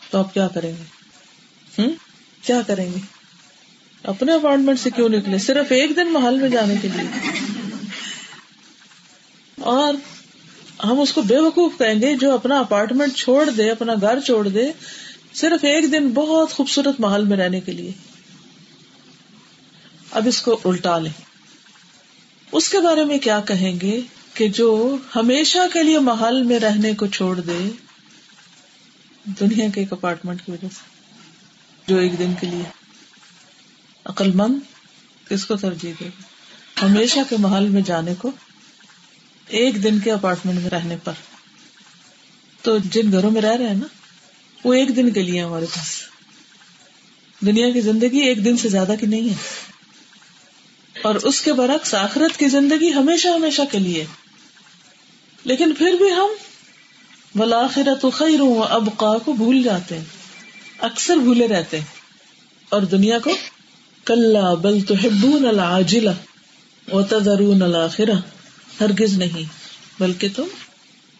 تو 0.09 0.17
آپ 0.17 0.33
کیا 0.33 0.47
کریں 0.47 0.71
گے؟ 0.71 0.83
ہوں 1.77 1.91
کیا 2.41 2.61
کریں 2.67 2.91
گے؟ 2.91 2.99
اپنے 4.03 4.33
اپارٹمنٹ 4.33 4.79
سے 4.79 4.89
کیوں 4.89 5.09
نکلے؟ 5.09 5.37
صرف 5.37 5.71
ایک 5.71 5.95
دن 5.95 6.13
محل 6.13 6.39
میں 6.39 6.49
جانے 6.49 6.75
کے 6.81 6.87
لیے۔ 6.87 7.60
اور 9.61 9.93
ہم 10.83 10.99
اس 10.99 11.13
کو 11.13 11.21
بے 11.21 11.37
وقوف 11.37 11.71
کہیں 11.77 12.01
گے 12.01 12.15
جو 12.15 12.33
اپنا 12.33 12.59
اپارٹمنٹ 12.59 13.13
چھوڑ 13.15 13.49
دے، 13.49 13.71
اپنا 13.71 13.93
گھر 14.01 14.19
چھوڑ 14.19 14.47
دے، 14.47 14.71
صرف 15.33 15.63
ایک 15.63 15.91
دن 15.91 16.09
بہت 16.09 16.51
خوبصورت 16.51 16.99
محل 16.99 17.23
میں 17.23 17.37
رہنے 17.37 17.59
کے 17.59 17.71
لیے۔ 17.71 17.91
اب 20.11 20.27
اس 20.27 20.41
کو 20.41 20.59
الٹا 20.65 20.99
لیں۔ 20.99 21.21
اس 22.51 22.69
کے 22.69 22.79
بارے 22.79 23.05
میں 23.05 23.17
کیا 23.17 23.39
کہیں 23.39 23.79
گے 23.81 24.01
کہ 24.33 24.47
جو 24.47 24.97
ہمیشہ 25.15 25.57
کے 25.73 25.83
لیے 25.83 25.99
محل 25.99 26.43
میں 26.43 26.59
رہنے 26.59 26.93
کو 26.93 27.07
چھوڑ 27.07 27.39
دے، 27.39 27.69
دنیا 29.25 29.69
کے 29.69 29.81
ایک 29.81 29.93
اپارٹمنٹ 29.93 30.41
کی 30.45 30.51
وجہ 30.51 30.67
سے، 30.73 31.11
جو 31.87 31.97
ایک 31.97 32.19
دن 32.19 32.33
کے 32.39 32.47
لیے۔ 32.47 32.63
عقل 34.05 34.31
مند، 34.33 34.59
کس 35.29 35.45
کو 35.45 35.55
ترجیح 35.55 35.93
دے 35.99 36.05
گا؟ 36.05 36.21
ہمیشہ 36.85 37.19
کے 37.29 37.35
محل 37.39 37.67
میں 37.67 37.81
جانے 37.81 38.15
کو 38.15 38.31
ایک 39.51 39.83
دن 39.83 39.99
کے 39.99 40.11
اپارٹمنٹ 40.11 40.59
میں 40.59 40.69
رہنے 40.69 40.95
پر۔ 41.03 41.11
تو 42.61 42.77
جن 42.77 43.11
گھروں 43.11 43.31
میں 43.31 43.41
رہ 43.41 43.55
رہے 43.55 43.67
ہیں 43.67 43.75
نا، 43.75 43.87
وہ 44.63 44.73
ایک 44.73 44.95
دن 44.95 45.09
کے 45.09 45.21
لیے 45.21 45.41
ہمارے 45.41 45.65
پاس۔ 45.65 46.01
دنیا 47.45 47.69
کی 47.69 47.81
زندگی 47.81 48.17
ایک 48.17 48.45
دن 48.45 48.57
سے 48.57 48.69
زیادہ 48.69 48.91
کی 48.99 49.05
نہیں 49.05 49.29
ہے۔ 49.29 49.35
اور 51.01 51.15
اس 51.15 51.41
کے 51.41 51.53
برعکس 51.53 51.93
آخرت 51.93 52.39
کی 52.39 52.47
زندگی 52.47 52.93
ہمیشہ 52.93 53.27
ہمیشہ 53.27 53.61
کے 53.71 53.79
لیے۔ 53.79 54.05
لیکن 55.43 55.73
پھر 55.77 55.93
بھی 55.93 56.11
ہم 56.11 56.29
ولاخرت 57.41 58.05
خیر 58.13 58.39
اب 58.69 58.89
کو 58.97 59.33
بھول 59.33 59.63
جاتے 59.63 59.97
ہیں۔ 59.97 60.05
اکثر 60.79 61.15
بھولے 61.15 61.47
رہتے 61.47 61.79
ہیں۔ 61.79 61.85
اور 62.69 62.81
دنیا 62.81 63.19
کو 63.19 63.31
کل 64.05 64.37
بل 64.61 64.81
تو 64.81 64.93
ہبون 64.93 65.47
العاجلہ 65.47 66.09
و 66.91 67.01
تذرون 67.01 67.61
ہرگز 68.79 69.17
نہیں، 69.17 69.43
بلکہ 69.99 70.27
تم 70.35 70.43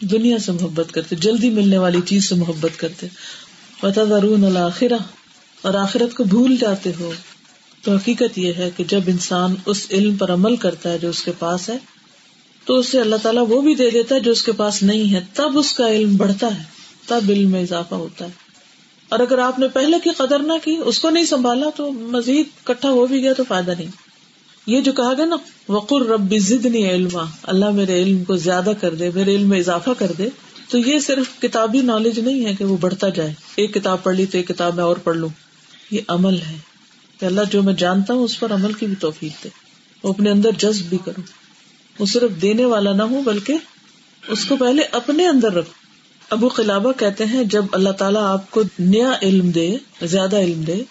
دنیا 0.01 0.37
سے 0.37 0.51
محبت 0.51 0.91
کرتے، 0.91 1.15
جلدی 1.15 1.49
ملنے 1.49 1.77
والی 1.77 1.99
چیز 2.05 2.29
سے 2.29 2.35
محبت 2.35 2.79
کرتے۔ 2.79 3.07
و 3.83 3.91
تذرون 3.91 4.43
الآخرہ 4.43 4.97
اور 5.61 5.73
آخرت 5.73 6.15
کو 6.15 6.23
بھول 6.23 6.55
جاتے 6.57 6.91
ہو۔ 6.99 7.11
تو 7.81 7.95
حقیقت 7.95 8.37
یہ 8.37 8.53
ہے 8.53 8.69
کہ 8.77 8.83
جب 8.83 9.01
انسان 9.07 9.55
اس 9.65 9.87
علم 9.91 10.15
پر 10.15 10.33
عمل 10.33 10.55
کرتا 10.55 10.91
ہے 10.91 10.97
جو 10.97 11.09
اس 11.09 11.23
کے 11.23 11.31
پاس 11.39 11.69
ہے، 11.69 11.77
تو 12.65 12.75
اسے 12.75 13.01
اللہ 13.01 13.15
تعالیٰ 13.23 13.45
وہ 13.49 13.61
بھی 13.61 13.75
دے 13.75 13.89
دیتا 13.89 14.15
ہے 14.15 14.19
جو 14.19 14.31
اس 14.31 14.43
کے 14.43 14.51
پاس 14.51 14.83
نہیں 14.83 15.13
ہے۔ 15.13 15.25
تب 15.33 15.59
اس 15.59 15.73
کا 15.73 15.87
علم 15.87 16.15
بڑھتا 16.15 16.57
ہے، 16.57 16.63
تب 17.07 17.21
علم 17.29 17.51
میں 17.51 17.61
اضافہ 17.61 17.95
ہوتا 17.95 18.25
ہے۔ 18.25 18.29
اور 19.09 19.19
اگر 19.19 19.37
آپ 19.37 19.59
نے 19.59 19.67
پہلے 19.67 19.97
کی 20.03 20.09
قدر 20.09 20.39
نہ 20.39 20.53
کی، 20.63 20.77
اس 20.85 20.99
کو 20.99 21.09
نہیں 21.09 21.25
سنبھالا، 21.25 21.65
تو 21.75 21.91
مزید 21.91 22.45
کٹھا 22.63 22.89
ہو 22.89 23.07
بھی 23.07 23.21
گیا 23.21 23.33
تو 23.33 23.43
فائدہ 23.47 23.71
نہیں۔ 23.77 24.10
یہ 24.67 24.81
جو 24.81 24.91
کہا 24.91 25.13
گیا 25.17 25.25
نا 25.25 25.35
وقر 25.69 26.05
ربی 26.05 26.39
ضد 26.39 26.65
نہیں 26.65 26.89
علم 26.89 27.17
اللہ 27.43 27.69
میرے 27.69 28.03
علم 28.03 28.23
کو 28.23 28.35
زیادہ 28.35 28.71
کر 28.81 28.95
دے، 28.95 29.09
میرے 29.15 29.35
علم 29.35 29.49
میں 29.49 29.59
اضافہ 29.59 29.89
کر 29.99 30.11
دے، 30.17 30.29
تو 30.69 30.77
یہ 30.77 30.99
صرف 30.99 31.41
کتابی 31.41 31.81
نالج 31.81 32.19
نہیں 32.19 32.45
ہے 32.45 32.53
کہ 32.53 32.65
وہ 32.65 32.77
بڑھتا 32.77 33.09
جائے۔ 33.09 33.33
ایک 33.55 33.73
کتاب 33.73 34.03
پڑھ 34.03 34.15
لی 34.15 34.25
تو 34.25 34.37
ایک 34.37 34.47
کتاب 34.47 34.75
میں 34.75 34.83
اور 34.83 34.97
پڑھ 34.97 35.17
لوں۔ 35.17 35.29
یہ 35.91 36.01
عمل 36.07 36.41
ہے۔ 36.41 36.57
کہ 37.19 37.25
اللہ 37.25 37.41
جو 37.51 37.63
میں 37.63 37.73
جانتا 37.73 38.13
ہوں، 38.13 38.23
اس 38.23 38.39
پر 38.39 38.51
عمل 38.51 38.73
کی 38.73 38.85
بھی 38.85 38.95
توفیق 38.95 39.43
دے۔ 39.43 39.49
وہ 40.03 40.09
اپنے 40.09 40.29
اندر 40.29 40.49
جذب 40.57 40.85
بھی 40.85 40.97
کروں 41.05 41.23
وہ 41.99 42.05
صرف 42.05 42.41
دینے 42.41 42.65
والا 42.65 42.93
نہ 42.93 43.03
ہو، 43.03 43.21
بلکہ 43.21 43.53
اس 44.27 44.45
کو 44.45 44.55
پہلے 44.55 44.81
اپنے 44.91 45.27
اندر 45.27 45.53
رکھو۔ 45.53 45.73
ابو 46.29 46.47
قلابہ 46.47 46.91
کہتے 46.91 47.25
ہیں، 47.25 47.43
جب 47.43 47.65
اللہ 47.71 47.89
تعالیٰ 47.89 48.23
آپ 48.23 48.51
کو 48.51 48.61
نیا 48.79 49.11
علم 49.21 49.49
دے، 49.49 49.77
زیادہ 50.01 50.37
علم 50.37 50.61
دے، 50.61 50.83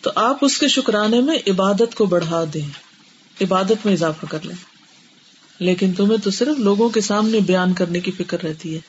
تو 0.00 0.10
آپ 0.14 0.38
اس 0.40 0.58
کے 0.58 0.68
شکرانے 0.68 1.20
میں 1.20 1.38
عبادت 1.50 1.94
کو 1.94 2.06
بڑھا 2.06 2.44
دیں۔ 2.54 2.87
عبادت 3.40 3.84
میں 3.84 3.92
اضافہ 3.92 4.26
کر 4.26 4.38
لیں۔ 4.42 4.56
لیکن 5.58 5.92
تمہیں 5.92 6.18
تو 6.18 6.30
صرف 6.30 6.58
لوگوں 6.58 6.88
کے 6.88 7.00
سامنے 7.00 7.40
بیان 7.40 7.72
کرنے 7.72 8.00
کی 8.00 8.10
فکر 8.10 8.42
رہتی 8.42 8.74
ہے 8.74 8.80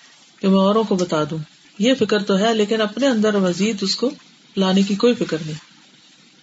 کہ 0.41 0.47
میں 0.47 0.57
اوروں 0.57 0.83
کو 0.83 0.95
بتا 0.95 1.23
دوں۔ 1.23 1.37
یہ 1.79 1.93
فکر 1.99 2.23
تو 2.23 2.39
ہے، 2.39 2.53
لیکن 2.53 2.81
اپنے 2.81 3.07
اندر 3.07 3.37
مزید 3.37 3.75
اس 3.81 3.95
کو 3.95 4.09
لانے 4.57 4.81
کی 4.81 4.95
کوئی 4.95 5.13
فکر 5.13 5.37
نہیں۔ 5.45 5.55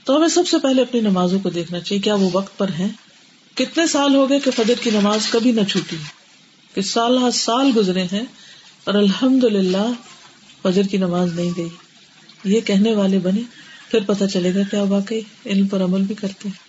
تو 0.04 0.16
ہمیں 0.16 0.28
سب 0.28 0.48
سے 0.48 0.56
پہلے 0.58 0.82
اپنی 0.82 1.00
نمازوں 1.00 1.40
کو 1.40 1.50
دیکھنا 1.50 1.80
چاہیے۔ 1.80 2.02
کیا 2.02 2.14
وہ 2.14 2.30
وقت 2.32 2.58
پر 2.58 2.70
ہے 2.78 2.86
کتنے 3.54 3.86
سال 3.86 4.14
ہو 4.14 4.30
گئے 4.30 4.40
کہ 4.40 4.50
فجر 4.50 4.74
کی 4.82 4.90
نماز 4.90 5.28
کبھی 5.30 5.52
نہ 5.52 5.60
چھوٹی 5.60 5.96
کہ 6.74 6.82
سال 6.82 7.18
ہر 7.18 7.30
سال 7.30 7.70
گزرے 7.76 8.02
ہیں 8.02 8.24
اور 8.84 8.94
الحمد 8.94 9.44
للہ 9.44 9.92
فجر 10.62 10.82
کی 10.82 10.96
نماز 10.96 11.32
نہیں 11.32 11.50
گئی۔ 11.56 11.68
یہ 12.44 12.60
کہنے 12.60 12.94
والے 12.94 13.18
بنے، 13.18 13.40
پھر 13.90 14.00
پتا 14.06 14.28
چلے 14.28 14.54
گا 14.54 14.60
کیا 14.70 14.82
واقعی 14.82 15.20
علم 15.46 15.66
پر 15.66 15.84
عمل 15.84 16.02
بھی 16.02 16.14
کرتے 16.14 16.48
ہیں۔ 16.48 16.65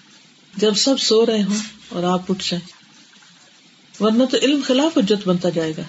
جب 0.58 0.74
سب 0.74 1.00
سو 1.00 1.26
رہے 1.26 1.44
ہوں 1.44 1.58
اور 1.90 2.04
آپ 2.04 2.32
اٹھ 2.32 2.52
جائیں، 2.52 2.68
ورنہ 4.04 4.24
تو 4.24 4.38
علم 4.42 4.62
خلاف 4.66 4.98
اجت 4.98 5.28
بنتا 5.28 5.50
جائے 5.50 5.74
گا۔ 5.78 5.82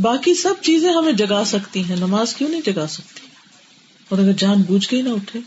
باقی 0.00 0.34
سب 0.34 0.54
چیزیں 0.62 0.92
ہمیں 0.92 1.12
جگا 1.12 1.44
سکتی 1.46 1.84
ہیں، 1.84 1.96
نماز 1.96 2.34
کیوں 2.34 2.48
نہیں 2.48 2.60
جگا 2.64 2.86
سکتی؟ 2.86 3.26
اور 4.08 4.18
اگر 4.18 4.32
جان 4.32 4.62
بوجھ 4.62 4.88
کے 4.88 4.96
ہی 4.96 5.02
نہ 5.02 5.08
اٹھے، 5.08 5.40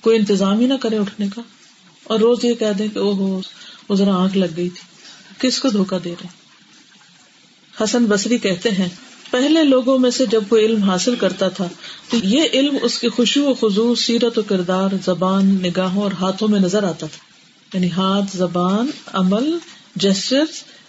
کوئی 0.00 0.18
انتظام 0.18 0.60
ہی 0.60 0.66
نہ 0.66 0.74
کرے 0.74 0.98
اٹھنے 0.98 1.26
کا۔ 1.34 1.42
اور 2.04 2.20
روز 2.20 2.44
یہ 2.44 2.54
کہہ 2.54 2.72
دیں 2.78 2.88
کہ 2.88 2.98
او 2.98 3.12
ہو 3.12 3.42
وہ 3.88 3.94
ذرا 3.94 4.16
آنکھ 4.16 4.36
لگ 4.36 4.56
گئی 4.56 4.68
تھی، 4.68 4.82
کس 5.38 5.58
کو 5.58 5.70
دھوکا 5.70 5.98
دے 6.04 6.14
رہے 6.22 6.28
حسن 7.84 8.04
بصری 8.04 8.38
کہتے 8.38 8.70
ہیں 8.70 8.88
پہلے 9.30 9.64
لوگوں 9.64 9.98
میں 9.98 10.10
سے 10.10 10.26
جب 10.26 10.44
وہ 10.50 10.56
علم 10.56 10.82
حاصل 10.82 11.14
کرتا 11.16 11.48
تھا، 11.48 11.68
تو 12.10 12.16
یہ 12.16 12.42
علم 12.52 12.76
اس 12.82 12.98
کی 12.98 13.08
خوشی 13.08 13.40
و 13.40 13.54
خزو 13.60 13.94
سیرت 13.94 14.38
و 14.38 14.42
کردار، 14.42 14.88
زبان، 15.04 15.46
نگاہوں 15.46 16.02
اور 16.02 16.12
ہاتھوں 16.12 16.48
میں 16.48 16.60
نظر 16.60 16.82
آتا 16.82 17.06
تھا۔ 17.06 17.34
یعنی 17.74 17.90
ہاتھ، 17.90 18.36
زبان، 18.36 18.90
عمل 19.12 19.58
جسٹر 19.96 20.44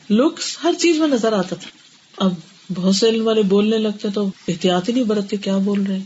لکس 0.09 0.57
ہر 0.63 0.73
چیز 0.79 0.97
میں 0.97 1.07
نظر 1.07 1.33
آتا 1.33 1.55
تھا۔ 1.55 1.69
اب 2.17 2.33
بہت 2.73 2.95
سے 2.95 3.09
علم 3.09 3.27
والے 3.27 3.41
بولنے 3.41 3.77
لگتے 3.77 4.07
تو 4.13 4.29
احتیاط 4.47 4.89
ہی 4.89 4.93
نہیں 4.93 5.03
برتتے 5.03 5.37
کیا 5.37 5.57
بول 5.57 5.83
رہے 5.83 5.99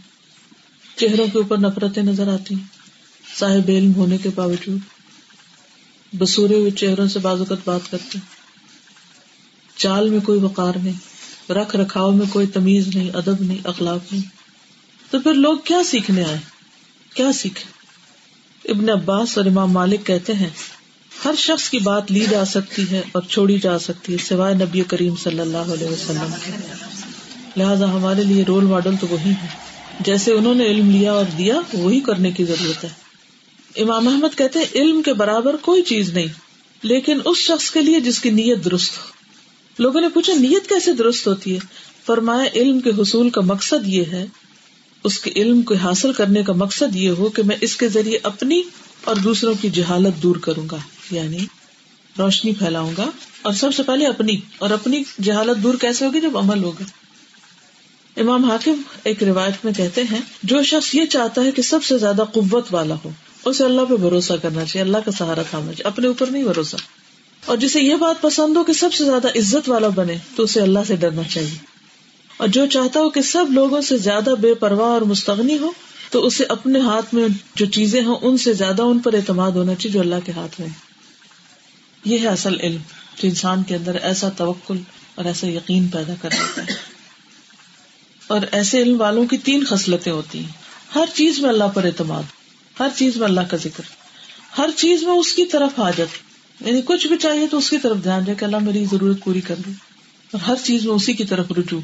چہروں 0.95 1.27
کے 1.27 1.37
اوپر 1.37 1.57
نفرتیں 1.57 2.03
نظر 2.03 2.27
آتی 2.27 2.55
ہیں۔ 2.55 2.79
صاحب 3.39 3.61
علم 3.67 3.95
ہونے 3.95 4.17
کے 4.17 4.29
باوجود 4.35 4.79
بسورے 6.19 6.55
ہوئے 6.55 6.71
چہروں 6.71 7.07
سے 7.07 7.19
بازوقت 7.19 7.61
بات 7.65 7.91
کرتے 7.91 8.19
چال 9.77 10.09
میں 10.09 10.19
کوئی 10.19 10.39
وقار 10.39 10.73
نہیں۔ 10.83 11.08
رکھ 11.51 11.75
رکھاؤ 11.75 12.11
میں 12.11 12.25
کوئی 12.29 12.47
تمیز 12.47 12.95
نہیں، 12.95 13.09
ادب 13.13 13.41
نہیں، 13.41 13.57
اخلاق 13.63 14.13
نہیں۔ 14.13 14.23
تو 15.11 15.19
پھر 15.19 15.33
لوگ 15.33 15.57
کیا 15.63 15.83
سیکھنے 15.83 16.23
آئے؟ 16.23 16.37
کیا 17.13 17.31
سیکھے؟ 17.31 17.79
ابن 18.71 18.89
عباس 18.89 19.37
اور 19.37 19.45
امام 19.45 19.71
مالک 19.71 20.05
کہتے 20.05 20.33
ہیں، 20.33 20.49
ہر 21.25 21.31
شخص 21.37 21.69
کی 21.69 21.79
بات 21.79 22.11
لی 22.11 22.25
جا 22.29 22.45
سکتی 22.45 22.91
ہے 22.91 23.01
اور 23.11 23.21
چھوڑی 23.21 23.59
جا 23.59 23.79
سکتی 23.79 24.13
ہے، 24.13 24.17
سوائے 24.17 24.55
نبی 24.55 24.81
کریم 24.87 25.15
صلی 25.15 25.39
اللہ 25.39 25.57
علیہ 25.57 25.87
وسلم۔ 25.87 26.35
کے 26.45 26.51
لہٰذا 27.57 27.91
ہمارے 27.91 28.23
لیے 28.23 28.43
رول 28.43 28.63
ماڈل 28.63 28.95
تو 29.01 29.07
وہی 29.09 29.29
ہے 29.29 29.47
جیسے 29.99 30.31
انہوں 30.31 30.55
نے 30.55 30.65
علم 30.65 30.89
لیا 30.89 31.13
اور 31.13 31.25
دیا، 31.37 31.55
وہی 31.73 31.99
کرنے 31.99 32.31
کی 32.31 32.45
ضرورت 32.45 32.83
ہے۔ 32.83 32.89
امام 33.81 34.07
احمد 34.07 34.37
کہتے 34.37 34.59
ہیں، 34.59 34.65
علم 34.75 35.01
کے 35.01 35.13
برابر 35.13 35.55
کوئی 35.55 35.81
چیز 35.81 36.09
نہیں، 36.09 36.27
لیکن 36.83 37.19
اس 37.25 37.37
شخص 37.37 37.71
کے 37.71 37.81
لیے 37.81 37.99
جس 37.99 38.19
کی 38.19 38.29
نیت 38.29 38.65
درست 38.65 38.97
ہو۔ 38.97 39.18
لوگوں 39.79 40.01
نے 40.01 40.09
پوچھا، 40.09 40.33
نیت 40.33 40.69
کیسے 40.69 40.93
درست 40.93 41.27
ہوتی 41.27 41.53
ہے؟ 41.53 41.59
فرمایا، 42.05 42.49
علم 42.55 42.79
کے 42.79 42.89
حصول 42.89 43.29
کا 43.29 43.41
مقصد 43.41 43.87
یہ 43.87 44.03
ہے، 44.11 44.25
اس 45.03 45.19
کے 45.19 45.31
علم 45.35 45.61
کو 45.61 45.75
حاصل 45.75 46.13
کرنے 46.13 46.43
کا 46.43 46.53
مقصد 46.53 46.95
یہ 46.95 47.09
ہو 47.09 47.29
کہ 47.29 47.43
میں 47.43 47.55
اس 47.61 47.75
کے 47.75 47.87
ذریعے 47.87 48.19
اپنی 48.23 48.61
اور 49.03 49.15
دوسروں 49.15 49.53
کی 49.61 49.69
جہالت 49.69 50.21
دور 50.23 50.35
کروں 50.35 50.67
گا 50.71 50.77
یعنی 51.11 51.45
روشنی 52.15 52.53
پھیلاؤں 52.53 52.91
گا، 52.97 53.05
اور 53.41 53.53
سب 53.53 53.73
سے 53.73 53.83
پہلے 53.83 54.07
اپنی، 54.07 54.35
اور 54.57 54.69
اپنی 54.69 55.03
جہالت 55.21 55.63
دور 55.63 55.73
کیسے 55.81 56.05
ہوگی 56.05 56.21
جب 56.21 56.37
عمل 56.37 56.63
ہوگا؟ 56.63 56.83
امام 58.17 58.45
حاکم 58.45 58.81
ایک 59.03 59.23
روایت 59.23 59.65
میں 59.65 59.73
کہتے 59.73 60.03
ہیں، 60.03 60.19
جو 60.43 60.63
شخص 60.63 60.95
یہ 60.95 61.05
چاہتا 61.05 61.43
ہے 61.43 61.51
کہ 61.51 61.61
سب 61.61 61.83
سے 61.83 61.97
زیادہ 61.97 62.23
قوت 62.33 62.73
والا 62.73 62.95
ہو، 63.05 63.09
اسے 63.45 63.63
اللہ 63.63 63.81
پہ 63.89 63.95
بھروسہ 63.95 64.33
کرنا 64.41 64.65
چاہیے، 64.65 64.85
اللہ 64.85 65.05
کا 65.05 65.11
سہارا 65.11 65.41
تھانا 65.41 65.65
چاہیے، 65.65 65.87
اپنے 65.87 66.07
اوپر 66.07 66.27
نہیں 66.27 66.43
بھروسہ۔ 66.43 66.75
اور 67.45 67.57
جسے 67.57 67.81
یہ 67.81 67.95
بات 67.95 68.21
پسند 68.21 68.57
ہو 68.57 68.63
کہ 68.63 68.73
سب 68.73 68.93
سے 68.93 69.05
زیادہ 69.05 69.27
عزت 69.27 69.69
والا 69.69 69.87
بنے 69.87 70.17
تو 70.35 70.43
اسے 70.43 70.61
اللہ 70.61 70.79
سے 70.87 70.95
ڈرنا 70.95 71.21
چاہیے۔ 71.23 71.57
اور 72.37 72.47
جو 72.47 72.65
چاہتا 72.65 72.99
ہو 72.99 73.09
کہ 73.09 73.21
سب 73.21 73.45
لوگوں 73.49 73.81
سے 73.81 73.97
زیادہ 73.97 74.33
بے 74.41 74.53
پرواہ 74.53 74.89
اور 74.89 75.01
مستغنی 75.01 75.57
ہو، 75.57 75.71
تو 76.11 76.25
اسے 76.25 76.43
اپنے 76.49 76.79
ہاتھ 76.79 77.13
میں 77.13 77.27
جو 77.55 77.65
چیزیں 77.65 78.03
ہوں، 78.03 78.15
ان 78.21 78.37
سے 78.37 78.53
زیادہ 78.53 78.81
ان 78.81 78.99
پر 78.99 79.13
اعتماد 79.13 79.51
ہونا 79.51 79.75
چاہیے 79.75 79.93
جو 79.93 79.99
اللہ 79.99 80.15
کے 80.25 80.31
ہاتھ 80.31 80.61
میں۔ 80.61 80.69
یہ 82.05 82.19
ہے 82.19 82.27
اصل 82.27 82.59
علم 82.59 82.81
جو 83.15 83.27
انسان 83.27 83.63
کے 83.63 83.75
اندر 83.75 83.95
ایسا 83.95 84.29
توکل 84.29 84.77
اور 85.15 85.25
ایسا 85.25 85.47
یقین 85.47 85.87
پیدا 85.87 86.13
کر 86.21 86.29
دیتا 86.29 86.61
ہے۔ 86.61 86.77
اور 88.27 88.41
ایسے 88.51 88.81
علم 88.81 89.01
والوں 89.01 89.25
کی 89.25 89.37
تین 89.37 89.63
خصلتیں 89.65 90.11
ہوتی 90.11 90.39
ہیں۔ 90.39 90.51
ہر 90.95 91.05
چیز 91.13 91.39
میں 91.39 91.49
اللہ 91.49 91.63
پر 91.63 91.83
اعتماد، 91.83 92.23
ہر 92.79 92.87
چیز 92.95 93.17
میں 93.17 93.27
اللہ 93.27 93.41
کا 93.41 93.57
ذکر، 93.57 93.83
ہر 94.57 94.69
چیز 94.75 95.03
میں 95.03 95.13
اس 95.13 95.33
کی 95.33 95.45
طرف 95.45 95.79
حاجت۔ 95.79 96.28
یعنی 96.65 96.81
کچھ 96.85 97.07
بھی 97.07 97.17
چاہیے 97.17 97.47
تو 97.47 97.57
اس 97.57 97.69
کی 97.69 97.77
طرف 97.77 97.97
دھیان 98.03 98.25
دے 98.27 98.35
کہ 98.35 98.45
اللہ 98.45 98.57
میری 98.57 98.85
ضرورت 98.91 99.23
پوری 99.23 99.41
کر 99.41 99.55
دے 99.55 99.71
اور 100.31 100.41
ہر 100.41 100.55
چیز 100.63 100.85
میں 100.85 100.93
اسی 100.93 101.13
کی 101.13 101.25
طرف 101.25 101.51
رجوع، 101.57 101.81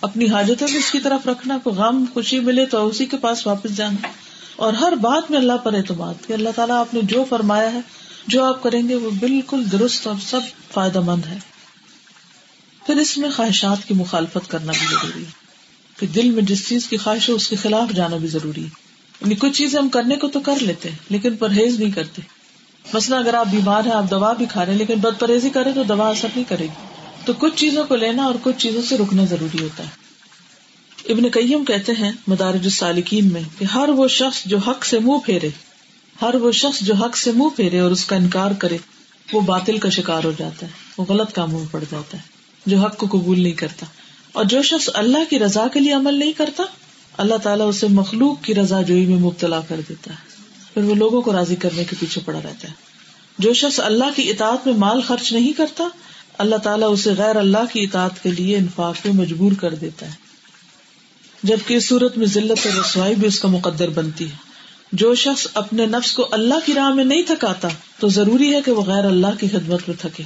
اپنی 0.00 0.28
حاجتوں 0.28 0.68
کو 0.68 0.78
اس 0.78 0.90
کی 0.90 1.00
طرف 1.00 1.28
رکھنا 1.28 1.58
کو 1.62 1.70
غم، 1.70 2.04
خوشی 2.14 2.40
ملے 2.40 2.66
تو 2.66 2.86
اسی 2.86 3.06
کے 3.06 3.16
پاس 3.16 3.46
واپس 3.46 3.76
جانا۔ 3.76 4.08
اور 4.56 4.72
ہر 4.72 4.92
بات 4.92 5.30
میں 5.30 5.38
اللہ 5.38 5.56
پر 5.56 5.74
اعتماد 5.74 6.14
کہ 6.26 6.32
اللہ 6.32 6.48
تعالیٰ 6.56 6.76
آپ 6.76 6.94
نے 6.94 7.00
جو 7.02 7.24
فرمایا 7.28 7.72
ہے، 7.72 7.80
جو 8.26 8.44
آپ 8.44 8.62
کریں 8.62 8.88
گے 8.88 8.94
وہ 8.94 9.10
بالکل 9.10 9.64
درست 9.72 10.06
اور 10.06 10.16
سب 10.26 10.40
فائدہ 10.72 11.00
مند 11.00 11.26
ہے۔ 11.26 11.38
پھر 12.86 12.96
اس 12.96 13.18
میں 13.18 13.30
خواہشات 13.36 13.88
کی 13.88 13.94
مخالفت 13.94 14.50
کرنا 14.50 14.72
بھی 14.72 14.86
ضروری 14.90 15.24
ہے۔ 15.24 15.30
کہ 16.00 16.06
دل 16.06 16.30
میں 16.30 16.42
جس 16.42 16.68
چیز 16.68 16.88
کی 16.88 16.96
خواہش 16.96 17.28
ہے، 17.28 17.34
اس 17.34 17.48
کے 17.48 17.56
خلاف 17.56 17.92
جانا 17.96 18.16
بھی 18.16 18.28
ضروری 18.28 18.64
ہے۔ 18.64 18.68
یعنی 19.20 19.34
کچھ 19.34 19.52
چیزیں 19.52 19.78
ہم 19.78 19.88
کرنے 19.88 20.16
کو 20.16 20.28
تو 20.28 20.40
کر 20.40 20.54
لیتے 20.60 20.90
ہیں، 20.90 20.98
لیکن 21.08 21.36
پرہیز 21.36 21.80
نہیں 21.80 21.90
کرتے۔ 21.90 22.22
مثلا 22.92 23.18
اگر 23.18 23.34
آپ 23.34 23.46
بیمار 23.50 23.84
ہیں، 23.84 23.92
آپ 23.92 24.10
دوا 24.10 24.32
بھی 24.32 24.46
کھا 24.46 24.64
رہے 24.64 24.72
ہیں، 24.72 24.78
لیکن 24.78 24.94
بد 24.94 25.20
پرہیزی 25.20 25.50
کرے 25.50 25.72
تو 25.72 25.82
دوا 25.82 26.08
اثر 26.08 26.28
نہیں 26.36 26.48
کرے 26.48 26.64
گی۔ 26.64 26.86
تو 27.24 27.32
کچھ 27.32 27.56
چیزوں 27.56 27.84
کو 27.84 27.96
لینا 27.96 28.24
اور 28.24 28.34
کچھ 28.42 28.56
چیزوں 28.58 28.82
سے 28.82 28.96
رکنا 28.96 29.24
ضروری 29.24 29.62
ہوتا 29.62 29.84
ہے۔ 29.84 30.06
ابن 31.12 31.28
کئیم 31.30 31.64
کہتے 31.64 31.92
ہیں 31.92 32.12
مدارج 32.26 32.60
السالکین 32.64 33.32
میں 33.32 33.40
کہ 33.58 33.64
ہر 33.64 33.88
وہ 33.88 34.08
شخص 34.08 34.44
جو 34.46 34.58
حق 34.58 34.84
سے 34.84 34.98
منہ 34.98 35.18
پھیرے، 35.26 35.48
ہر 36.22 36.34
وہ 36.34 36.52
شخص 36.52 36.80
جو 36.80 36.94
حق 36.94 37.16
سے 37.16 37.32
منہ 37.32 37.48
پھیرے 37.56 37.78
اور 37.78 37.90
اس 37.90 38.04
کا 38.04 38.16
انکار 38.16 38.50
کرے، 38.50 38.76
وہ 39.32 39.40
باطل 39.40 39.78
کا 39.78 39.88
شکار 39.88 40.24
ہو 40.24 40.32
جاتا 40.38 40.66
ہے، 40.66 40.70
وہ 40.98 41.04
غلط 41.08 41.32
کاموں 41.32 41.58
میں 41.58 41.66
پڑ 41.70 41.84
جاتا 41.90 42.18
ہے، 42.18 42.22
جو 42.66 42.78
حق 42.78 42.96
کو 42.96 43.06
قبول 43.06 43.40
نہیں 43.40 43.52
کرتا۔ 43.52 43.86
اور 44.32 44.44
جو 44.44 44.62
شخص 44.62 44.90
اللہ 44.94 45.30
کی 45.30 45.38
رضا 45.38 45.66
کے 45.72 45.80
لیے 45.80 45.92
عمل 45.92 46.14
نہیں 46.14 46.32
کرتا، 46.32 46.62
اللہ 47.18 47.34
تعالیٰ 47.34 47.68
اسے 47.68 47.86
مخلوق 47.90 48.42
کی 48.42 48.54
رضا 48.54 48.82
جوئی 48.82 49.06
میں 49.06 49.18
مبتلا 49.18 49.60
کر 49.68 49.80
دیتا 49.88 50.12
ہے۔ 50.12 50.35
پھر 50.76 50.84
وہ 50.84 50.94
لوگوں 50.94 51.22
کو 51.22 51.32
راضی 51.32 51.56
کرنے 51.56 51.84
کے 51.84 51.96
پیچھے 52.00 52.20
پڑا 52.24 52.38
رہتا 52.44 52.68
ہے۔ 52.68 52.72
جو 53.38 53.54
شخص 53.54 53.80
اللہ 53.80 54.04
کی 54.16 54.30
اطاعت 54.30 54.66
میں 54.66 54.74
مال 54.74 55.00
خرچ 55.00 55.32
نہیں 55.32 55.52
کرتا، 55.52 55.84
اللہ 56.38 56.56
تعالیٰ 56.56 56.92
اسے 56.92 57.10
غیر 57.18 57.36
اللہ 57.36 57.72
کی 57.72 57.82
اطاعت 57.82 58.22
کے 58.22 58.30
لیے 58.30 58.56
انفاق 58.56 59.06
میں 59.06 59.14
مجبور 59.14 59.52
کر 59.52 59.74
دیتا 59.74 60.06
ہے۔ 60.06 60.12
جبکہ 61.42 61.74
اس 61.74 61.88
صورت 61.88 62.18
میں 62.18 62.26
ذلت 62.26 62.66
اور 62.66 62.80
رسوائی 62.80 63.14
بھی 63.14 63.28
اس 63.28 63.40
کا 63.40 63.48
مقدر 63.48 63.88
بنتی 63.88 64.24
ہے۔ 64.24 64.36
جو 64.92 65.14
شخص 65.14 65.46
اپنے 65.54 65.86
نفس 65.86 66.12
کو 66.12 66.28
اللہ 66.30 66.54
کی 66.66 66.74
راہ 66.74 66.94
میں 66.94 67.04
نہیں 67.04 67.22
تھکاتا، 67.22 67.68
تو 67.98 68.08
ضروری 68.08 68.54
ہے 68.54 68.62
کہ 68.62 68.72
وہ 68.72 68.82
غیر 68.82 69.04
اللہ 69.04 69.40
کی 69.40 69.48
خدمت 69.48 69.88
میں 69.88 69.96
تھکے۔ 70.00 70.22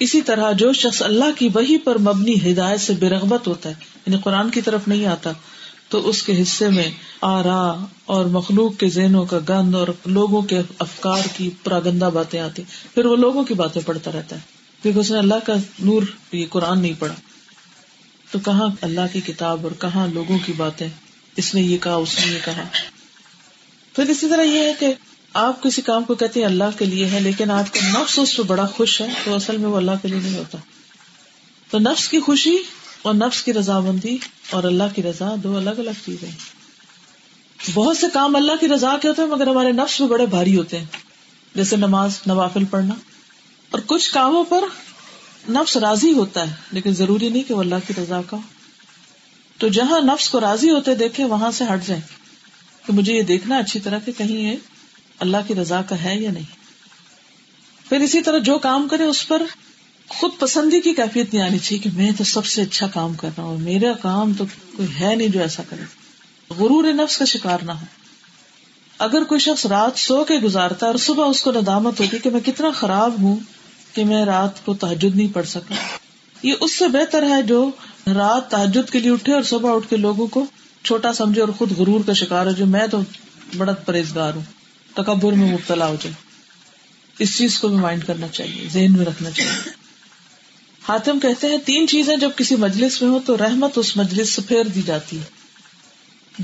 اسی 0.00 0.22
طرح 0.22 0.52
جو 0.52 0.72
شخص 0.72 1.02
اللہ 1.02 1.38
کی 1.38 1.48
وہی 1.54 1.78
پر 1.78 1.98
مبنی 1.98 2.52
ہدایت 2.52 2.80
سے 2.80 2.92
بے 2.92 3.08
رغبت 3.08 3.48
ہوتا 3.48 3.68
ہے 3.68 3.74
یعنی 4.06 4.16
قرآن 4.24 4.50
کی 4.50 4.60
طرف 4.60 4.88
نہیں 4.88 5.06
آتا 5.06 5.32
تو 5.88 6.08
اس 6.08 6.22
کے 6.22 6.42
حصے 6.42 6.68
میں 6.68 6.90
آرا 7.20 7.84
اور 8.04 8.26
مخلوق 8.26 8.80
کے 8.80 8.88
ذہنوں 8.88 9.26
کا 9.26 9.38
گند 9.48 9.74
اور 9.74 9.88
لوگوں 10.06 10.42
کے 10.42 10.62
افکار 10.78 11.28
کی 11.36 11.50
پراگندہ 11.64 12.10
باتیں 12.14 12.40
آتی۔ 12.40 12.62
پھر 12.94 13.04
وہ 13.04 13.16
لوگوں 13.16 13.44
کی 13.44 13.54
باتیں 13.54 13.82
پڑھتا 13.86 14.10
رہتا 14.12 14.36
ہے۔ 14.36 14.40
کیونکہ 14.82 14.98
اس 14.98 15.10
نے 15.10 15.18
اللہ 15.18 15.34
کا 15.46 15.54
نور، 15.78 16.02
یہ 16.32 16.46
قرآن 16.50 16.82
نہیں 16.82 16.92
پڑھا۔ 16.98 17.14
تو 18.30 18.38
کہاں 18.38 18.68
اللہ 18.80 19.00
کی 19.12 19.20
کتاب 19.20 19.60
اور 19.62 19.70
کہاں 19.80 20.06
لوگوں 20.06 20.38
کی 20.46 20.52
باتیں؟ 20.56 20.88
اس 21.36 21.54
نے 21.54 21.60
یہ 21.60 21.78
کہا، 21.78 21.94
اس 21.94 22.16
نے 22.18 22.32
یہ 22.32 22.38
کہا۔ 22.44 22.64
پھر 23.96 24.08
اسی 24.08 24.28
طرح 24.28 24.42
یہ 24.42 24.58
ہے 24.58 24.72
کہ 24.78 24.94
آپ 25.34 25.62
کسی 25.62 25.82
کام 25.82 26.04
کو 26.04 26.14
کہتے 26.14 26.40
ہیں 26.40 26.46
اللہ 26.46 26.78
کے 26.78 26.84
لیے 26.84 27.06
ہے، 27.06 27.20
لیکن 27.20 27.50
آپ 27.50 27.74
کا 27.74 28.02
نفس 28.02 28.18
اس 28.18 28.36
پہ 28.36 28.42
بڑا 28.42 28.66
خوش 28.66 29.00
ہے، 29.00 29.06
تو 29.24 29.34
اصل 29.34 29.56
میں 29.56 29.68
وہ 29.68 29.76
اللہ 29.76 29.90
کے 30.02 30.08
لیے 30.08 30.20
نہیں 30.22 30.38
ہوتا۔ 30.38 30.58
تو 31.70 31.78
نفس 31.78 32.08
کی 32.08 32.20
خوشی 32.20 32.56
اور 33.08 33.16
نفس 33.16 33.42
کی 33.42 33.52
رضامندی 33.52 34.18
اور 34.50 34.64
اللہ 34.64 34.84
کی 34.94 35.02
رضا 35.02 35.34
دو 35.44 35.56
الگ 35.56 35.70
الگ 35.70 35.90
چیزیں 36.06 36.30
بہت 37.74 37.96
سے 37.96 38.06
کام 38.12 38.36
اللہ 38.36 38.52
کی 38.60 38.68
رضا 38.68 38.96
کے 39.02 39.08
ہوتے 39.08 39.22
ہیں، 39.22 39.28
مگر 39.28 39.46
ہمارے 39.46 39.72
نفس 39.72 40.00
میں 40.00 40.08
بڑے 40.08 40.26
بھاری 40.26 40.56
ہوتے 40.56 40.78
ہیں۔ 40.78 40.84
جیسے 41.54 41.76
نماز، 41.76 42.12
نوافل 42.26 42.64
پڑھنا۔ 42.64 42.94
اور 43.70 43.80
کچھ 43.86 44.12
کاموں 44.12 44.44
پر 44.44 44.64
نفس 45.50 45.76
راضی 45.76 46.12
ہوتا 46.12 46.50
ہے، 46.50 46.54
لیکن 46.72 46.94
ضروری 46.94 47.28
نہیں 47.28 47.42
کہ 47.42 47.54
وہ 47.54 47.60
اللہ 47.60 47.74
کی 47.86 47.94
رضا 47.98 48.20
کا 48.26 48.36
ہو۔ 48.36 48.42
تو 49.58 49.68
جہاں 49.68 50.00
نفس 50.00 50.30
کو 50.30 50.40
راضی 50.40 50.70
ہوتے 50.70 50.94
دیکھے 50.94 51.24
وہاں 51.24 51.50
سے 51.50 51.64
ہٹ 51.74 51.86
جائیں۔ 51.86 52.02
کہ 52.86 52.92
مجھے 52.92 53.14
یہ 53.14 53.22
دیکھنا 53.22 53.56
اچھی 53.56 53.80
طرح 53.80 53.98
کہ 53.98 54.12
کہیں 54.18 54.52
یہ 54.52 54.56
اللہ 55.18 55.36
کی 55.46 55.54
رضا 55.54 55.82
کا 55.82 56.04
ہے 56.04 56.16
یا 56.16 56.30
نہیں۔ 56.32 56.56
پھر 57.88 58.00
اسی 58.00 58.22
طرح 58.22 58.38
جو 58.38 58.58
کام 58.58 58.88
کرے 58.88 59.04
اس 59.04 59.28
پر 59.28 59.42
خود 60.08 60.30
پسندی 60.38 60.80
کی 60.80 60.94
کیفیت 60.94 61.34
نہیں 61.34 61.44
آنی 61.44 61.58
چاہیے 61.58 61.78
کہ 61.78 61.90
میں 61.94 62.10
تو 62.18 62.24
سب 62.24 62.46
سے 62.46 62.62
اچھا 62.62 62.86
کام 62.86 63.14
کر 63.14 63.28
رہا 63.36 63.44
ہوں 63.44 63.58
میرا 63.58 63.92
کام 63.92 64.32
تو 64.34 64.44
کوئی 64.76 64.88
ہے 65.00 65.14
نہیں 65.14 65.28
جو 65.28 65.40
ایسا 65.40 65.62
کرے۔ 65.68 65.82
غرور 66.50 66.92
نفس 66.92 67.18
کا 67.18 67.24
شکار 67.24 67.58
نہ 67.62 67.72
ہو۔ 67.72 67.84
اگر 68.98 69.24
کوئی 69.24 69.40
شخص 69.40 69.66
رات 69.66 69.98
سو 69.98 70.24
کے 70.24 70.34
گزارتا 70.34 70.86
ہے 70.86 70.90
اور 70.90 70.98
صبح 70.98 71.26
اس 71.28 71.42
کو 71.42 71.52
ندامت 71.52 72.00
ہوتی 72.00 72.18
کہ 72.18 72.30
میں 72.30 72.40
کتنا 72.40 72.70
خراب 72.70 73.22
ہوں 73.22 73.36
کہ 73.94 74.04
میں 74.04 74.24
رات 74.24 74.64
کو 74.64 74.74
تحجد 74.74 75.16
نہیں 75.16 75.34
پڑھ 75.34 75.46
سکا۔ 75.46 75.74
یہ 76.42 76.52
اس 76.60 76.78
سے 76.78 76.88
بہتر 76.88 77.22
ہے 77.22 77.42
جو 77.42 77.70
رات 78.06 78.50
تحجد 78.50 78.90
کے 78.90 79.00
لیے 79.00 79.10
اٹھے 79.10 79.32
اور 79.32 79.42
صبح 79.42 79.74
اٹھ 79.74 79.88
کے 79.88 79.96
لوگوں 79.96 80.26
کو 80.26 80.46
چھوٹا 80.84 81.12
سمجھے 81.12 81.40
اور 81.40 81.48
خود 81.48 81.72
غرور 81.72 82.00
کا 82.06 82.12
شکار 82.12 82.46
ہو 82.46 82.50
جو 82.50 82.66
میں 82.66 82.86
تو 82.86 83.00
بڑا 83.56 83.72
پرہیزگار 83.72 84.34
ہوں۔ 84.34 84.42
تکبر 84.94 85.32
میں 85.32 85.52
مبتلا 85.52 85.86
ہو 85.86 85.96
جائے۔ 86.02 86.14
اس 87.18 87.38
چیز 87.38 87.58
کو 87.58 87.68
بھی 87.68 87.76
مائنڈ 87.76 88.04
کرنا 88.04 88.28
چاہیے، 88.28 88.68
ذہن 88.72 88.92
میں 88.96 89.04
رکھنا 89.04 89.30
چاہیے۔ 89.30 89.87
حاتم 90.88 91.20
کہتے 91.20 91.46
ہیں 91.46 91.58
تین 91.58 91.88
چیزیں 91.88 92.16
جب 92.16 92.30
کسی 92.36 92.56
مجلس 92.56 93.02
میں 93.02 93.10
ہو 93.10 93.18
تو 93.26 93.36
رحمت 93.36 93.78
اس 93.78 93.96
مجلس 93.96 94.32
سے 94.32 94.42
پھیر 94.42 94.64
دی 94.64 94.82
جاتی 94.82 95.18
ہے۔ 95.18 95.24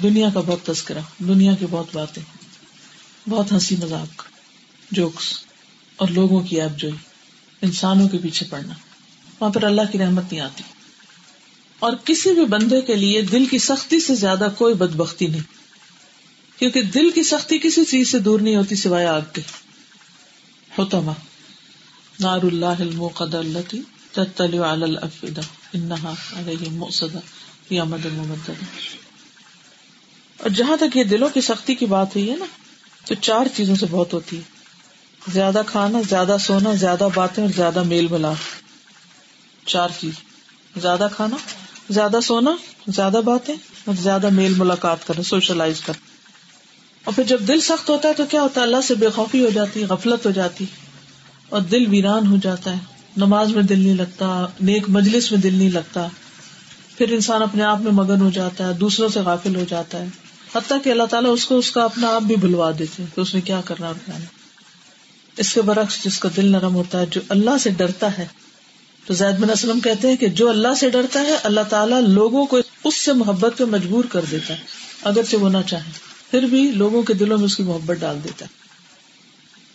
دنیا 0.02 0.28
کا 0.34 0.40
بہت 0.40 0.66
تذکرہ، 0.66 1.00
دنیا 1.18 1.54
کی 1.54 1.66
بہت 1.70 1.86
باتیں، 1.92 2.22
بہت 3.28 3.52
ہنسی 3.52 3.76
مذاق، 3.76 4.24
جوکس 4.90 5.24
اور 5.96 6.08
لوگوں 6.08 6.40
کی 6.40 6.60
ایپ 6.60 6.78
جوئی، 6.78 6.94
انسانوں 7.62 8.08
کے 8.08 8.18
پیچھے 8.18 8.46
پڑنا۔ 8.50 8.74
وہاں 9.40 9.52
پر 9.52 9.62
اللہ 9.62 9.82
کی 9.92 9.98
رحمت 9.98 10.24
نہیں 10.30 10.40
آتی۔ 10.40 10.62
اور 11.78 11.92
کسی 12.04 12.34
بھی 12.34 12.44
بندے 12.44 12.80
کے 12.80 12.94
لیے 12.94 13.20
دل 13.20 13.46
کی 13.46 13.58
سختی 13.58 14.00
سے 14.00 14.14
زیادہ 14.14 14.48
کوئی 14.58 14.74
بد 14.74 14.96
بختی 14.96 15.26
نہیں۔ 15.26 15.40
کیونکہ 16.58 16.82
دل 16.82 17.10
کی 17.10 17.22
سختی 17.22 17.58
کسی 17.58 17.84
چیز 17.84 18.12
سے 18.12 18.18
دور 18.18 18.40
نہیں 18.40 18.56
ہوتی 18.56 18.74
سوائے 18.74 19.06
آگ 19.06 19.20
کے۔ 19.32 19.42
ہوتا 20.78 21.00
ماں 21.00 21.14
نار 22.20 22.38
اللہ 22.42 22.66
المقد 22.66 23.34
اللہ 23.34 23.70
اور 30.38 30.50
جہاں 30.50 30.76
تک 30.76 30.96
یہ 30.96 31.04
دلوں 31.04 31.28
کی 31.28 31.40
سختی 31.40 31.74
کی 31.74 31.86
بات 31.86 32.16
ہوئی 32.16 32.30
ہے 32.30 32.36
نا، 32.36 32.44
تو 33.06 33.14
چار 33.14 33.46
چیزوں 33.56 33.76
سے 33.76 33.86
بہت 33.90 34.12
ہوتی 34.12 34.36
ہے۔ 34.36 34.42
زیادہ 35.32 35.62
کھانا، 35.66 35.98
زیادہ 36.08 36.36
سونا، 36.40 36.74
زیادہ 36.74 37.08
باتیں 37.14 37.44
اور 37.44 37.52
زیادہ 37.56 37.82
میل 37.82 38.06
ملاپ 38.10 38.36
چار 39.66 39.88
چیز۔ 40.00 40.12
زیادہ 40.80 41.08
کھانا، 41.16 41.36
زیادہ 41.90 42.18
سونا، 42.22 42.50
زیادہ 42.88 43.20
باتیں 43.24 43.54
اور 43.84 43.94
زیادہ 43.94 44.30
میل 44.30 44.54
ملاقات 44.56 45.06
کرنا، 45.06 45.22
سوشلائز 45.22 45.80
کرنا۔ 45.80 46.06
اور 47.04 47.14
پھر 47.14 47.24
جب 47.24 47.40
دل 47.48 47.60
سخت 47.60 47.90
ہوتا 47.90 48.08
ہے 48.08 48.14
تو 48.14 48.24
کیا 48.26 48.42
ہوتا 48.42 48.60
ہے؟ 48.60 48.66
اللہ 48.66 48.80
سے 48.84 48.94
بے 48.94 49.08
خوفی 49.08 49.44
ہو 49.44 49.50
جاتی، 49.50 49.84
غفلت 49.84 50.26
ہو 50.26 50.30
جاتی 50.30 50.64
اور 51.48 51.60
دل 51.60 51.84
ویران 51.88 52.26
ہو 52.26 52.36
جاتا 52.42 52.72
ہے۔ 52.72 52.93
نماز 53.16 53.50
میں 53.50 53.62
دل 53.62 53.78
نہیں 53.78 53.94
لگتا، 53.94 54.46
نیک 54.60 54.82
مجلس 54.88 55.32
میں 55.32 55.40
دل 55.40 55.54
نہیں 55.54 55.70
لگتا۔ 55.70 56.08
پھر 56.98 57.12
انسان 57.12 57.42
اپنے 57.42 57.62
آپ 57.62 57.80
میں 57.80 57.92
مگن 57.92 58.20
ہو 58.20 58.30
جاتا 58.30 58.68
ہے، 58.68 58.72
دوسروں 58.72 59.08
سے 59.08 59.20
غافل 59.20 59.56
ہو 59.56 59.64
جاتا 59.68 59.98
ہے۔ 59.98 60.06
حتیٰ 60.54 60.78
کہ 60.84 60.90
اللہ 60.90 61.02
تعالیٰ 61.02 61.32
اس 61.32 61.46
کو، 61.46 61.58
اس 61.58 61.70
کا 61.70 61.84
اپنا 61.84 62.08
آپ 62.08 62.22
بھی 62.22 62.36
بھلوا 62.36 62.70
دیتے 62.78 63.04
کہ 63.14 63.20
اس 63.20 63.34
نے 63.34 63.40
کیا 63.40 63.60
کرنا 63.64 63.86
اور 63.86 63.94
کیا 64.04 64.14
نہیں۔ 64.16 64.26
اس 65.36 65.54
کے 65.54 65.62
برعکس 65.62 66.04
جس 66.04 66.18
کا 66.18 66.28
دل 66.36 66.52
نرم 66.52 66.74
ہوتا 66.74 67.00
ہے، 67.00 67.06
جو 67.10 67.20
اللہ 67.28 67.58
سے 67.60 67.70
ڈرتا 67.70 68.18
ہے۔ 68.18 68.26
تو 69.06 69.14
زید 69.14 69.38
بن 69.38 69.50
اسلم 69.50 69.80
کہتے 69.80 70.08
ہیں 70.08 70.16
کہ 70.16 70.28
جو 70.28 70.48
اللہ 70.48 70.74
سے 70.80 70.90
ڈرتا 70.90 71.20
ہے، 71.20 71.36
اللہ 71.42 71.60
تعالیٰ 71.68 72.00
لوگوں 72.00 72.46
کو 72.46 72.58
اس 72.84 72.96
سے 72.96 73.12
محبت 73.12 73.58
پہ 73.58 73.64
مجبور 73.64 74.04
کر 74.04 74.24
دیتا 74.30 74.54
ہے، 74.54 74.58
اگرچہ 75.02 75.36
وہ 75.36 75.48
نہ 75.48 75.58
چاہے۔ 75.66 75.90
پھر 76.30 76.42
بھی 76.42 76.70
لوگوں 76.70 77.02
کے 77.02 77.14
دلوں 77.14 77.38
میں 77.38 77.44
اس 77.44 77.56
کی 77.56 77.62
محبت 77.62 77.96
ڈال 77.96 78.18
دیتا 78.24 78.46
ہے۔ 78.46 78.64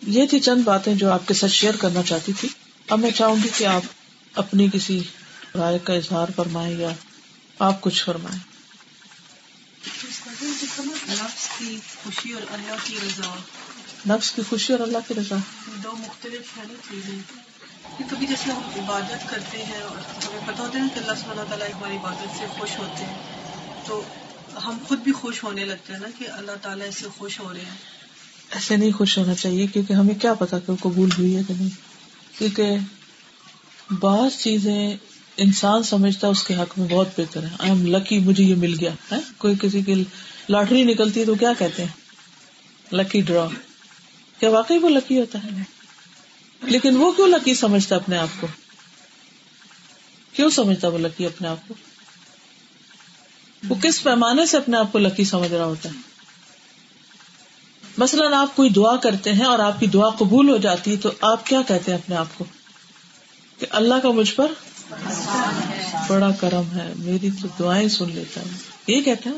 یہ 0.08 0.26
تھی 0.26 0.40
چند 0.40 0.62
باتیں 0.64 0.96
جو 0.96 1.12
آپ 1.12 1.28
کے 1.28 1.34
ساتھ 1.34 1.52
شیئر 1.52 1.76
کرنا 1.76 2.04
چاہتی 2.04 2.32
تھی۔ 2.34 2.50
اب 2.90 3.00
میں 3.00 3.12
چاہوں 3.12 3.36
گی 3.44 3.50
کہ 3.58 3.66
آپ 3.66 3.82
اپنی 4.36 4.68
کسی 4.74 5.04
رائے 5.56 5.80
کا 5.80 5.94
اظہار 5.94 6.28
فرمائیں 6.36 6.78
یا 6.78 6.90
آپ 7.60 7.82
کچھ 7.82 8.04
فرمائیں۔ 8.04 8.40
نفس 11.10 11.50
کی 11.60 11.80
خوشی 12.04 12.34
اور 12.34 12.42
اللہ 12.52 12.76
کی 12.84 12.98
رضا۔ 13.04 13.36
نفس 14.16 14.32
کی 14.32 14.42
خوشی 14.50 14.74
اور 14.74 14.82
اللہ 14.82 14.98
کی 15.08 15.14
رضا۔ 15.14 15.36
دو 15.84 15.92
مختلف 15.92 16.58
ہے 16.58 16.64
نا 16.64 16.74
چیزیں 16.92 17.20
کبھی 18.10 18.28
جیسے 18.28 18.52
ہم 18.52 18.62
عبادت 18.76 19.30
کرتے 19.30 19.64
ہیں 19.64 19.82
اور 19.82 19.98
ہمیں 19.98 20.40
پتا 20.48 20.64
ہوتا 20.64 20.80
ہے 20.80 20.84
کہ 20.94 21.00
اللہ 21.00 21.12
سبحانہ 21.22 21.42
تعالیٰ 21.50 21.68
ہماری 21.68 21.96
عبادت 21.96 22.40
سے 22.40 22.46
خوش 22.60 22.78
ہوتے 22.78 23.06
ہیں۔ 23.06 23.18
تو 23.86 24.04
ہم 24.66 24.78
خود 24.88 25.00
بھی 25.00 25.12
خوش 25.12 25.44
ہونے 25.44 25.66
لگتے 25.66 25.94
ہیں 25.94 26.00
نا 26.00 26.08
کہ 26.20 26.28
اللہ 26.30 26.52
تعالیٰ 26.62 26.88
اس 26.88 26.98
سے 26.98 27.08
خوش 27.18 27.40
ہو 27.40 27.54
رہے 27.54 27.62
ہیں۔ 27.62 27.78
ایسے 28.52 28.78
نہیں 28.78 28.92
خوش 28.92 29.18
ہونا 29.18 29.36
چاہیے 29.36 29.68
کیونکہ 29.68 29.94
ہمیں 29.94 30.16
کیا 30.16 30.34
پتا 30.34 30.60
کہ 30.60 30.76
قبول 30.82 31.10
ہوئی 31.18 31.38
ہے 31.38 31.42
کہ 31.48 31.54
نہیں۔ 31.54 31.89
کیونکہ 32.40 32.76
بعض 34.00 34.38
چیزیں 34.38 34.98
انسان 35.38 35.84
سمجھتا 35.84 36.28
اس 36.28 36.44
کے 36.44 36.56
حق 36.56 36.80
میں 36.80 36.88
بہت 36.88 37.08
بہتر 37.18 37.44
ہے 37.44 37.50
آئی 37.60 37.72
ایم 37.72 37.86
لکی 37.86 38.20
مجھے 38.20 38.44
یہ 38.44 38.56
مل 38.56 38.76
گیا، 38.80 38.92
ہے؟ 39.12 39.18
کوئی 39.38 39.56
کسی 39.62 39.82
کی 39.82 40.04
لاٹری 40.50 40.84
نکلتی 40.84 41.20
ہے 41.20 41.26
تو 41.26 41.36
کیا 41.36 41.54
کہتے 41.60 41.84
ہیں؟ 41.84 41.92
لکی 42.92 43.22
ڈرا 43.22 43.48
کیا 44.40 44.50
واقعی 44.50 44.78
وہ 44.78 44.90
لکی 44.90 45.20
ہوتا 45.20 45.40
ہے؟ 45.44 45.50
لیکن 46.62 46.96
وہ 46.96 47.12
کیوں 47.12 47.28
لکی 47.28 47.54
سمجھتا 47.54 47.96
اپنے 47.96 48.18
آپ 48.18 48.42
کو؟ 48.42 48.48
کیوں 50.32 50.50
سمجھتا 50.50 50.88
وہ 50.88 50.98
لکی 50.98 51.26
اپنے 51.26 51.48
آپ 51.48 51.68
کو؟ 51.68 51.74
وہ 53.70 53.76
کس 53.84 54.04
پیمانے 54.04 54.46
سے 54.46 54.58
اپنے 54.58 54.78
آپ 54.78 54.92
کو 54.92 55.00
لکی 55.00 55.24
سمجھ 55.24 55.54
رہا 55.54 55.66
ہوتا 55.66 55.90
ہے؟ 55.90 56.09
مثلاً 58.00 58.34
آپ 58.34 58.56
کوئی 58.56 58.70
دعا 58.70 58.96
کرتے 58.96 59.34
ہیں 59.34 59.46
اور 59.46 59.60
آپ 59.60 59.80
کی 59.80 59.88
دعا 59.88 60.10
قبول 60.10 60.50
ہو 60.50 60.58
جاتی 60.58 60.92
ہے، 60.92 60.98
تو 60.98 61.10
آپ 61.22 61.46
کیا 61.46 61.62
کہتے 61.68 61.92
ہیں 61.92 61.98
اپنے 61.98 62.16
آپ 62.16 62.38
کو؟ 62.38 62.46
کہ 63.60 63.66
اللہ 63.70 63.96
کا 64.04 64.12
مجھ 64.12 64.36
پر 64.36 64.52
بڑا 66.10 66.32
کرم 66.32 66.78
ہے، 66.78 66.94
میری 66.98 67.30
تو 67.42 67.48
دعائیں 67.60 67.88
سن 67.88 68.12
لیتا 68.12 68.42
ہے۔ 68.42 68.48
یہ 68.88 69.02
کہتے 69.02 69.30
ہیں، 69.30 69.38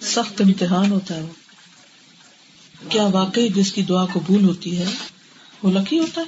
سخت 0.00 0.40
امتحان 0.40 0.92
ہوتا 0.92 1.14
ہے۔ 1.14 1.20
وہ 1.20 1.32
کیا 2.88 3.06
واقعی 3.06 3.48
جس 3.48 3.72
کی 3.72 3.82
دعا 3.82 4.04
قبول 4.04 4.44
ہوتی 4.44 4.78
ہے، 4.78 4.86
وہ 5.62 5.72
لکی 5.72 5.98
ہوتا 5.98 6.20
ہے؟ 6.20 6.26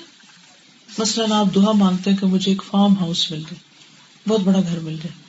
مثلاً 0.98 1.32
آپ 1.32 1.46
دعا 1.54 1.72
مانگتے 1.72 2.10
ہیں 2.10 2.16
کہ 2.16 2.26
مجھے 2.26 2.52
ایک 2.52 2.62
فارم 2.66 2.94
ہاؤس 3.00 3.30
مل 3.30 3.40
جائے 3.40 3.58
بہت 4.28 4.40
بڑا 4.40 4.60
گھر 4.60 4.78
مل 4.78 4.94
جائے۔ 4.94 5.22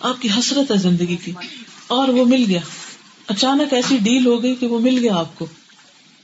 آپ 0.00 0.22
کی 0.22 0.28
حسرت 0.38 0.70
ہے 0.70 0.76
زندگی 0.76 1.16
کی، 1.16 1.32
اور 1.86 2.08
وہ 2.08 2.24
مل 2.24 2.44
گیا۔ 2.48 2.60
اچانک 3.26 3.72
ایسی 3.72 3.96
ڈیل 3.96 4.26
ہو 4.26 4.42
گئی 4.42 4.54
کہ 4.54 4.66
وہ 4.66 4.80
مل 4.80 4.98
گیا 4.98 5.16
آپ 5.16 5.38
کو۔ 5.38 5.46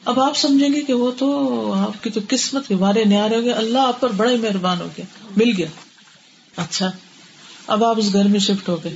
اب 0.04 0.20
آپ 0.20 0.36
سمجھیں 0.36 0.68
گے 0.68 0.80
کہ 0.80 0.92
وہ 0.92 1.10
تو 1.18 1.72
آپ 1.72 2.04
کی 2.04 2.10
تو 2.10 2.20
قسمت 2.28 2.68
کے 2.68 2.76
بارے 2.76 3.04
نیارے 3.04 3.36
ہو 3.36 3.42
گئے، 3.42 3.52
اللہ 3.52 3.78
آپ 3.78 4.00
پر 4.00 4.10
بڑا 4.10 4.30
ہی 4.30 4.36
مہربان 4.36 4.80
ہو 4.80 4.88
گیا، 4.98 5.04
مل 5.36 5.52
گیا۔ 5.56 5.66
اچھا 6.56 6.90
اب 7.66 7.84
آپ 7.84 7.98
اس 7.98 8.12
گھر 8.12 8.24
میں 8.24 8.40
شفٹ 8.40 8.68
ہو 8.68 8.84
گئے۔ 8.84 8.94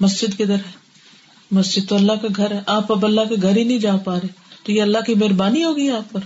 مسجد 0.00 0.34
کدھر 0.34 0.54
ہے؟ 0.54 0.72
مسجد 1.50 1.88
تو 1.88 1.94
اللہ 1.94 2.12
کا 2.12 2.28
گھر 2.36 2.50
ہے۔ 2.50 2.60
آپ 2.66 2.92
اب 2.92 3.06
اللہ 3.06 3.20
کے 3.28 3.34
گھر 3.42 3.56
ہی 3.56 3.64
نہیں 3.64 3.78
جا 3.78 3.96
پا 3.96 4.14
رہے۔ 4.14 4.26
تو 4.62 4.72
یہ 4.72 4.82
اللہ 4.82 4.98
کی 5.06 5.14
مہربانی 5.14 5.64
ہوگی 5.64 5.90
آپ 5.90 6.12
پر؟ 6.12 6.20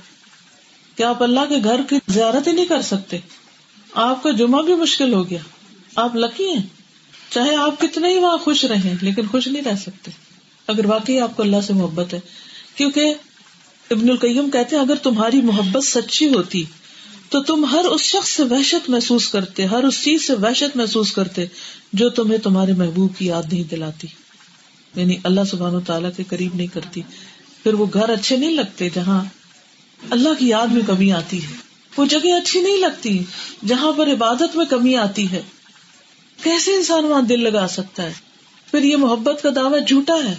کیا 0.97 1.09
آپ 1.09 1.23
اللہ 1.23 1.41
کے 1.49 1.55
گھر 1.65 1.81
کی 1.89 1.97
زیارت 2.09 2.47
ہی 2.47 2.53
نہیں 2.53 2.67
کر 2.67 2.83
سکتے؟ 2.83 3.19
آپ 3.93 4.23
کا 4.23 4.31
جمعہ 4.31 4.63
بھی 4.63 4.75
مشکل 4.75 5.15
ہو 5.15 5.31
گیا۔ 5.31 5.39
آپ 5.97 6.17
لکی 6.17 6.49
ہیں۔ 6.49 6.63
چاہے 7.31 7.57
آپ 7.57 7.81
کتنے 7.81 8.09
ہی 8.09 8.19
وہاں 8.19 8.37
خوش 8.37 8.65
رہیں، 8.65 8.95
لیکن 9.01 9.23
خوش 9.31 9.49
نہیں 9.49 9.63
رہ 9.63 9.77
سکتے۔ 9.77 10.11
اگر 10.67 10.87
واقعی 10.87 11.21
آپ 11.21 11.37
کو 11.37 11.43
اللہ 11.43 11.61
سے 11.61 11.73
محبت 11.73 12.15
ہے، 12.15 12.21
کیونکہ 12.75 13.15
ابن 13.91 14.11
القیم 14.11 14.51
کہتے 14.51 14.77
ہیں، 14.77 14.83
اگر 14.83 14.95
تمہاری 14.95 15.43
محبت 15.43 15.85
سچی 15.85 16.29
ہوتی، 16.29 16.65
تو 17.29 17.43
تم 17.43 17.65
ہر 17.65 17.85
اس 17.85 18.01
شخص 18.01 18.29
سے 18.29 18.43
وحشت 18.43 18.91
محسوس 18.91 19.29
کرتے، 19.29 19.65
ہر 19.65 19.85
اس 19.85 20.03
چیز 20.03 20.27
سے 20.27 20.35
وحشت 20.35 20.77
محسوس 20.77 21.13
کرتے 21.13 21.45
جو 21.93 22.11
تمہیں 22.11 22.39
تمہارے 22.39 22.73
محبوب 22.73 23.17
کی 23.19 23.27
یاد 23.27 23.53
نہیں 23.53 23.65
دلاتی۔ 23.65 24.09
یعنی 24.95 25.17
اللہ 25.25 25.41
سبحان 25.51 25.75
و 25.75 25.81
تعالیٰ 25.81 26.11
کے 26.17 26.25
قریب 26.29 26.55
نہیں 26.55 26.67
کرتی۔ 26.67 27.03
پھر 27.63 27.75
وہ 27.75 27.87
گھر 27.95 28.09
اچھے 28.09 28.37
نہیں 28.37 28.51
لگتے 28.51 28.89
جہاں 28.95 29.25
اللہ 30.11 30.29
کی 30.39 30.49
یاد 30.49 30.67
میں 30.67 30.83
کمی 30.87 31.13
آتی 31.13 31.45
ہے۔ 31.45 31.53
وہ 31.97 32.05
جگہ 32.05 32.33
اچھی 32.33 32.61
نہیں 32.61 32.79
لگتی 32.79 33.25
جہاں 33.67 33.93
پر 33.93 34.13
عبادت 34.13 34.57
میں 34.57 34.67
کمی 34.67 34.97
آتی 34.97 35.31
ہے۔ 35.31 35.43
کیسے 36.43 36.75
انسان 36.75 37.05
وہاں 37.05 37.23
دل 37.23 37.41
لگا 37.41 37.67
سکتا 37.69 38.03
ہے؟ 38.03 38.13
پھر 38.71 38.83
یہ 38.83 38.97
محبت 38.97 39.43
کا 39.43 39.49
دعوی 39.57 39.81
جھوٹا 39.87 40.17
ہے۔ 40.25 40.35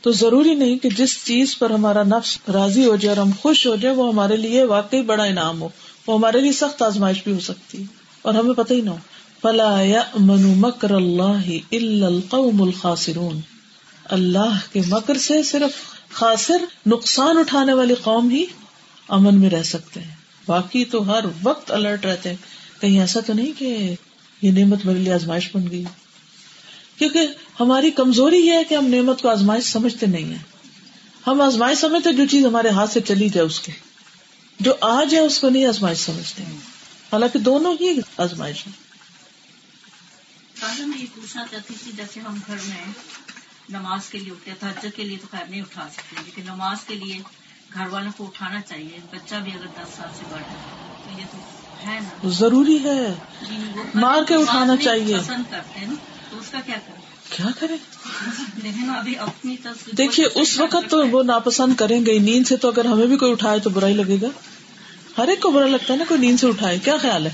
تو 0.00 0.12
ضروری 0.12 0.54
نہیں 0.54 0.78
کہ 0.78 0.88
جس 0.88 1.24
چیز 1.24 1.58
پر 1.58 1.70
ہمارا 1.70 2.02
نفس 2.02 2.38
راضی 2.54 2.86
ہو 2.86 2.96
جائے 2.96 3.16
اور 3.18 3.26
ہم 3.26 3.32
خوش 3.40 3.66
ہو 3.66 3.76
جائے، 3.76 3.94
وہ 3.94 4.12
ہمارے 4.12 4.36
لیے 4.36 4.64
واقعی 4.64 5.02
بڑا 5.02 5.24
انعام 5.24 5.62
ہو۔ 5.62 5.68
وہ 6.06 6.18
ہمارے 6.18 6.40
لیے 6.40 6.52
سخت 6.52 6.82
آزمائش 6.82 7.24
بھی 7.24 7.32
ہو 7.32 7.40
سکتی۔ 7.40 7.84
اور 8.22 8.34
ہمیں 8.34 8.54
پتہ 8.54 8.72
ہی 8.72 8.80
نہ 8.80 8.90
ہو۔ 8.90 8.96
فلا 9.42 9.76
من 10.18 10.58
مکر 10.60 10.90
اللہ 10.90 11.50
القوم 11.72 12.62
الخاسرون۔ 12.62 13.40
اللہ 14.04 14.58
کے 14.72 14.80
مکر 14.88 15.18
سے 15.18 15.42
صرف 15.42 15.70
خاصر 16.12 16.64
نقصان 16.86 17.38
اٹھانے 17.38 17.72
والی 17.72 17.94
قوم 17.94 18.30
ہی 18.30 18.44
امن 19.08 19.40
میں 19.40 19.50
رہ 19.50 19.62
سکتے 19.62 20.00
ہیں۔ 20.00 20.14
باقی 20.46 20.84
تو 20.84 21.12
ہر 21.12 21.24
وقت 21.42 21.70
الرٹ 21.70 22.06
رہتے 22.06 22.28
ہیں۔ 22.28 22.36
کہیں 22.80 23.00
ایسا 23.00 23.20
تو 23.20 23.32
نہیں 23.32 23.52
کہ 23.58 23.94
یہ 24.42 24.50
نعمت 24.50 24.84
میرے 24.84 24.98
لیے 24.98 25.12
آزمائش 25.12 25.50
بن 25.54 25.70
گئی۔ 25.70 25.84
کیونکہ 26.98 27.20
ہماری 27.60 27.90
کمزوری 27.90 28.36
یہ 28.36 28.52
ہے 28.52 28.64
کہ 28.64 28.74
ہم 28.74 28.86
نعمت 28.86 29.22
کو 29.22 29.28
آزمائش 29.28 29.64
سمجھتے 29.64 30.06
نہیں 30.06 30.24
ہیں۔ 30.24 30.42
ہم 31.26 31.40
آزمائش 31.40 31.78
سمجھتے 31.78 32.12
جو 32.12 32.26
چیز 32.26 32.46
ہمارے 32.46 32.68
ہاتھ 32.68 32.92
سے 32.92 33.00
چلی 33.00 33.28
جائے 33.28 33.46
اس 33.46 33.60
کے۔ 33.60 33.72
جو 34.60 34.72
آ 34.80 35.04
جائے 35.04 35.26
اس 35.26 35.40
کو 35.40 35.48
نہیں 35.48 35.66
آزمائش 35.66 35.98
سمجھتے 35.98 36.42
ہیں۔ 36.42 36.56
حالانکہ 37.12 37.38
دونوں 37.38 37.74
ہی 37.80 38.00
آزمائش 38.16 38.66
ہیں۔ 38.66 38.88
میں 40.86 40.98
یہ 40.98 41.06
پوچھنا 41.14 41.44
چاہتی 41.50 41.74
تھی 41.82 41.92
جیسے 41.96 42.20
ہم 42.20 42.38
گھر 42.46 42.56
میں 42.68 42.92
نماز 43.68 44.08
کے 44.08 44.18
لیے 44.18 44.32
اٹھتے 44.32 44.50
تھجر 44.58 44.88
کے 44.90 45.02
لیے 45.04 45.16
تو 45.16 45.26
خیر 45.30 45.50
نہیں 45.50 45.60
اٹھا 45.60 45.88
سکتے 45.92 46.16
لیکن 46.24 46.42
نماز 46.42 46.84
کے 46.84 46.94
لیے 46.94 47.18
گھر 47.74 47.86
والوں 47.86 48.12
کو 48.16 48.24
اٹھانا 48.24 48.60
چاہیے۔ 48.60 48.98
بچہ 49.10 49.34
بھی 49.34 49.52
اگر 49.52 49.66
دس 49.66 49.96
سال 49.96 50.08
سے 50.18 50.24
بڑھ 50.28 50.42
تو 51.04 51.20
یہ 51.20 51.24
تو 51.32 51.38
ہے 51.86 52.00
نا۔ 52.00 52.28
ضروری 52.28 52.84
ہے۔ 52.84 53.14
مار 53.94 54.22
کے 54.28 54.34
اٹھانا 54.34 54.76
چاہیے۔ 54.76 55.16
پسند 55.18 55.42
کرتے 55.50 55.80
ہیں 55.80 55.94
تو 56.30 56.38
اس 56.38 56.48
کا 56.50 56.60
کیا 56.66 56.76
کریں؟ 56.86 56.97
کیا 57.30 57.46
کریں؟ 57.58 57.76
دیکھیے 59.96 60.26
اس 60.34 60.60
وقت 60.60 60.90
تو 60.90 61.08
وہ 61.08 61.22
ناپسند 61.22 61.74
کریں 61.74 62.06
گے 62.06 62.18
نیند 62.18 62.46
سے 62.46 62.56
تو 62.56 62.68
اگر 62.68 62.84
ہمیں 62.84 63.06
بھی 63.06 63.16
کوئی 63.16 63.32
اٹھائے 63.32 63.60
تو 63.60 63.70
برا 63.70 63.88
ہی 63.88 63.94
لگے 63.94 64.16
گا۔ 64.22 64.26
ہر 65.18 65.28
ایک 65.28 65.40
کو 65.40 65.50
برا 65.50 65.66
لگتا 65.66 65.92
ہے 65.92 65.98
نا 65.98 66.04
کوئی 66.08 66.20
نیند 66.20 66.40
سے 66.40 66.46
اٹھائے۔ 66.46 66.78
کیا 66.78 66.96
خیال 66.96 67.26
ہے؟ 67.26 67.32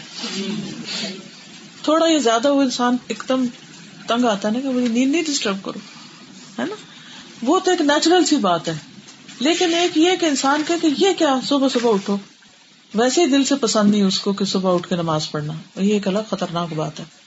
تھوڑا 1.82 2.06
یہ 2.06 2.18
زیادہ 2.18 2.52
وہ 2.52 2.62
انسان 2.62 2.96
ایک 3.08 3.24
دم 3.28 3.46
تنگ 4.06 4.24
آتا 4.24 4.48
ہے 4.48 4.52
نا 4.52 4.60
کہ 4.60 4.68
مجھے 4.68 4.88
نیند 4.88 5.12
نہیں 5.12 5.22
ڈسٹرب 5.22 5.56
کرو 5.62 5.78
ہے 6.58 6.64
نا؟ 6.64 6.74
وہ 7.42 7.60
تو 7.60 7.70
ایک 7.70 7.80
نیچرل 7.80 8.24
سی 8.24 8.36
بات 8.36 8.68
ہے۔ 8.68 8.74
لیکن 9.38 9.74
ایک 9.74 9.98
یہ 9.98 10.10
کہ 10.20 10.26
انسان 10.26 10.62
کہ 10.66 10.86
یہ 10.98 11.12
کیا 11.18 11.38
صبح 11.48 11.68
صبح 11.68 11.94
اٹھو۔ 11.94 12.16
ویسے 12.94 13.20
ہی 13.20 13.26
دل 13.26 13.44
سے 13.44 13.54
پسند 13.54 13.90
نہیں 13.90 14.02
اس 14.02 14.20
کو 14.20 14.32
کہ 14.32 14.44
صبح 14.44 14.74
اٹھ 14.74 14.88
کے 14.88 14.96
نماز 14.96 15.30
پڑھنا۔ 15.30 15.52
یہ 15.76 15.92
ایک 15.92 16.08
الگ 16.08 16.18
خطرناک 16.30 16.72
بات 16.72 17.00
ہے۔ 17.00 17.23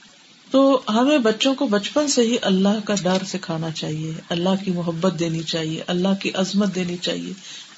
تو 0.52 0.82
ہمیں 0.90 1.18
بچوں 1.18 1.56
کو 1.56 1.68
بچپن 1.68 2.08
سے 2.08 2.22
ہی 2.22 2.38
اللہ 2.42 2.86
کا 2.86 2.96
ڈر 3.02 3.18
سکھانا 3.28 3.72
چاہیے، 3.72 4.14
اللہ 4.30 4.50
کی 4.66 4.72
محبت 4.72 5.20
دینی 5.20 5.44
چاہیے، 5.44 5.84
اللہ 5.88 6.08
کی 6.22 6.32
عظمت 6.34 6.76
دینی 6.76 6.98
چاہیے، 6.98 7.34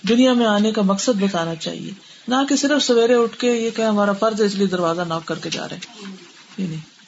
دنیا 0.10 0.34
میں 0.34 0.46
آنے 0.46 0.72
کا 0.72 0.82
مقصد 0.82 1.22
بتانا 1.22 1.56
چاہیے۔ 1.56 1.92
نہ 2.28 2.36
کہ 2.50 2.56
صرف 2.56 2.84
سویرے 2.84 3.14
اٹھ 3.14 3.38
کے 3.38 3.52
یہ 3.52 3.70
کہ 3.70 3.82
ہمارا 3.82 4.14
فرض 4.14 4.42
ہے 4.42 4.46
اس 4.46 4.56
لیے 4.56 4.68
دروازہ 4.68 5.02
ناک 5.02 5.26
کر 5.26 5.40
کے 5.40 5.50
جا 5.50 5.70
رہے 5.70 5.78
ہیں۔ 5.78 6.12
یہ 6.58 6.68
نہیں۔ 6.68 7.00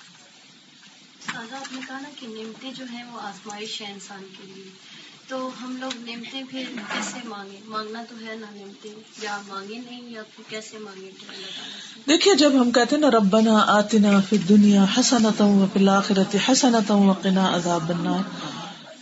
آپ 1.27 1.73
نے 1.73 1.79
کہا 1.87 1.99
نا 1.99 2.09
کہ 2.19 2.27
نعمتیں 2.27 2.71
جو 2.73 2.85
ہیں 2.91 3.03
وہ 3.03 3.19
آزمائش 3.19 3.81
ہے 3.81 3.91
انسان 3.91 4.23
کے 4.37 4.53
لیے۔ 4.55 4.90
تو 5.31 5.49
ہم 5.63 5.77
لوگ 5.79 6.09
نعمتیں 6.09 6.43
پھر 6.49 6.63
کیسے 6.75 7.27
مانگے؟ 7.27 7.57
مانگنا 7.67 8.03
تو 8.09 8.15
ہے 8.25 8.35
نا 8.35 8.47
نعمتیں 8.55 8.91
یا 9.21 9.41
مانگے 9.47 9.77
نہیں 9.77 10.09
یا 10.09 10.23
پھر 10.35 10.43
کیسے 10.49 10.77
مانگے؟ 10.77 11.11
دیکھیے، 12.07 12.35
جب 12.35 12.51
ہم 12.61 12.71
کہتے 12.71 12.95
ہیں 12.95 13.01
نا، 13.01 13.11
ربنا 13.11 13.63
آتنا 13.67 14.21
فی 14.29 14.37
دنیا 14.37 14.85
حسنتا 14.97 15.45
و 15.45 15.65
فی 15.73 15.79
الآخرت 15.79 16.35
حسنتا 16.49 16.93
وقنا 16.93 17.55
عذاب 17.55 17.89
النار، 17.89 18.29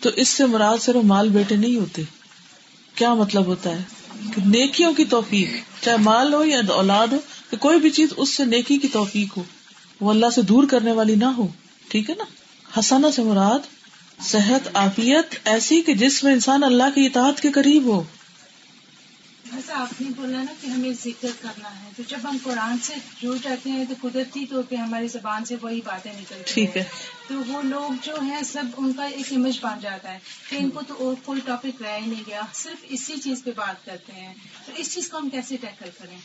تو 0.02 0.10
اس 0.16 0.30
سے 0.30 0.46
مراد 0.46 0.78
صرف 0.82 1.06
مال 1.06 1.30
بیٹے 1.30 1.56
نہیں 1.56 1.76
ہوتے۔ 1.76 2.02
کیا 2.96 3.14
مطلب 3.14 3.46
ہوتا 3.46 3.70
ہے؟ 3.70 3.84
کہ 4.36 4.42
نیکیوں 4.46 4.94
کی 4.94 5.06
توفیق، 5.06 5.84
چاہے 5.84 5.98
مال 5.98 6.34
ہو 6.34 6.44
یا 6.44 6.62
اولاد 6.70 7.08
ہو، 7.08 7.18
کہ 7.50 7.58
کوئی 7.58 7.80
بھی 7.80 7.90
چیز 7.90 8.10
اس 8.18 8.30
سے 8.30 8.46
نیکی 8.46 8.78
کی 8.78 8.88
توفیق 8.88 9.38
ہو، 9.38 9.44
وہ 10.02 10.10
اللہ 10.10 10.26
سے 10.36 10.42
دور 10.42 10.64
کرنے 10.64 10.92
والی 10.92 11.16
نہ 11.16 11.26
ہو۔ 11.26 11.48
ٹھیک 11.88 12.10
ہے 12.10 12.16
نا؟ 12.16 12.24
حسنا 12.80 13.12
سے 13.12 13.24
مراد 13.24 13.79
صحت 14.22 14.68
عافیت 14.74 15.36
ایسی 15.44 15.82
کہ 15.82 15.94
جس 15.94 16.24
میں 16.24 16.34
انسان 16.34 16.64
اللہ 16.64 16.84
کی 16.96 17.06
اطاعت 17.06 17.42
کے 17.42 17.52
قریب 17.52 17.84
ہو۔ 17.86 18.04
جیسا 19.46 19.82
آپ 19.82 20.02
نے 20.02 20.08
بولا 20.16 20.44
نا 20.44 20.54
کہ 20.62 20.68
ہمیں 20.68 20.90
ذکر 21.04 21.28
کرنا 21.42 21.84
ہے۔ 21.84 21.90
تو 21.98 22.04
جب 22.08 22.18
ہم 22.24 22.38
قرآن 22.44 22.78
سے 22.84 22.94
جڑ 23.22 23.34
جاتے 23.44 23.70
ہیں 23.70 23.86
تو 23.90 24.08
قدرتی 24.10 24.46
طور 24.46 24.64
پہ 24.70 24.76
ہماری 24.76 25.08
زبان 25.08 25.46
سے 25.46 25.56
وہی 25.62 25.82
باتیں 25.86 26.14
نکلتی 26.14 26.54
ٹھیک 26.54 26.78
ہے۔ 26.78 26.84
تو 27.28 27.36
وہ 27.48 27.62
لوگ 27.62 27.92
جو 28.02 28.16
ہیں 28.22 28.42
سب 28.44 28.64
ان 28.78 28.94
کا 28.94 29.04
ایک 29.04 29.34
امیج 29.34 29.60
بن 29.62 29.80
جاتا 29.82 30.14
ہے۔ 30.14 30.20
کہ 30.50 30.56
ان 30.56 30.70
کو 30.70 30.82
تو 30.88 30.94
اور 30.98 31.16
کوئی 31.26 31.42
ٹاپک 31.46 31.82
رہ 31.82 32.00
ہی 32.00 32.06
نہیں 32.06 32.24
گیا۔ 32.28 32.42
صرف 32.54 32.86
اسی 32.90 33.18
چیز 33.18 33.44
پہ 33.44 33.52
بات 33.56 33.86
کرتے 33.86 34.14
ہیں۔ 34.14 34.34
تو 34.66 34.72
اس 34.76 34.94
چیز 34.94 35.10
کو 35.10 35.18
ہم 35.18 35.30
کیسے 35.30 35.58
ٹیکل 35.58 35.90
کریں؟ 35.98 36.18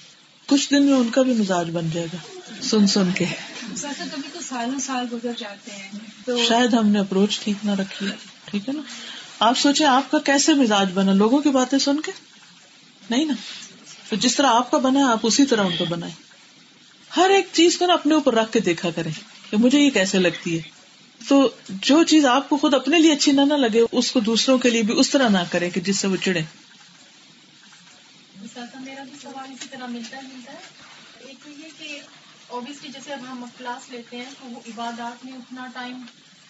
کچھ 0.46 0.70
دن 0.70 0.82
میں 0.82 0.94
ان 0.94 1.08
کا 1.10 1.22
بھی 1.22 1.32
مزاج 1.32 1.70
بن 1.70 1.90
جائے 1.92 2.06
گا۔ 2.12 2.40
سن 2.62 2.86
سن 2.86 3.10
کے۔ 3.14 3.24
کبھی 3.82 4.28
تو 4.32 4.40
سالوں 4.48 4.80
سال 4.80 5.06
گزر 5.12 5.30
جاتے 5.38 5.70
ہیں 5.70 5.90
تو 6.24 6.44
شاید 6.48 6.74
ہم 6.74 6.88
نے 6.88 6.98
اپروچ 6.98 7.40
ٹھیک 7.40 7.56
نہ 7.64 7.70
رکھی۔ 7.70 8.06
ٹھیک 8.44 8.68
ہے 8.68 8.74
نا؟ 8.74 8.82
آپ 9.38 9.58
سوچیں 9.58 9.86
آپ 9.86 10.10
کا 10.10 10.18
کیسے 10.18 10.54
مزاج 10.54 10.88
بنا؟ 10.94 11.12
لوگوں 11.12 11.42
کی 11.42 11.48
باتیں 11.48 11.78
سن 11.78 12.00
کے؟ 12.00 12.12
نہیں 13.10 13.24
نا؟ 13.24 13.34
تو 14.08 14.16
جس 14.16 14.34
طرح 14.34 14.46
آپ 14.46 14.70
کا 14.70 14.78
بنا 14.78 14.98
ہے 15.00 15.04
آپ 15.04 15.18
اسی 15.22 15.44
طرح 15.44 15.64
ان 15.64 15.76
کو 15.78 15.84
بنائیں 15.88 16.14
ہر 17.16 17.30
ایک 17.30 17.48
چیز 17.52 17.78
کو 17.78 17.86
نا 17.86 17.92
اپنے 17.92 18.14
اوپر 18.14 18.34
رکھ 18.34 18.52
کے 18.52 18.60
دیکھا 18.60 18.90
کریں 18.90 19.12
کہ 19.50 19.56
مجھے 19.56 19.80
یہ 19.80 19.90
کیسے 19.90 20.18
لگتی 20.18 20.56
ہے۔ 20.56 20.62
تو 21.28 21.48
جو 21.68 22.04
چیز 22.04 22.24
آپ 22.26 22.48
کو 22.48 22.56
خود 22.56 22.74
اپنے 22.74 22.98
لیے 22.98 23.12
اچھی 23.12 23.32
نہ 23.32 23.40
نہ 23.40 23.54
لگے 23.54 23.82
اس 23.92 24.12
کو 24.12 24.20
دوسروں 24.20 24.58
کے 24.58 24.70
لیے 24.70 24.82
بھی 24.82 24.94
اس 24.98 25.10
طرح 25.10 25.28
نہ 25.28 25.38
کریں 25.50 25.70
کہ 25.70 25.80
جس 25.80 25.98
سے 25.98 26.06
وہ 26.06 26.16
چڑے 26.16 26.40
میرا 28.56 29.02
بھی 29.02 29.18
سوال 29.22 29.52
اسی 29.52 29.68
طرح 29.70 29.86
ملتا 29.86 30.20
ملتا 30.20 30.52
ہے۔ 30.52 30.58
ایک 31.18 31.44
تو 31.44 31.50
یہ 31.50 31.68
کہ 31.78 32.00
اوبیسلی 32.46 32.88
جیسے 32.88 33.12
اب 33.12 33.20
ہم 33.32 33.44
کلاس 33.58 33.90
لیتے 33.90 34.16
ہیں 34.16 34.24
تو 34.24 34.46
وہ 34.46 34.60
عبادات 34.66 35.24
میں 35.24 35.32
اتنا 35.32 35.66
ٹائم 35.74 36.02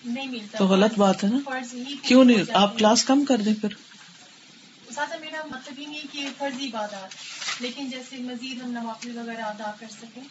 نہیں 0.05 0.29
ملتا۔ 0.29 0.59
تو 0.59 0.67
غلط 0.67 0.99
بات 0.99 1.25
ہے 1.25 1.29
نا۔ 1.29 1.59
کیوں 2.03 2.25
نہیں؟ 2.25 2.43
آپ 2.55 2.79
کلاس 2.79 3.05
کم 3.05 3.25
کر 3.25 3.37
دیں 3.37 3.55
پھر۔ 3.61 3.69
ساتھ 4.95 5.21
میرا 5.21 5.43
مطلب 5.51 5.79
یہ 5.79 5.87
نہیں 5.87 6.03
کہ 6.13 6.29
فرضی 6.39 6.67
عبادات۔ 6.67 7.09
لیکن 7.63 7.91
جیسے 7.91 8.17
مزید 8.17 8.63
ہم 8.63 8.71
نوافل 8.71 9.19
وغیرہ 9.19 9.43
ادا 9.43 9.73
کر 9.81 9.87
سکیں۔ 9.91 10.23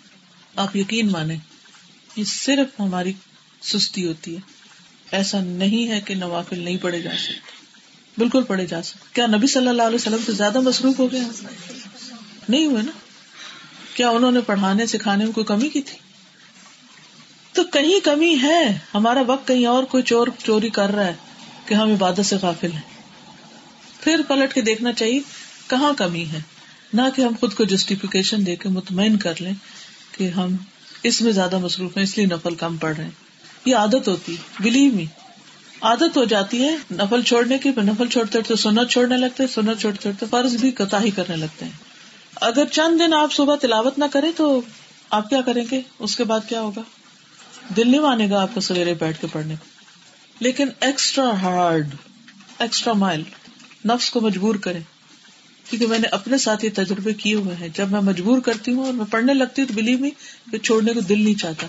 آپ 0.55 0.75
یقین 0.75 1.11
مانیں 1.11 1.37
یہ 2.15 2.23
صرف 2.23 2.79
ہماری 2.79 3.13
سستی 3.61 4.05
ہوتی 4.05 4.35
ہے۔ 4.35 4.41
ایسا 5.11 5.39
نہیں 5.41 5.91
ہے 5.91 6.01
کہ 6.01 6.15
نوافل 6.15 6.59
نہیں 6.59 6.77
پڑھے 6.77 7.01
جا 7.01 7.11
سکتے۔ 7.17 7.62
بالکل 8.17 8.43
پڑھے 8.43 8.65
جا 8.65 8.81
سکتے۔ 8.81 9.05
کیا 9.13 9.27
نبی 9.27 9.47
صلی 9.47 9.67
اللہ 9.67 9.81
علیہ 9.81 9.95
وسلم 9.95 10.19
سے 10.25 10.31
زیادہ 10.31 10.59
مصروف 10.59 10.99
ہو 10.99 11.11
گئے 11.11 11.21
نہیں 12.49 12.65
ہوئے 12.65 12.83
نا۔ 12.83 12.91
کیا 13.93 14.09
انہوں 14.09 14.31
نے 14.31 14.41
پڑھانے 14.41 14.85
سکھانے 14.85 15.25
میں 15.25 15.33
کوئی 15.33 15.45
کمی 15.45 15.69
کی 15.69 15.81
تھی؟ 15.81 15.97
تو 17.53 17.63
کہیں 17.63 17.99
کمی 18.05 18.41
ہے۔ 18.41 18.79
ہمارا 18.93 19.21
وقت 19.27 19.47
کہیں 19.47 19.65
اور 19.65 19.83
کوئی 19.83 20.03
چور 20.03 20.27
چوری 20.43 20.69
کر 20.69 20.95
رہا 20.95 21.05
ہے 21.05 21.15
کہ 21.65 21.73
ہم 21.73 21.91
عبادت 21.91 22.25
سے 22.25 22.35
قافل 22.41 22.71
ہیں۔ 22.71 23.03
پھر 24.01 24.21
پلٹ 24.27 24.53
کے 24.53 24.61
دیکھنا 24.61 24.93
چاہیے 24.93 25.19
کہاں 25.67 25.93
کمی 25.93 26.25
ہے۔ 26.25 26.39
نہ 26.93 27.01
کہ 27.15 27.21
ہم 27.21 27.31
خود 27.39 27.53
کو 27.53 27.63
جسٹیفیکیشن 27.63 28.45
دے 28.45 28.55
کے 28.55 28.69
مطمئن 28.69 29.17
کر 29.17 29.33
لیں 29.39 29.53
کہ 30.11 30.29
ہم 30.29 30.55
اس 31.03 31.21
میں 31.21 31.31
زیادہ 31.31 31.57
مصروف 31.57 31.97
ہیں، 31.97 32.03
اس 32.03 32.17
لیے 32.17 32.25
نفل 32.25 32.55
کم 32.55 32.77
پڑھ 32.77 32.95
رہے 32.97 33.03
ہیں۔ 33.03 33.11
یہ 33.65 33.75
عادت 33.75 34.07
ہوتی 34.07 34.35
بلیو 34.59 34.91
می 34.91 35.05
عادت 35.83 36.17
ہو 36.17 36.23
جاتی 36.23 36.63
ہے 36.63 36.75
نفل 36.91 37.21
چھوڑنے 37.21 37.57
کی 37.57 37.69
نفل 37.77 38.07
چھوڑتے 38.07 38.41
تو 38.41 38.55
سنت 38.55 38.91
چھوڑنے 38.91 39.17
لگتے، 39.17 39.47
سنت 39.47 39.81
چھوڑتے 39.81 40.01
چھوڑتے 40.01 40.25
فرض 40.29 40.55
بھی 40.55 40.71
کتا 40.71 41.01
ہی 41.01 41.11
کرنے 41.11 41.35
لگتے 41.35 41.65
ہیں۔ 41.65 41.71
اگر 42.35 42.65
چند 42.65 42.99
دن 42.99 43.13
آپ 43.13 43.33
صبح 43.33 43.55
تلاوت 43.55 43.99
نہ 43.99 44.05
کریں 44.11 44.31
تو 44.37 44.61
آپ 45.09 45.29
کیا 45.29 45.41
کریں 45.41 45.65
گے؟ 45.71 45.81
اس 45.99 46.15
کے 46.15 46.23
بعد 46.23 46.39
کیا 46.49 46.61
ہوگا؟ 46.61 46.81
دل 47.77 47.91
نہیں 47.91 48.01
مانے 48.01 48.29
گا 48.29 48.41
آپ 48.41 48.49
کو 48.53 48.61
سویرے 48.61 48.93
بیٹھ 48.93 49.21
کے 49.21 49.27
پڑھنے 49.31 49.55
کو۔ 49.55 49.65
لیکن 50.39 50.67
ایکسٹرا 50.79 51.41
ہارڈ 51.41 51.87
ایکسٹرا 52.59 52.93
مائل 52.93 53.23
نفس 53.85 54.09
کو 54.09 54.21
مجبور 54.21 54.55
کرے 54.55 54.79
کیونکہ 55.69 55.87
میں 55.87 55.99
نے 55.99 56.07
اپنے 56.07 56.37
ساتھ 56.37 56.65
یہ 56.65 56.69
تجربے 56.75 57.13
کیے 57.13 57.35
ہوئے 57.35 57.55
ہیں۔ 57.55 57.69
جب 57.73 57.91
میں 57.91 58.01
مجبور 58.01 58.39
کرتی 58.39 58.71
ہوں 58.71 58.85
اور 58.85 58.93
میں 58.93 59.05
پڑھنے 59.05 59.33
لگتی 59.33 59.61
ہوں 59.61 59.69
تو 59.69 59.73
بلیو 59.73 59.97
می 59.97 60.09
پھر 60.49 60.57
چھوڑنے 60.57 60.93
کو 60.93 60.99
دل 60.99 61.23
نہیں 61.23 61.39
چاہتا۔ 61.39 61.67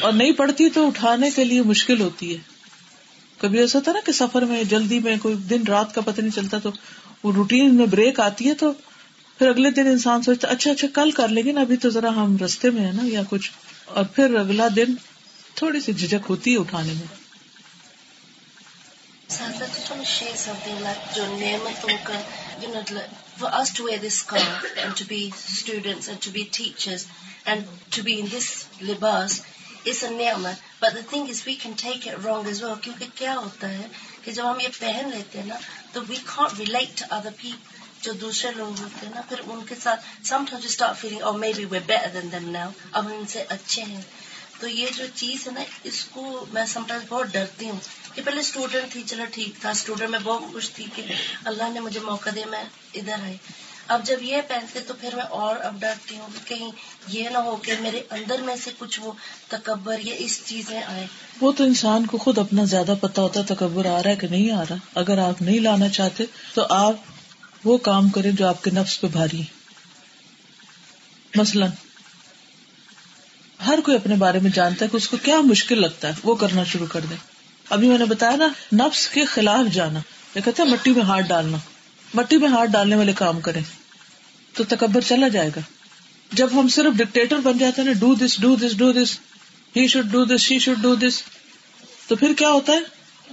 اور 0.00 0.12
نہیں 0.12 0.32
پڑھتی 0.32 0.70
تو 0.70 0.86
اٹھانے 0.86 1.30
کے 1.30 1.44
لیے 1.44 1.62
مشکل 1.62 2.00
ہوتی 2.00 2.36
ہے۔ 2.36 2.51
کبھی 3.42 3.58
ایسا 3.58 3.78
ہوتا 3.78 3.92
نا 3.92 3.98
کہ 4.06 4.12
سفر 4.12 4.42
میں 4.42 4.64
جلدی 4.64 4.98
میں 4.98 5.16
کوئی 5.22 5.34
دن 5.34 5.62
رات 5.68 5.94
کا 5.94 6.00
پتہ 6.00 6.20
نہیں 6.20 6.36
چلتا 6.36 6.58
تو 6.58 6.70
وہ 7.22 7.32
روٹین 7.32 7.74
میں 7.74 7.86
بریک 7.86 8.20
آتی 8.20 8.48
ہے 8.48 8.54
تو 8.54 8.72
پھر 9.38 9.48
اگلے 9.48 9.70
دن 9.70 9.86
انسان 9.86 10.22
سوچتا 10.22 10.48
اچھا 10.48 10.70
اچھا 10.70 10.88
کل 10.94 11.10
کر 11.10 11.28
لیں 11.28 11.42
گے 11.42 11.52
نا، 11.52 11.60
ابھی 11.60 11.76
تو 11.76 11.90
ذرا 11.90 12.08
ہم 12.08 12.36
رستے 12.44 12.70
میں 12.70 12.86
ہے 12.86 12.92
نا 12.92 13.02
یا 13.04 13.22
کچھ۔ 13.30 13.50
اور 13.84 14.04
پھر 14.04 14.34
اگلا 14.34 14.68
دن 14.76 14.94
تھوڑی 15.54 15.80
سی 15.80 15.92
جھجک 15.92 16.26
ہوتی 16.28 16.52
ہے 16.52 16.58
اٹھانے 16.58 16.92
میں۔ 16.92 17.22
جو 28.74 29.51
نعمتوں 29.84 30.42
کا 30.42 30.54
for 30.80 30.88
us 30.88 31.02
to 31.02 31.18
wear 31.18 31.26
this 31.26 31.38
scarf 31.38 31.66
and 31.66 31.76
to 31.76 31.86
be 32.44 32.54
students 32.54 32.62
and 32.62 32.70
to 32.70 32.80
کیونکہ 32.82 33.06
کیا 33.14 33.36
ہوتا 33.36 33.70
ہے 33.70 33.86
کہ 34.22 34.32
جب 34.32 34.50
ہم 34.50 34.60
یہ 34.60 34.68
پہن 34.78 35.10
لیتے 35.10 35.38
ہیں 35.38 35.46
نا 35.46 35.56
تو 35.92 36.00
we 36.02 36.18
can't 36.26 36.58
relate 36.58 36.96
to 36.96 37.06
other 37.10 37.36
people. 37.36 37.80
جو 38.02 38.12
دوسرے 38.12 38.50
لوگ 38.52 38.80
ہوتے 38.80 39.06
ہیں 39.06 39.12
نا 39.14 39.20
پھر 39.28 39.40
ان 39.46 39.60
کے 39.66 39.74
ساتھ 39.74 40.04
سم 40.24 40.44
ٹائم 40.50 40.60
اسٹارٹ 40.64 40.96
فیلنگ 40.98 41.22
اور 41.22 41.34
maybe 41.56 41.64
way 41.64 41.78
better 41.86 42.08
than 42.12 42.32
them 42.32 42.48
now 42.50 42.70
اب 42.92 43.06
ہم 43.06 43.12
ان 43.12 43.26
سے 43.26 43.44
اچھے 43.48 43.82
ہیں 43.82 44.00
تو 44.60 44.68
یہ 44.68 44.88
جو 44.96 45.04
چیز 45.14 45.46
ہے 45.46 45.52
نا 45.52 45.62
اس 45.84 46.04
کو 46.04 46.44
میں 46.52 46.64
سم 46.66 46.82
ٹائمز 46.88 47.04
بہت 47.08 47.32
ڈرتی 47.32 47.68
ہوں 47.70 47.78
کہ 48.14 48.22
پہلے 48.22 48.40
اسٹوڈنٹ 48.40 48.92
تھی 48.92 49.02
چلو 49.06 49.24
ٹھیک 49.32 49.60
تھا 49.60 49.70
اسٹوڈنٹ 49.70 50.10
میں 50.10 50.18
بہت 50.22 50.52
خوش 50.52 50.70
تھی 50.70 50.86
کہ 50.94 51.02
اللہ 51.44 51.70
نے 51.72 51.80
مجھے 51.80 52.00
موقع 52.00 52.30
دیا 52.34 52.46
میں 52.50 52.62
ادھر 52.94 53.22
آئی 53.22 53.36
اب 53.88 54.04
جب 54.04 54.22
یہ 54.22 54.36
پہنتے 54.48 54.80
تو 54.80 54.94
پھر 55.00 55.14
میں 55.14 55.24
اور 55.24 55.56
اب 55.56 55.80
ڈرتی 55.80 56.18
ہوں 56.18 56.28
کہ 56.32 56.56
کہیں 56.56 56.70
یہ 57.08 57.28
نہ 57.28 57.38
ہو 57.38 57.56
کہ 57.56 57.72
میرے 57.80 58.02
اندر 58.10 58.42
میں 58.42 58.56
سے 58.56 58.70
کچھ 58.78 59.00
وہ 59.00 59.12
تکبر 59.48 59.98
یا 60.02 60.14
اس 60.18 60.46
چیزیں 60.46 60.82
آئے 60.82 61.06
وہ 61.40 61.52
تو 61.52 61.64
انسان 61.64 62.06
کو 62.06 62.18
خود 62.18 62.38
اپنا 62.38 62.64
زیادہ 62.64 62.94
پتا 63.00 63.22
ہوتا 63.22 63.40
ہے 63.40 63.44
تکبر 63.44 63.86
آ 63.86 64.02
رہا 64.02 64.10
ہے 64.10 64.16
کہ 64.16 64.26
نہیں 64.28 64.50
آ 64.50 64.62
رہا۔ 64.70 64.76
اگر 64.94 65.18
آپ 65.18 65.42
نہیں 65.42 65.60
لانا 65.60 65.88
چاہتے 65.88 66.24
تو 66.54 66.66
آپ 66.70 66.94
وہ 67.64 67.78
کام 67.78 68.08
کریں 68.08 68.32
جو 68.32 68.48
آپ 68.48 68.64
کے 68.64 68.70
نفس 68.70 69.00
پہ 69.00 69.06
بھاری 69.06 69.40
ہے۔ 69.40 69.62
مثلاً، 71.34 71.70
ہر 73.66 73.78
کوئی 73.84 73.96
اپنے 73.96 74.14
بارے 74.14 74.38
میں 74.38 74.50
جانتا 74.50 74.84
ہے 74.84 74.90
کہ 74.90 74.96
اس 74.96 75.08
کو 75.08 75.16
کیا 75.16 75.40
مشکل 75.40 75.80
لگتا 75.80 76.08
ہے، 76.08 76.12
وہ 76.24 76.34
کرنا 76.34 76.64
شروع 76.64 76.86
کر 76.86 77.00
دیں 77.00 77.16
ابھی 77.70 77.88
میں 77.88 77.98
نے 77.98 78.04
بتایا 78.04 78.36
نا، 78.36 78.48
نفس 78.72 79.08
کے 79.08 79.24
خلاف 79.24 79.74
جانا۔ 79.74 80.00
یہ 80.34 80.40
کہتے 80.40 80.62
ہیں 80.62 80.70
مٹی 80.70 80.90
میں 80.90 81.02
ہاتھ 81.02 81.26
ڈالنا۔ 81.26 81.58
مٹی 82.14 82.36
میں 82.36 82.48
ہاتھ 82.48 82.70
ڈالنے 82.70 82.96
والے 82.96 83.12
کام 83.12 83.40
کریں 83.40 83.62
تو 84.52 84.64
تکبر 84.64 85.00
چلا 85.00 85.28
جائے 85.28 85.50
گا۔ 85.56 85.60
جب 86.32 86.48
ہم 86.52 86.68
صرف 86.68 86.96
ڈکٹیٹر 86.96 87.38
بن 87.38 87.58
جاتے 87.58 87.82
ہیں 87.82 87.86
نا 87.86 88.00
do 88.00 88.14
this 88.14 88.40
do 88.40 88.56
this 88.56 88.76
do 88.76 88.92
this 88.92 89.18
he 89.76 89.86
should 89.86 90.06
do 90.06 90.24
this 90.24 90.40
she 90.40 90.58
should 90.58 90.78
do 90.78 90.94
this 90.94 91.22
تو 92.06 92.16
پھر 92.16 92.32
کیا 92.32 92.50
ہوتا 92.50 92.72
ہے؟ 92.72 92.78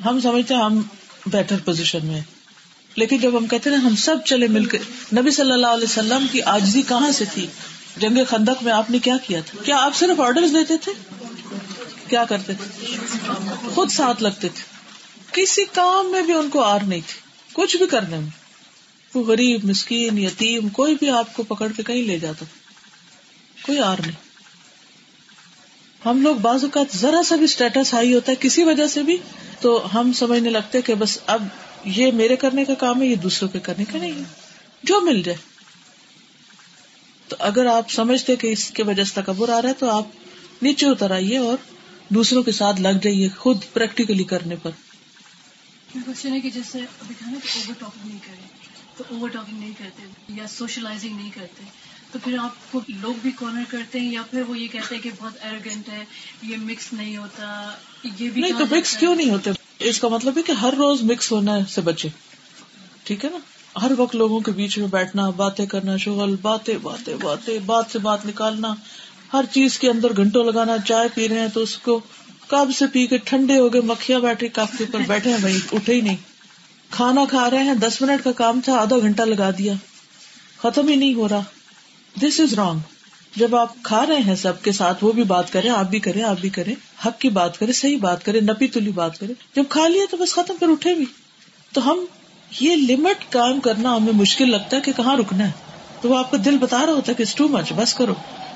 ہم 0.05 0.19
سمجھتے 0.21 0.53
ہیں 0.53 0.61
ہم 0.61 0.81
بیٹر 1.25 1.55
پوزیشن 1.65 1.99
میں 2.03 2.21
لیکن 2.95 3.17
جب 3.17 3.37
ہم 3.37 3.47
کہتے 3.47 3.69
ہیں 3.69 3.77
ہم 3.77 3.95
سب 3.95 4.15
چلے 4.25 4.47
مل 4.47 4.65
کے، 4.65 4.77
نبی 5.17 5.31
صلی 5.31 5.51
اللہ 5.51 5.67
علیہ 5.67 5.83
وسلم 5.83 6.25
کی 6.31 6.41
آجزی 6.41 6.81
کہاں 6.81 7.11
سے 7.11 7.25
تھی؟ 7.33 7.47
جنگ 7.97 8.17
خندق 8.29 8.63
میں 8.63 8.73
آپ 8.73 8.89
نے 8.89 8.99
کیا 8.99 9.17
کیا 9.27 9.41
تھا؟ 9.45 9.63
کیا 9.63 9.77
آپ 9.77 9.95
صرف 9.95 10.19
آرڈر 10.19 10.41
دیتے 10.41 10.77
تھے؟ 10.77 10.91
کیا 12.07 12.25
کرتے 12.25 12.53
تھے؟ 12.53 12.97
خود 13.75 13.91
ساتھ 13.91 14.23
لگتے 14.23 14.49
تھے۔ 14.49 14.63
کسی 15.31 15.65
کام 15.65 16.11
میں 16.11 16.21
بھی 16.21 16.33
ان 16.33 16.49
کو 16.49 16.61
آر 16.61 16.79
نہیں 16.79 17.01
تھی۔ 17.07 17.19
کچھ 17.53 17.77
بھی 17.77 17.87
کرنے 17.87 18.17
میں۔ 18.17 18.48
وہ 19.13 19.23
غریب، 19.23 19.65
مسکین، 19.65 20.17
یتیم، 20.17 20.69
کوئی 20.69 20.95
بھی 20.95 21.09
آپ 21.09 21.35
کو 21.35 21.43
پکڑ 21.43 21.71
کے 21.75 21.83
کہیں 21.83 22.03
لے 22.03 22.19
جاتا۔ 22.19 22.45
کوئی 23.61 23.79
آر 23.79 23.99
نہیں۔ 23.99 24.29
ہم 26.05 26.21
لوگ 26.21 26.35
بعض 26.35 26.63
اوقات 26.63 26.97
ذرا 26.97 27.23
سا 27.23 27.35
بھی 27.35 27.43
اسٹیٹس 27.43 27.93
ہائی 27.93 28.13
ہوتا 28.13 28.31
ہے 28.31 28.37
کسی 28.39 28.63
وجہ 28.63 28.87
سے 28.87 29.03
بھی، 29.03 29.17
تو 29.61 29.87
ہم 29.93 30.13
سمجھنے 30.13 30.49
لگتے 30.49 30.81
کہ 30.81 30.95
بس 30.95 31.19
اب 31.25 31.43
یہ 31.85 32.11
میرے 32.11 32.35
کرنے 32.35 32.65
کا 32.65 32.73
کام 32.73 33.01
ہے، 33.01 33.07
یہ 33.07 33.15
دوسروں 33.15 33.49
کے 33.49 33.59
کرنے 33.59 33.85
کا 33.85 33.99
نہیں 33.99 34.11
ہے۔ 34.11 34.23
جو 34.83 35.01
مل 35.01 35.21
جائے۔ 35.21 35.37
تو 37.27 37.35
اگر 37.39 37.65
آپ 37.65 37.91
سمجھتے 37.91 38.35
کہ 38.35 38.47
اس 38.47 38.71
کی 38.71 38.83
وجہ 38.83 39.03
سے 39.03 39.21
تکبر 39.21 39.49
آ 39.49 39.61
رہا 39.61 39.69
ہے، 39.69 39.73
تو 39.73 39.89
آپ 39.89 40.07
نیچے 40.61 40.85
اتر 40.85 41.11
آئیے 41.11 41.37
اور 41.37 41.57
دوسروں 42.09 42.43
کے 42.43 42.51
ساتھ 42.51 42.81
لگ 42.81 42.97
جائیے 43.01 43.29
خود 43.29 43.57
پریکٹیکلی 43.73 44.23
کرنے 44.23 44.55
پر۔ 44.55 44.71
کوشچن 46.05 46.33
ہے 46.33 46.39
کہ 46.39 46.49
جیسے 46.49 46.79
نہیں 46.79 48.17
تو 48.99 49.03
اوور 49.09 49.29
ٹاکنگ 49.29 49.59
نہیں 49.59 49.73
کرتے 49.77 50.03
یا 50.35 50.47
سوشلائزنگ 50.47 51.15
نہیں 51.15 51.29
کرتے۔ 51.35 51.63
تو 52.11 52.19
پھر 52.23 52.37
آپ 52.39 52.71
کو 52.71 52.81
لوگ 52.87 53.13
بھی 53.21 53.31
کارنر 53.31 53.63
کرتے 53.69 53.99
ہیں 53.99 54.11
یا 54.11 54.21
پھر 54.31 54.41
وہ 54.47 54.59
یہ 54.59 54.67
کہتے 54.67 54.95
ہیں 54.95 55.01
کہ 55.01 55.09
بہت 55.19 55.33
ایروگینٹ 55.41 55.89
ہے 55.89 56.03
یہ 56.41 56.57
مکس 56.57 56.93
نہیں 56.93 57.17
ہوتا 57.17 57.75
یہ 58.19 58.29
بھی 58.29 58.41
نہیں 58.41 58.59
تو 58.59 58.75
مکس 58.77 58.97
کیوں 58.97 59.15
نہیں 59.15 59.29
ہوتے؟ 59.29 59.51
اس 59.79 59.99
کا 59.99 60.07
مطلب 60.07 60.37
ہے 60.37 60.41
کہ 60.41 60.51
ہر 60.51 60.73
روز 60.77 61.03
مکس 61.03 61.31
ہونا 61.31 61.57
سے 61.69 61.81
بچے۔ 61.81 62.09
ٹھیک 63.03 63.25
ہے 63.25 63.29
نا؟ 63.29 63.37
ہر 63.81 63.91
وقت 63.97 64.15
لوگوں 64.15 64.39
کے 64.39 64.51
بیچ 64.51 64.77
میں 64.77 64.87
بیٹھنا 64.87 65.29
باتیں 65.29 65.65
کرنا 65.65 65.97
شغل 65.97 66.35
باتیں 66.41 66.77
باتیں 66.77 67.15
باتیں 67.15 67.59
بات 67.59 67.85
سے 67.91 67.99
بات 67.99 68.25
نکالنا 68.25 68.73
ہر 69.33 69.45
چیز 69.51 69.79
کے 69.79 69.89
اندر 69.89 70.15
گھنٹوں 70.17 70.43
لگانا 70.43 70.77
چائے 70.77 71.07
پی 71.13 71.29
رہے 71.29 71.39
ہیں 71.39 71.47
تو 71.47 71.61
اس 71.61 71.77
کو 71.77 71.99
کب 72.47 72.71
سے 72.77 72.85
پی 72.87 73.07
کے 73.07 73.17
ٹھنڈے 73.17 73.59
ہو 73.59 73.73
گئے 73.73 73.81
مکھیاں 73.81 74.19
بیٹھے 74.19 74.47
کپ 74.47 74.77
کے 74.77 74.83
اوپر 74.83 74.99
بیٹھے 75.07 75.31
ہیں 75.31 75.37
بھائی 75.37 75.57
اٹھے 75.71 75.93
ہی 75.93 76.01
نہیں۔ 76.01 76.15
کھانا 76.89 77.25
کھا 77.29 77.49
رہے 77.49 77.63
ہیں، 77.63 77.73
دس 77.73 78.01
منٹ 78.01 78.23
کا 78.23 78.31
کام 78.31 78.61
تھا، 78.61 78.73
آدھا 78.73 78.99
گھنٹہ 78.99 79.21
لگا 79.21 79.49
دیا۔ 79.57 79.73
ختم 80.61 80.87
ہی 80.87 80.95
نہیں 80.95 81.13
ہو 81.13 81.27
رہا۔ 81.29 81.41
دس 82.21 82.39
از 82.39 82.53
رانگ 82.53 82.79
جب 83.35 83.55
آپ 83.55 83.73
کھا 83.83 84.05
رہے 84.05 84.17
ہیں 84.17 84.35
سب 84.35 84.61
کے 84.61 84.71
ساتھ، 84.71 85.03
وہ 85.03 85.11
بھی 85.11 85.23
بات 85.23 85.53
کریں، 85.53 85.69
آپ 85.69 85.85
بھی 85.85 85.99
کریں، 85.99 86.23
آپ 86.23 86.37
بھی 86.41 86.49
کریں۔ 86.49 86.75
حق 87.05 87.19
کی 87.19 87.29
بات 87.29 87.59
کریں، 87.59 87.73
صحیح 87.73 87.97
بات 87.97 88.25
کریں 88.25 88.41
نپی 88.41 88.67
تلی 88.67 88.91
بات 88.91 89.19
کریں۔ 89.19 89.33
جب 89.55 89.63
کھا 89.69 89.87
لیا 89.87 90.03
تو 90.11 90.17
بس 90.17 90.33
ختم 90.33 90.55
پھر 90.55 90.69
اٹھے 90.69 90.93
بھی۔ 90.93 91.05
تو 91.73 91.91
ہم، 91.91 92.05
یہ 92.59 92.75
لمٹ 92.75 93.31
کام 93.31 93.59
کرنا 93.59 93.95
ہمیں 93.95 94.13
مشکل 94.13 94.51
لگتا 94.51 94.77
ہے 94.77 94.81
کہ 94.81 94.91
کہاں 94.91 95.17
رکنا 95.17 95.45
ہے۔ 95.47 95.51
تو 96.01 96.09
وہ 96.09 96.17
آپ 96.17 96.31
کا 96.31 96.37
دل 96.45 96.57
بتا 96.57 96.85
رہا 96.85 96.93
ہوتا 96.93 97.11
ہے 97.11 97.23
کہ 97.23 97.23
ٹو 97.35 97.47
مچ 97.47 97.73
بس 97.75 97.93
کرو۔ 97.93 98.13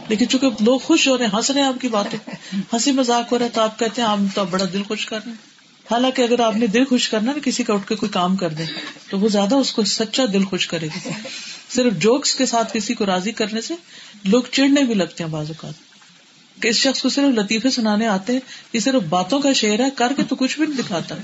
لیکن 0.08 0.28
چونکہ 0.28 0.64
لوگ 0.64 0.80
خوش 0.80 1.08
ہو 1.08 1.18
رہے 1.18 1.26
ہیں، 1.26 1.38
ہنس 1.38 1.52
رہے 1.52 1.62
ہیں 1.62 1.68
آپ 1.68 1.82
کی 1.82 1.88
باتیں۔ 1.88 2.36
ہنسی 2.74 2.92
مذاق 2.92 3.32
ہو 3.32 3.38
رہا 3.38 3.46
ہے 3.46 3.52
تو 3.54 3.62
آپ 3.62 3.80
کہتے 3.80 4.02
ہیں 4.02 4.10
آپ 4.10 4.18
تو 4.36 4.46
بڑا 4.46 4.66
دل 4.74 4.84
خوش 4.84 5.06
کر 5.06 5.20
رہے 5.26 5.32
ہیں۔ 5.32 5.53
حالانکہ 5.92 6.22
اگر 6.22 6.40
آپ 6.40 6.56
نے 6.56 6.68
دل 6.68 6.86
خوش 6.86 7.10
کرنا 7.10 7.32
نا 7.32 7.40
کسی 7.44 7.64
کا 7.64 7.74
اٹھ 7.74 7.88
کے 7.88 7.96
کوئی 7.96 8.12
کام 8.12 8.36
کر 8.36 8.50
دے 8.50 8.64
تو 9.10 9.20
وہ 9.20 9.28
زیادہ 9.28 9.56
اس 9.56 9.74
کو 9.74 9.84
سچا 9.84 10.24
دل 10.34 10.44
خوش 10.44 10.68
کرے 10.68 10.88
گا۔ 10.88 11.10
صرف 11.70 11.94
جوکس 11.94 12.36
کے 12.36 12.46
ساتھ 12.46 12.74
کسی 12.74 12.94
کو 12.94 13.06
راضی 13.06 13.32
کرنے 13.32 13.62
سے 13.62 13.74
لوگ 14.24 14.44
چڑنے 14.52 14.84
بھی 14.84 14.94
لگتے 14.94 15.24
ہیں 15.24 15.32
بعض 15.32 15.48
اوقات۔ 15.48 15.74
کہ 16.62 16.68
اس 16.68 16.76
شخص 16.76 17.02
کو 17.02 17.10
صرف 17.10 17.38
لطیفے 17.38 17.70
سنانے 17.70 18.08
آتے 18.08 18.34
ہیں، 18.34 18.40
یہ 18.74 18.80
صرف 18.80 19.04
باتوں 19.04 19.40
کا 19.40 19.54
شعر 19.54 19.80
ہے، 19.80 19.90
کر 19.96 20.14
کے 20.18 20.24
تو 20.24 20.36
کچھ 20.36 20.60
بھی 20.60 20.68
نہیں 20.68 20.78
دکھاتا۔ 20.78 21.16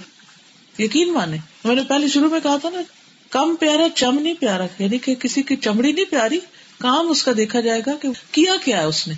یقین 0.82 1.14
مانے۔ 1.14 1.38
میں 1.64 1.76
نے 1.76 1.82
پہلے 1.88 2.07
شروع 2.07 2.30
میں 2.30 2.39
کہا 2.43 2.57
تھا 2.57 2.70
نا، 2.70 2.82
کم 3.30 3.55
پیارا، 3.60 3.88
چم 3.95 4.20
نہیں 4.22 4.34
پیارا۔ 4.34 4.68
یعنی 4.80 4.97
کہ 4.97 5.16
کسی 5.16 5.43
کی 5.43 5.55
چمڑی 5.55 5.91
نہیں 5.91 6.05
پیاری، 6.05 6.39
کام 6.78 7.10
اس 7.10 7.24
کا 7.24 7.32
دیکھا 7.38 7.60
جائے 7.60 7.82
گا 7.86 7.91
کہ 8.01 8.10
کیا 8.32 8.53
کیا 8.64 8.80
ہے 8.80 8.84
اس 8.84 9.07
نے۔ 9.07 9.14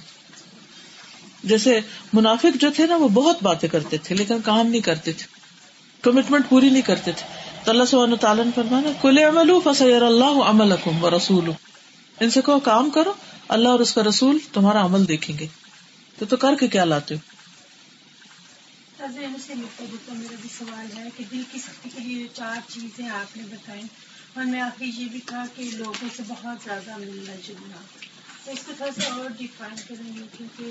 جیسے 1.43 1.79
منافق 2.13 2.61
جو 2.61 2.71
تھے 2.75 2.87
نا، 2.87 2.95
وہ 2.95 3.09
بہت 3.09 3.43
باتیں 3.43 3.69
کرتے 3.69 3.97
تھے، 3.97 4.15
لیکن 4.15 4.41
کام 4.45 4.67
نہیں 4.67 4.81
کرتے 4.81 5.13
تھے 5.13 5.25
کمٹمنٹ 6.01 6.49
پوری 6.49 6.69
نہیں 6.69 6.81
کرتے 6.81 7.11
تھے۔ 7.11 7.41
تو 7.63 7.71
اللہ 7.71 7.83
سب 7.83 7.97
تعالیٰ 8.21 8.45
نے 8.45 8.51
فرمانا 8.55 8.89
کل 9.01 9.17
عمل 9.17 9.51
فصیر 9.63 10.01
اللہ 10.01 10.43
عمل 10.43 10.73
و 11.01 11.17
رسول 11.17 11.51
ان 12.19 12.29
سے 12.29 12.41
کہو، 12.45 12.59
کام 12.59 12.89
کرو، 12.89 13.13
اللہ 13.49 13.69
اور 13.69 13.79
اس 13.79 13.93
کا 13.93 14.03
رسول 14.03 14.37
تمہارا 14.53 14.85
عمل 14.85 15.07
دیکھیں 15.07 15.37
گے۔ 15.37 15.47
تو 16.19 16.25
تو 16.25 16.37
کر 16.37 16.55
کے 16.59 16.67
کیا 16.67 16.85
لاتے 16.85 17.15
ہو؟ 17.15 17.19
میرا 18.99 20.35
بھی 20.41 20.49
سوال 20.57 20.97
ہے 20.97 21.09
کہ 21.17 21.23
دل 21.31 21.41
کی 21.51 21.59
سختی 21.59 21.89
کے 21.95 21.99
لیے 21.99 22.27
چار 22.33 22.55
چیزیں 22.73 23.09
آپ 23.09 23.37
نے 23.37 23.43
بتائی 23.51 23.81
اور 24.33 24.45
میں 24.45 24.61
آخری 24.61 24.91
یہ 24.95 25.05
بھی 25.11 25.19
کہا 25.25 25.43
کہ 25.55 25.69
لوگوں 25.73 26.09
سے 26.17 26.23
بہت 26.27 26.63
زیادہ 26.63 26.97
ملنا 26.97 27.35
جلنا۔ 27.47 27.77
تو 28.45 28.51
اس 28.51 28.59
کو 28.65 28.71
تھوڑا 28.77 29.01
سا 29.01 29.15
اور 29.15 29.29
ڈیفائن 29.37 29.75
کریں 29.87 30.13
گے، 30.17 30.21
کیونکہ 30.37 30.63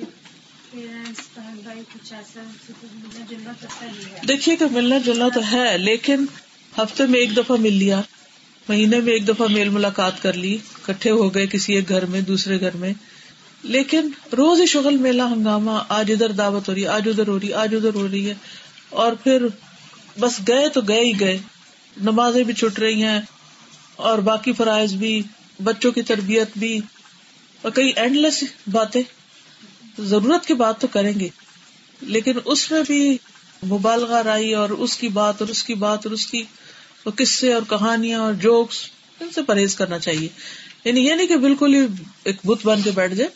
دیکھیے 4.29 4.57
کہ 4.57 4.65
ملنا 4.71 4.99
جلنا 4.99 5.29
تو 5.35 5.41
ہے، 5.53 5.79
لیکن 5.79 6.25
ہفتے 6.79 7.07
میں 7.07 7.21
ایک 7.21 7.37
دفعہ 7.37 7.57
مل 7.57 7.73
لیا، 7.73 8.01
مہینے 8.69 9.01
میں 9.01 9.13
ایک 9.13 9.29
دفعہ 9.29 9.47
میل 9.47 9.69
ملاقات 9.69 10.23
کر 10.23 10.33
لی 10.33 10.59
کٹھے 10.83 11.11
ہو 11.11 11.35
گئے 11.35 11.47
کسی 11.47 11.75
ایک 11.75 11.89
گھر 11.89 12.07
میں، 12.07 12.21
دوسرے 12.21 12.61
گھر 12.61 12.77
میں۔ 12.77 12.93
لیکن 13.63 14.09
روز 14.37 14.61
ہی 14.61 14.67
شغل 14.67 14.97
میلہ 14.97 15.23
ہنگامہ، 15.23 15.71
آج 15.89 16.13
ادھر 16.13 16.33
دعوت 16.33 16.69
ہو 16.69 16.75
رہی 16.75 16.83
ہے 16.83 16.89
آج 16.89 17.09
ادھر 17.09 17.29
ہو 17.29 17.41
رہی، 17.41 17.53
آج 17.53 17.75
ادھر 17.75 17.95
ہو 17.95 18.09
رہی 18.09 18.29
ہے۔ 18.29 18.35
اور 18.89 19.13
پھر 19.13 19.47
بس 20.19 20.33
گئے 20.49 20.69
تو 20.69 20.81
گئے 20.81 21.05
ہی 21.05 21.21
گئے۔ 21.21 21.39
نمازیں 21.97 22.45
بھی 22.45 22.55
چھٹ 22.55 22.79
رہی 22.79 23.03
ہیں 23.03 23.21
اور 23.97 24.19
باقی 24.19 24.53
فرائض 24.53 24.95
بھی، 24.95 25.23
بچوں 25.63 25.93
کی 25.93 26.03
تربیت 26.03 26.49
بھی۔ 26.57 26.81
اور 27.63 27.71
کئی 27.71 27.93
اینڈ 27.97 28.17
لیس 28.17 28.45
باتیں۔ 28.73 29.03
ضرورت 30.01 30.47
کی 30.47 30.55
بات 30.55 30.81
تو 30.81 30.87
کریں 30.87 31.21
گے، 31.21 31.29
لیکن 32.01 32.33
اس 32.45 32.71
میں 32.71 32.83
بھی 32.87 33.19
مبالغہ 33.67 34.23
رائی 34.23 34.55
اور 34.55 34.71
اس 34.71 34.97
کی 34.97 35.09
بات 35.09 35.35
اور 35.41 35.49
اس 35.49 35.65
کی 35.65 35.75
بات 35.75 36.07
اور 36.07 36.11
اس 36.11 36.27
کی 36.27 36.43
قصے 37.05 37.53
اور 37.53 37.63
کہانیاں 37.69 38.21
اور 38.21 38.33
جوکس، 38.35 38.77
ان 39.21 39.31
سے 39.35 39.43
پرہیز 39.43 39.75
کرنا 39.75 39.99
چاہیے۔ 39.99 40.29
یعنی 40.85 41.01
یہ 41.01 41.15
نہیں 41.15 41.27
کہ 41.27 41.37
بالکل 41.37 41.75
ہی 41.75 41.81
ایک 42.25 42.37
بت 42.45 42.67
بن 42.67 42.83
کے 42.83 42.91
بیٹھ 42.91 43.15
جائے۔ 43.15 43.31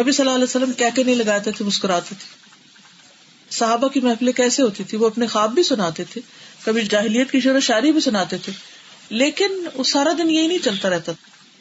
نبی 0.00 0.12
صلی 0.12 0.22
اللہ 0.22 0.34
علیہ 0.34 0.44
وسلم 0.44 0.72
کیا 0.72 0.88
کہ 0.94 1.04
نہیں 1.04 1.14
لگاتے 1.14 1.52
تھے، 1.52 1.64
مسکراتے 1.64 2.14
تھے۔ 2.18 2.48
صحابہ 3.50 3.88
کی 3.88 4.00
محفلیں 4.00 4.32
کیسے 4.32 4.62
ہوتی 4.62 4.84
تھی؟ 4.84 4.98
وہ 4.98 5.06
اپنے 5.06 5.26
خواب 5.26 5.54
بھی 5.54 5.62
سناتے 5.62 6.04
تھے، 6.04 6.20
کبھی 6.64 6.82
جاہلیت 6.82 7.30
کی 7.30 7.40
شعر 7.40 7.54
و 7.54 7.60
شاعری 7.60 7.92
بھی 7.92 8.00
سناتے 8.00 8.38
تھے۔ 8.38 8.52
لیکن 9.10 9.66
وہ 9.74 9.84
سارا 9.84 10.12
دن 10.18 10.30
یہی 10.30 10.46
نہیں 10.46 10.64
چلتا 10.64 10.90
رہتا۔ 10.90 11.12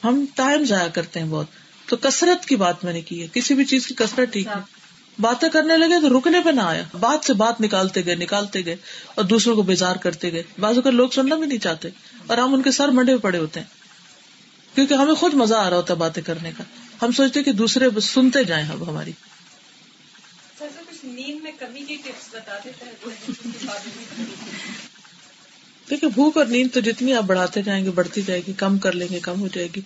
ہم 0.03 0.26
ٹائم 0.36 0.66
ضائع 0.66 0.88
کرتے 0.88 1.20
ہیں 1.20 1.28
بہت۔ 1.28 1.47
تو 1.88 1.95
کثرت 1.95 2.45
کی 2.45 2.55
بات 2.55 2.83
میں 2.83 2.93
نے 2.93 3.01
کی 3.01 3.21
ہے۔ 3.21 3.27
کسی 3.33 3.53
بھی 3.53 3.65
چیز 3.65 3.88
کی 3.88 3.93
کثرت 3.93 4.33
ٹھیک 4.33 4.47
ہے۔ 4.47 4.88
باتیں 5.19 5.49
کرنے 5.49 5.77
لگے 5.77 6.01
تو 6.01 6.19
رکنے 6.19 6.38
پہ 6.45 6.49
نہ 6.49 6.61
آیا۔ 6.61 6.83
بات 6.99 7.25
سے 7.25 7.33
بات 7.33 7.61
نکالتے 7.61 8.05
گئے 8.05 8.15
نکالتے 8.15 8.65
گئے 8.65 8.75
اور 9.15 9.23
دوسروں 9.25 9.55
کو 9.55 9.61
بیزار 9.61 9.95
کرتے 9.95 10.31
گئے۔ 10.31 10.43
بازو 10.59 10.81
کا 10.81 10.89
لوگ 10.89 11.09
سننا 11.09 11.35
بھی 11.35 11.47
نہیں 11.47 11.59
چاہتے 11.59 11.89
اور 12.27 12.38
ہم 12.38 12.53
ان 12.53 12.61
کے 12.61 12.71
سر 12.71 12.88
منڈے 12.88 13.17
پڑے 13.17 13.38
ہوتے 13.38 13.59
ہیں۔ 13.59 13.67
کیونکہ 14.75 14.93
ہمیں 14.93 15.13
خود 15.13 15.33
مزہ 15.33 15.55
آ 15.55 15.69
رہا 15.69 15.77
ہوتا 15.77 15.93
ہے 15.93 15.99
باتیں 15.99 16.23
کرنے 16.23 16.51
کا۔ 16.57 16.63
ہم 17.01 17.11
سوچتے 17.11 17.43
کہ 17.43 17.51
دوسرے 17.51 17.99
سنتے 17.99 18.43
جائیں 18.43 18.69
اب 18.69 18.89
ہماری۔ 18.89 19.11
نیند 21.03 21.43
میں 21.43 21.51
کمی 21.59 21.79
کی 21.79 21.95
ٹپس 21.95 22.35
بتا 22.35 22.57
دیتے 22.63 22.85
دیکھیے 25.89 26.09
بھوک 26.09 26.38
اور 26.38 26.45
نیند 26.45 26.73
تو 26.73 26.79
جتنی 26.79 27.13
آپ 27.13 27.23
بڑھاتے 27.23 27.61
جائیں 27.61 27.85
گے 27.85 27.91
بڑھتی 27.91 28.21
جائے 28.21 28.41
گی 28.47 28.53
کم 28.53 28.77
کر 28.77 28.91
لیں 28.91 29.07
گے 29.11 29.19
کم 29.19 29.39
ہو 29.41 29.47
جائے 29.47 29.67
گی۔ 29.75 29.81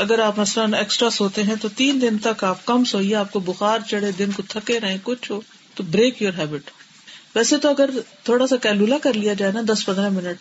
اگر 0.00 0.18
آپ 0.18 0.38
مثلاً 0.38 0.74
ایکسٹرا 0.74 1.10
سوتے 1.10 1.42
ہیں 1.42 1.54
تو 1.62 1.68
تین 1.68 2.00
دن 2.00 2.18
تک 2.18 2.44
آپ 2.44 2.64
کم 2.64 2.84
سوئیے 2.84 3.14
آپ 3.14 3.32
کو 3.32 3.40
بخار 3.40 3.78
چڑھے 3.88 4.12
دن 4.12 4.30
کو 4.32 4.42
تھکے 4.48 4.80
رہے 4.80 4.96
کچھ 5.02 5.30
ہو 5.30 5.40
تو 5.74 5.82
بریک 5.82 6.22
یور 6.22 6.32
ہیبٹ 6.38 6.70
ویسے 7.34 7.56
تو 7.56 7.68
اگر 7.68 7.90
تھوڑا 8.24 8.46
سا 8.46 8.56
کیلولا 8.56 8.98
کر 9.02 9.12
لیا 9.12 9.32
جائے 9.32 9.52
نا 9.52 9.60
دس 9.72 9.86
پندرہ 9.86 10.08
منٹ 10.08 10.36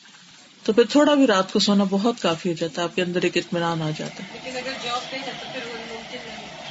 تو 0.63 0.73
پھر 0.73 0.83
تھوڑا 0.89 1.13
بھی 1.13 1.27
رات 1.27 1.53
کو 1.53 1.59
سونا 1.59 1.83
بہت 1.89 2.21
کافی 2.21 2.49
ہو 2.49 2.53
جاتا 2.59 2.81
ہے 2.81 2.87
آپ 2.87 2.95
کے 2.95 3.01
اندر 3.01 3.21
ایک 3.21 3.37
اطمینان 3.37 3.81
آ 3.81 3.89
جاتا 3.97 4.23
ہے۔ 4.23 4.61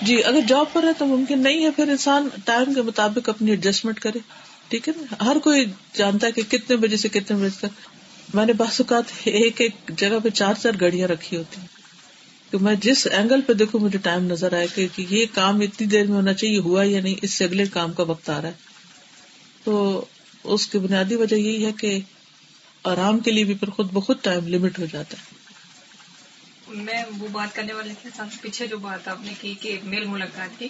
جی 0.03 0.25
اگر 0.25 0.41
جاب 0.49 0.67
پر 0.73 0.83
ہے 0.83 0.93
تو 0.99 1.07
ممکن 1.07 1.39
نہیں 1.39 1.65
ہے 1.65 1.71
پھر 1.71 1.89
انسان 1.89 2.29
ٹائم 2.45 2.75
کے 2.75 2.83
مطابق 2.83 3.29
اپنی 3.29 3.51
ایڈجسٹمنٹ 3.51 4.01
کرے۔ 4.01 4.19
ٹھیک 4.69 4.89
ہے 4.89 4.93
نا؟ 4.97 5.25
ہر 5.25 5.39
کوئی 5.39 5.65
جانتا 5.93 6.27
ہے 6.27 6.33
کہ 6.33 6.43
کتنے 6.43 6.77
بجے 6.77 6.97
سے 6.97 7.09
کتنے 7.09 7.37
بجے 7.37 7.67
تک۔ 7.67 7.89
میں 8.35 8.47
نے 8.47 8.53
بس 8.53 8.81
اوقات 8.81 9.05
ایک 9.25 9.61
ایک 9.61 9.91
جگہ 9.97 10.19
پہ 10.23 10.29
چار 10.29 10.55
چار 10.63 10.73
گڑیاں 10.81 11.09
رکھی 11.09 11.37
ہوتی 11.37 11.61
ہیں۔ 11.61 11.78
کہ 12.51 12.59
میں 12.59 12.75
جس 12.75 13.07
اینگل 13.07 13.41
پہ 13.41 13.53
دیکھوں 13.53 13.81
مجھے 13.81 13.99
ٹائم 13.99 14.25
نظر 14.25 14.53
آئے 14.53 14.67
کہ 14.75 14.89
یہ 14.97 15.27
کام 15.35 15.61
اتنی 15.61 15.87
دیر 15.87 16.07
میں 16.07 16.17
ہونا 16.17 16.33
چاہیے، 16.33 16.59
ہوا 16.59 16.85
یا 16.85 17.01
نہیں، 17.01 17.15
اس 17.23 17.35
سے 17.35 17.45
اگلے 17.45 17.67
کام 17.67 17.93
کا 17.93 18.03
وقت 18.03 18.31
آ 18.31 18.43
رہا 18.43 18.49
ہے۔ 18.49 18.55
تو 19.65 20.05
اس 20.45 20.67
کی 20.67 20.79
بنیادی 20.79 21.15
وجہ 21.15 21.37
یہی 21.37 21.67
ہے 21.67 21.73
کہ 21.73 21.99
آرام 22.85 23.19
کے 23.19 23.31
لیے 23.31 23.45
بھی 23.45 23.55
پھر 23.55 23.71
خود 23.71 23.93
بخود 23.93 24.17
ٹائم 24.23 24.49
لمٹ 24.49 24.79
ہو 24.79 24.87
جاتا 24.93 25.17
ہے۔ 25.19 25.39
میں 26.69 27.05
وہ 27.19 27.29
بات 27.33 27.57
کرنے 27.57 27.73
والے 27.73 27.95
تھے 28.03 28.11
سب 28.17 28.25
پیچھے 28.41 28.67
جو 28.67 28.79
بات 28.79 29.09
آپ 29.09 29.19
نے 29.21 29.33
کی 29.41 29.55
کہ 29.61 29.79
میل 29.85 30.05
ملاقات 30.05 30.59
کی، 30.59 30.69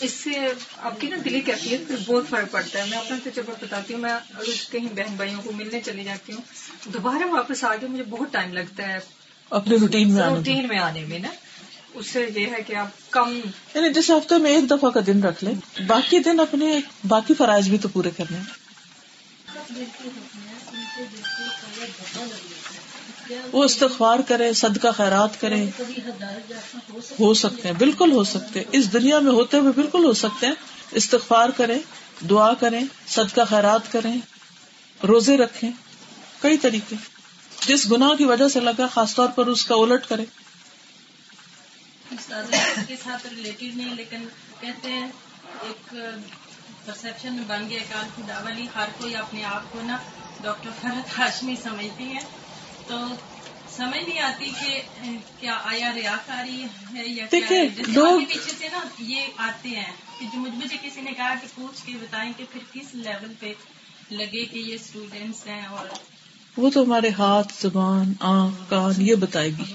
اس 0.00 0.10
سے 0.10 0.30
آپ 0.76 1.00
کی 1.00 1.06
نا 1.06 1.16
دلی 1.24 1.40
کیفیت 1.40 1.88
پہ 1.88 2.12
بہت 2.12 2.28
فرق 2.28 2.52
پڑتا 2.52 2.78
ہے۔ 2.78 2.84
میں 2.90 2.98
اپنا 2.98 3.18
تجربہ 3.24 3.52
بتاتی 3.62 3.94
ہوں، 3.94 4.00
میں 4.00 4.14
کہیں 4.70 4.88
بہن 4.94 5.16
بھائیوں 5.16 5.42
کو 5.42 5.52
ملنے 5.52 5.80
چلی 5.80 6.04
جاتی 6.04 6.32
ہوں، 6.32 6.40
دوبارہ 6.92 7.26
واپس 7.26 7.64
آ 7.64 7.76
کے 7.80 7.86
مجھے 7.86 8.04
بہت 8.04 8.28
ٹائم 8.32 8.52
لگتا 8.52 8.88
ہے۔ 8.88 8.98
اپنے 9.50 9.76
روٹین 9.76 10.12
میں 10.12 10.22
روٹین 10.22 10.68
میں۔ 10.68 10.78
آنے 10.78 11.00
میں 11.00 11.18
نا۔ 11.18 11.28
اس 11.94 12.06
سے 12.06 12.26
یہ 12.36 12.46
ہے 12.46 12.62
کہ 12.62 12.74
آپ 12.76 13.10
کم 13.10 13.40
یعنی 13.74 13.92
جس 13.92 14.10
ہفتے 14.10 14.38
میں 14.38 14.50
ایک 14.50 14.70
دفعہ 14.70 14.90
کا 14.90 15.00
دن 15.06 15.22
رکھ 15.24 15.44
لیں 15.44 15.80
باقی 15.86 16.18
دن 16.18 16.40
اپنے 16.40 16.80
باقی 17.08 17.34
فرائض 17.34 17.68
بھی 17.68 17.78
تو 17.78 17.88
پورے 17.88 18.10
کرنے 18.16 18.38
وہ 23.52 23.64
استغفار 23.64 24.18
کرے 24.28 24.52
صدقہ 24.52 24.88
خیرات 24.96 25.40
کرے 25.40 25.66
ہو 27.20 27.34
سکتے 27.34 27.68
ہیں 27.68 27.74
بالکل 27.78 28.12
ہو 28.12 28.24
سکتے 28.24 28.58
ہیں۔ 28.58 28.66
اس 28.72 28.92
دنیا 28.92 29.18
میں 29.18 29.32
ہوتے 29.32 29.56
ہوئے 29.56 29.72
بالکل 29.72 30.04
ہو 30.04 30.12
سکتے 30.12 30.46
ہیں۔ 30.46 30.54
استغفار 30.92 31.48
کریں 31.48 31.78
دعا 32.30 32.54
کریں 32.54 32.84
صدقہ 33.06 33.40
خیرات 33.50 33.92
کریں 33.92 34.16
روزے 35.06 35.36
رکھیں۔ 35.36 35.70
کئی 36.40 36.56
طریقے۔ 36.58 36.96
جس 37.66 37.90
گناہ 37.90 38.14
کی 38.14 38.24
وجہ 38.24 38.48
سے 38.48 38.60
لگا 38.60 38.86
خاص 38.86 39.14
طور 39.14 39.28
پر 39.28 39.46
اس 39.46 39.64
کا 39.64 39.74
الٹ 39.74 40.06
کرے۔ 40.08 40.24
کے 42.88 42.96
ساتھ 43.04 43.26
ریلیٹڈ 43.26 43.76
نہیں 43.76 43.94
لیکن 43.94 44.26
کہتے 44.60 44.92
ہیں 44.92 45.06
ایک 45.62 45.94
پرسپشن 46.86 47.42
بن 47.46 47.68
گیا 47.68 47.80
کال 47.92 48.08
کی 48.16 48.22
دعوی 48.28 48.66
ہر 48.74 48.88
کوئی 48.98 49.16
اپنے 49.16 49.44
آپ 49.44 49.72
کو 49.72 49.80
نا 49.82 49.96
ڈاکٹر 50.42 50.70
فرحت 50.80 51.18
ہاشمی 51.18 51.54
سمجھتی 51.62 52.04
ہے 52.04 52.20
تو 52.88 52.98
سمجھ 53.76 54.08
نہیں 54.08 54.18
آتی 54.18 54.50
کہ 54.60 54.80
کیا 55.40 55.58
آیا 55.64 55.92
ریا 55.94 56.16
کاری 56.26 56.64
ہے 56.94 57.06
یا 57.06 57.26
پیچھے 57.30 58.52
سے 58.58 58.68
نا 58.68 58.80
یہ 58.98 59.26
آتے 59.36 59.68
ہیں 59.68 59.92
کہ 60.20 60.26
جو 60.32 60.38
مجھے 60.38 60.76
کسی 60.82 61.00
نے 61.00 61.12
کہا 61.12 61.34
کہ 61.34 61.46
پوچھ 61.54 61.86
کے 61.86 61.92
بتائیں 62.00 62.32
کہ 62.36 62.44
پھر 62.52 62.60
کس 62.72 62.94
لیول 62.94 63.32
پہ 63.40 63.52
لگے 64.10 64.44
کہ 64.44 64.58
یہ 64.58 64.74
اسٹوڈینٹس 64.74 65.46
ہیں 65.46 65.66
اور 65.66 65.86
وہ 66.56 66.70
تو 66.70 66.82
ہمارے 66.82 67.08
ہاتھ، 67.18 67.52
زبان، 67.62 68.12
آنکھ، 68.20 68.70
کان، 68.70 68.92
یہ 68.98 69.14
بتائے 69.14 69.50
گی۔ 69.50 69.74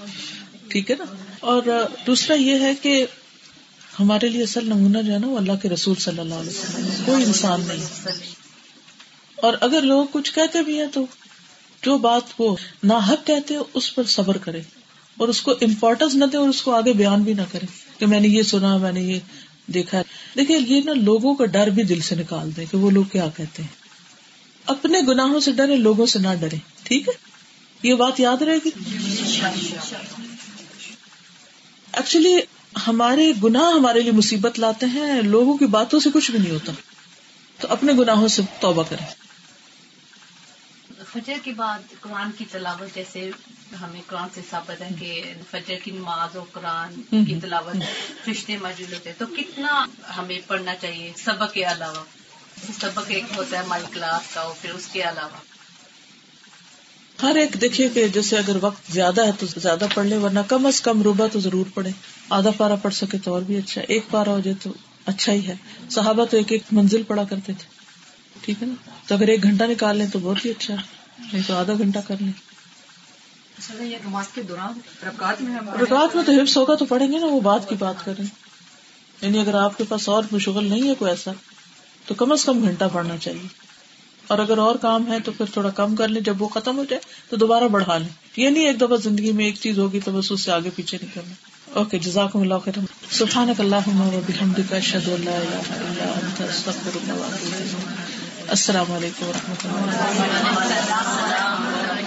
ٹھیک 0.68 0.90
ہے 0.90 0.96
نا؟ 0.98 1.04
اور 1.40 1.62
دوسرا 2.06 2.36
یہ 2.36 2.60
ہے 2.60 2.74
کہ 2.82 3.06
ہمارے 4.00 4.28
لیے 4.28 4.42
اصل 4.42 4.66
نمونہ 4.66 4.98
جو 5.06 5.12
ہے 5.12 5.18
نا 5.18 5.26
وہ 5.26 5.38
اللہ 5.38 5.52
کے 5.62 5.68
رسول 5.68 5.94
صلی 5.94 6.18
اللہ 6.18 6.34
علیہ 6.34 6.50
وسلم 6.50 6.86
کوئی 7.04 7.24
انسان 7.24 7.60
نہیں۔ 7.60 7.84
اور 9.36 9.54
اگر 9.60 9.82
لوگ 9.82 10.06
کچھ 10.12 10.32
کہتے 10.32 10.62
بھی 10.62 10.78
ہیں 10.80 10.86
تو 10.94 11.06
جو 11.82 11.98
بات 11.98 12.22
وہ 12.38 12.56
نہ 12.82 12.92
حق 12.92 13.26
کہتے 13.26 13.54
ہیں، 13.54 13.62
اس 13.74 13.94
پر 13.94 14.04
صبر 14.04 14.38
کرے۔ 14.38 14.60
اور 15.16 15.28
اس 15.28 15.42
کو 15.42 15.50
امپورٹینس 15.50 16.14
نہ 16.14 16.24
دے 16.24 16.36
اور 16.36 16.48
اس 16.48 16.62
کو 16.62 16.74
آگے 16.74 16.92
بیان 16.92 17.22
بھی 17.22 17.34
نہ 17.34 17.42
کرے 17.52 17.66
کہ 17.98 18.06
میں 18.06 18.20
نے 18.20 18.28
یہ 18.28 18.42
سنا، 18.42 18.76
میں 18.76 18.92
نے 18.92 19.00
یہ 19.00 19.18
دیکھا۔ 19.66 20.02
دیکھیے، 20.36 20.58
یہ 20.66 20.80
نا 20.84 20.92
لوگوں 20.92 21.34
کا 21.34 21.44
ڈر 21.44 21.66
بھی 21.66 21.82
دل 21.82 22.00
سے 22.00 22.14
نکال 22.14 22.56
دے 22.56 22.64
کہ 22.70 22.76
وہ 22.76 22.90
لوگ 22.90 23.04
کیا 23.04 23.28
کہتے 23.36 23.62
ہیں۔ 23.62 23.79
اپنے 24.66 24.98
گناہوں 25.08 25.40
سے 25.40 25.52
ڈرے 25.52 25.76
لوگوں 25.76 26.06
سے 26.06 26.18
نہ 26.18 26.28
ڈرے۔ 26.40 26.56
ٹھیک 26.82 27.08
ہے؟ 27.08 27.12
یہ 27.82 27.94
بات 27.94 28.20
یاد 28.20 28.42
رہے 28.42 28.56
گی؟ 28.56 28.70
ایکچولی 31.92 32.38
ہمارے 32.86 33.32
گناہ 33.44 33.62
ہمارے 33.62 34.00
لیے 34.00 34.12
مصیبت 34.12 34.58
لاتے 34.58 34.86
ہیں 34.86 35.22
لوگوں 35.22 35.56
کی 35.56 35.66
باتوں 35.66 36.00
سے 36.00 36.10
کچھ 36.14 36.30
بھی 36.30 36.38
نہیں 36.38 36.50
ہوتا۔ 36.50 36.72
تو 37.58 37.68
اپنے 37.70 37.92
گناہوں 37.92 38.28
سے 38.28 38.42
توبہ 38.60 38.82
کریں۔ 38.88 39.06
فجر 41.12 41.34
کے 41.42 41.52
بعد 41.52 41.78
قرآن 42.00 42.30
کی 42.38 42.44
تلاوت 42.50 42.94
جیسے 42.94 43.30
ہمیں 43.80 44.02
قرآن 44.06 44.28
سے 44.34 44.40
ثابت 44.50 44.82
ہے 44.82 44.88
کہ 45.00 45.34
فجر 45.50 45.74
کی 45.84 45.90
نماز 45.90 46.36
اور 46.36 46.46
قرآن 46.52 47.24
کی 47.24 47.40
تلاوت 47.42 47.76
فرشتے 48.24 48.56
موجود 48.56 48.92
ہوتے 48.92 49.12
تو 49.18 49.26
کتنا 49.26 49.86
ہمیں 50.16 50.38
پڑھنا 50.46 50.74
چاہیے؟ 50.74 51.12
سبق 51.16 51.52
کے 51.52 51.64
علاوہ۔ 51.64 52.19
سبق 52.80 53.04
ایک 53.08 53.24
ہوتا 53.36 53.58
ہے 53.58 53.62
ہماری 53.62 53.84
کلاس 53.92 54.34
کا 54.34 54.40
اور 54.40 54.54
پھر 54.60 54.70
اس 54.70 54.86
کے 54.92 55.02
علاوہ۔ 55.02 55.50
ہر 57.22 57.34
ایک 57.36 57.60
دیکھیے 57.60 57.88
کہ 57.88 58.08
جیسے 58.08 58.38
اگر 58.38 58.56
وقت 58.60 58.92
زیادہ 58.92 59.26
ہے 59.26 59.30
تو 59.38 59.46
زیادہ 59.56 59.86
پڑھ 59.94 60.06
لے 60.06 60.16
ورنہ 60.16 60.40
کم 60.48 60.66
از 60.66 60.80
کم 60.80 61.02
روبا 61.02 61.26
تو 61.32 61.40
ضرور 61.40 61.66
پڑھے 61.74 61.90
آدھا 62.30 62.50
پارا 62.50 62.74
پڑھ 62.74 62.94
سکے 62.94 63.18
تو 63.18 63.34
اور 63.34 63.42
بھی 63.42 63.56
اچھا۔ 63.56 63.80
ایک 63.88 64.06
پارا 64.10 64.30
ہو 64.30 64.40
جائے 64.40 64.56
تو 64.62 64.72
اچھا 65.06 65.32
ہی 65.32 65.46
ہے۔ 65.46 65.54
صحابہ 65.90 66.24
تو 66.24 66.36
ایک 66.36 66.52
ایک 66.52 66.62
منزل 66.72 67.02
پڑھا 67.02 67.24
کرتے 67.24 67.52
تھے۔ 67.52 67.64
ٹھیک 68.40 68.62
ہے 68.62 68.66
نا؟ 68.66 68.90
تو 69.06 69.14
اگر 69.14 69.28
ایک 69.28 69.42
گھنٹہ 69.42 69.64
نکال 69.64 69.96
لیں 69.96 70.06
تو 70.12 70.18
بہت 70.18 70.44
ہی 70.44 70.50
اچھا 70.50 70.74
نہیں 71.32 71.42
تو 71.46 71.54
آدھا 71.54 71.72
گھنٹہ 71.78 71.98
کر 72.08 72.16
لیں۔ 72.20 72.32
نماز 74.04 74.28
کے 74.34 74.42
دوران 74.42 74.80
رکعت 75.06 75.42
میں 75.42 75.56
رکعت 75.82 76.16
میں 76.16 76.24
تو 76.24 76.32
حفظ 76.32 76.56
ہوگا 76.56 76.74
تو 76.74 76.84
پڑھیں 76.84 77.12
گے 77.12 77.18
نا 77.18 77.26
وہ 77.26 77.40
بات 77.40 77.68
کی 77.68 77.74
بات 77.74 78.04
کریں۔ 78.04 78.24
یعنی 79.20 79.38
اگر 79.38 79.54
آپ 79.54 79.78
کے 79.78 79.84
پاس 79.88 80.08
اور 80.08 80.24
مشغل 80.32 80.64
نہیں 80.64 80.88
ہے 80.88 80.94
کوئی 80.94 81.10
ایسا۔ 81.10 81.30
تو 82.10 82.14
کم 82.14 82.32
از 82.32 82.44
کم 82.44 82.62
گھنٹہ 82.62 82.84
پڑھنا 82.92 83.16
چاہیے۔ 83.16 83.48
اور 84.26 84.38
اگر 84.38 84.58
اور 84.58 84.76
کام 84.76 85.12
ہے 85.12 85.20
تو 85.20 85.32
پھر 85.32 85.46
تھوڑا 85.52 85.70
کم 85.70 85.96
کر 85.96 86.08
لیں۔ 86.08 86.20
جب 86.20 86.42
وہ 86.42 86.48
ختم 86.48 86.78
ہو 86.78 86.84
جائے 86.84 87.00
تو 87.30 87.36
دوبارہ 87.36 87.64
بڑھا 87.64 87.98
لیں۔ 87.98 88.08
یہ 88.36 88.50
نہیں 88.50 88.66
ایک 88.66 88.80
دفعہ 88.80 88.96
زندگی 88.96 89.32
میں 89.32 89.44
ایک 89.44 89.54
چیز 89.54 89.78
ہوگی 89.78 90.00
تو 90.00 90.12
بس 90.12 90.32
اس 90.32 90.42
سے 90.42 90.52
آگے 90.52 90.70
پیچھے 90.76 90.98
نہیں 91.02 91.14
کرنا 91.14 91.34
اوکے 91.78 91.98
جزاک 91.98 92.36
اللہ 92.36 92.54
خیر 92.64 92.78
سبحان 93.10 93.52
اللہ 93.58 93.76
السلام 98.48 98.92
علیکم 98.92 99.26
و 99.26 99.32
رحمۃ 99.32 99.64
اللہ 99.64 101.99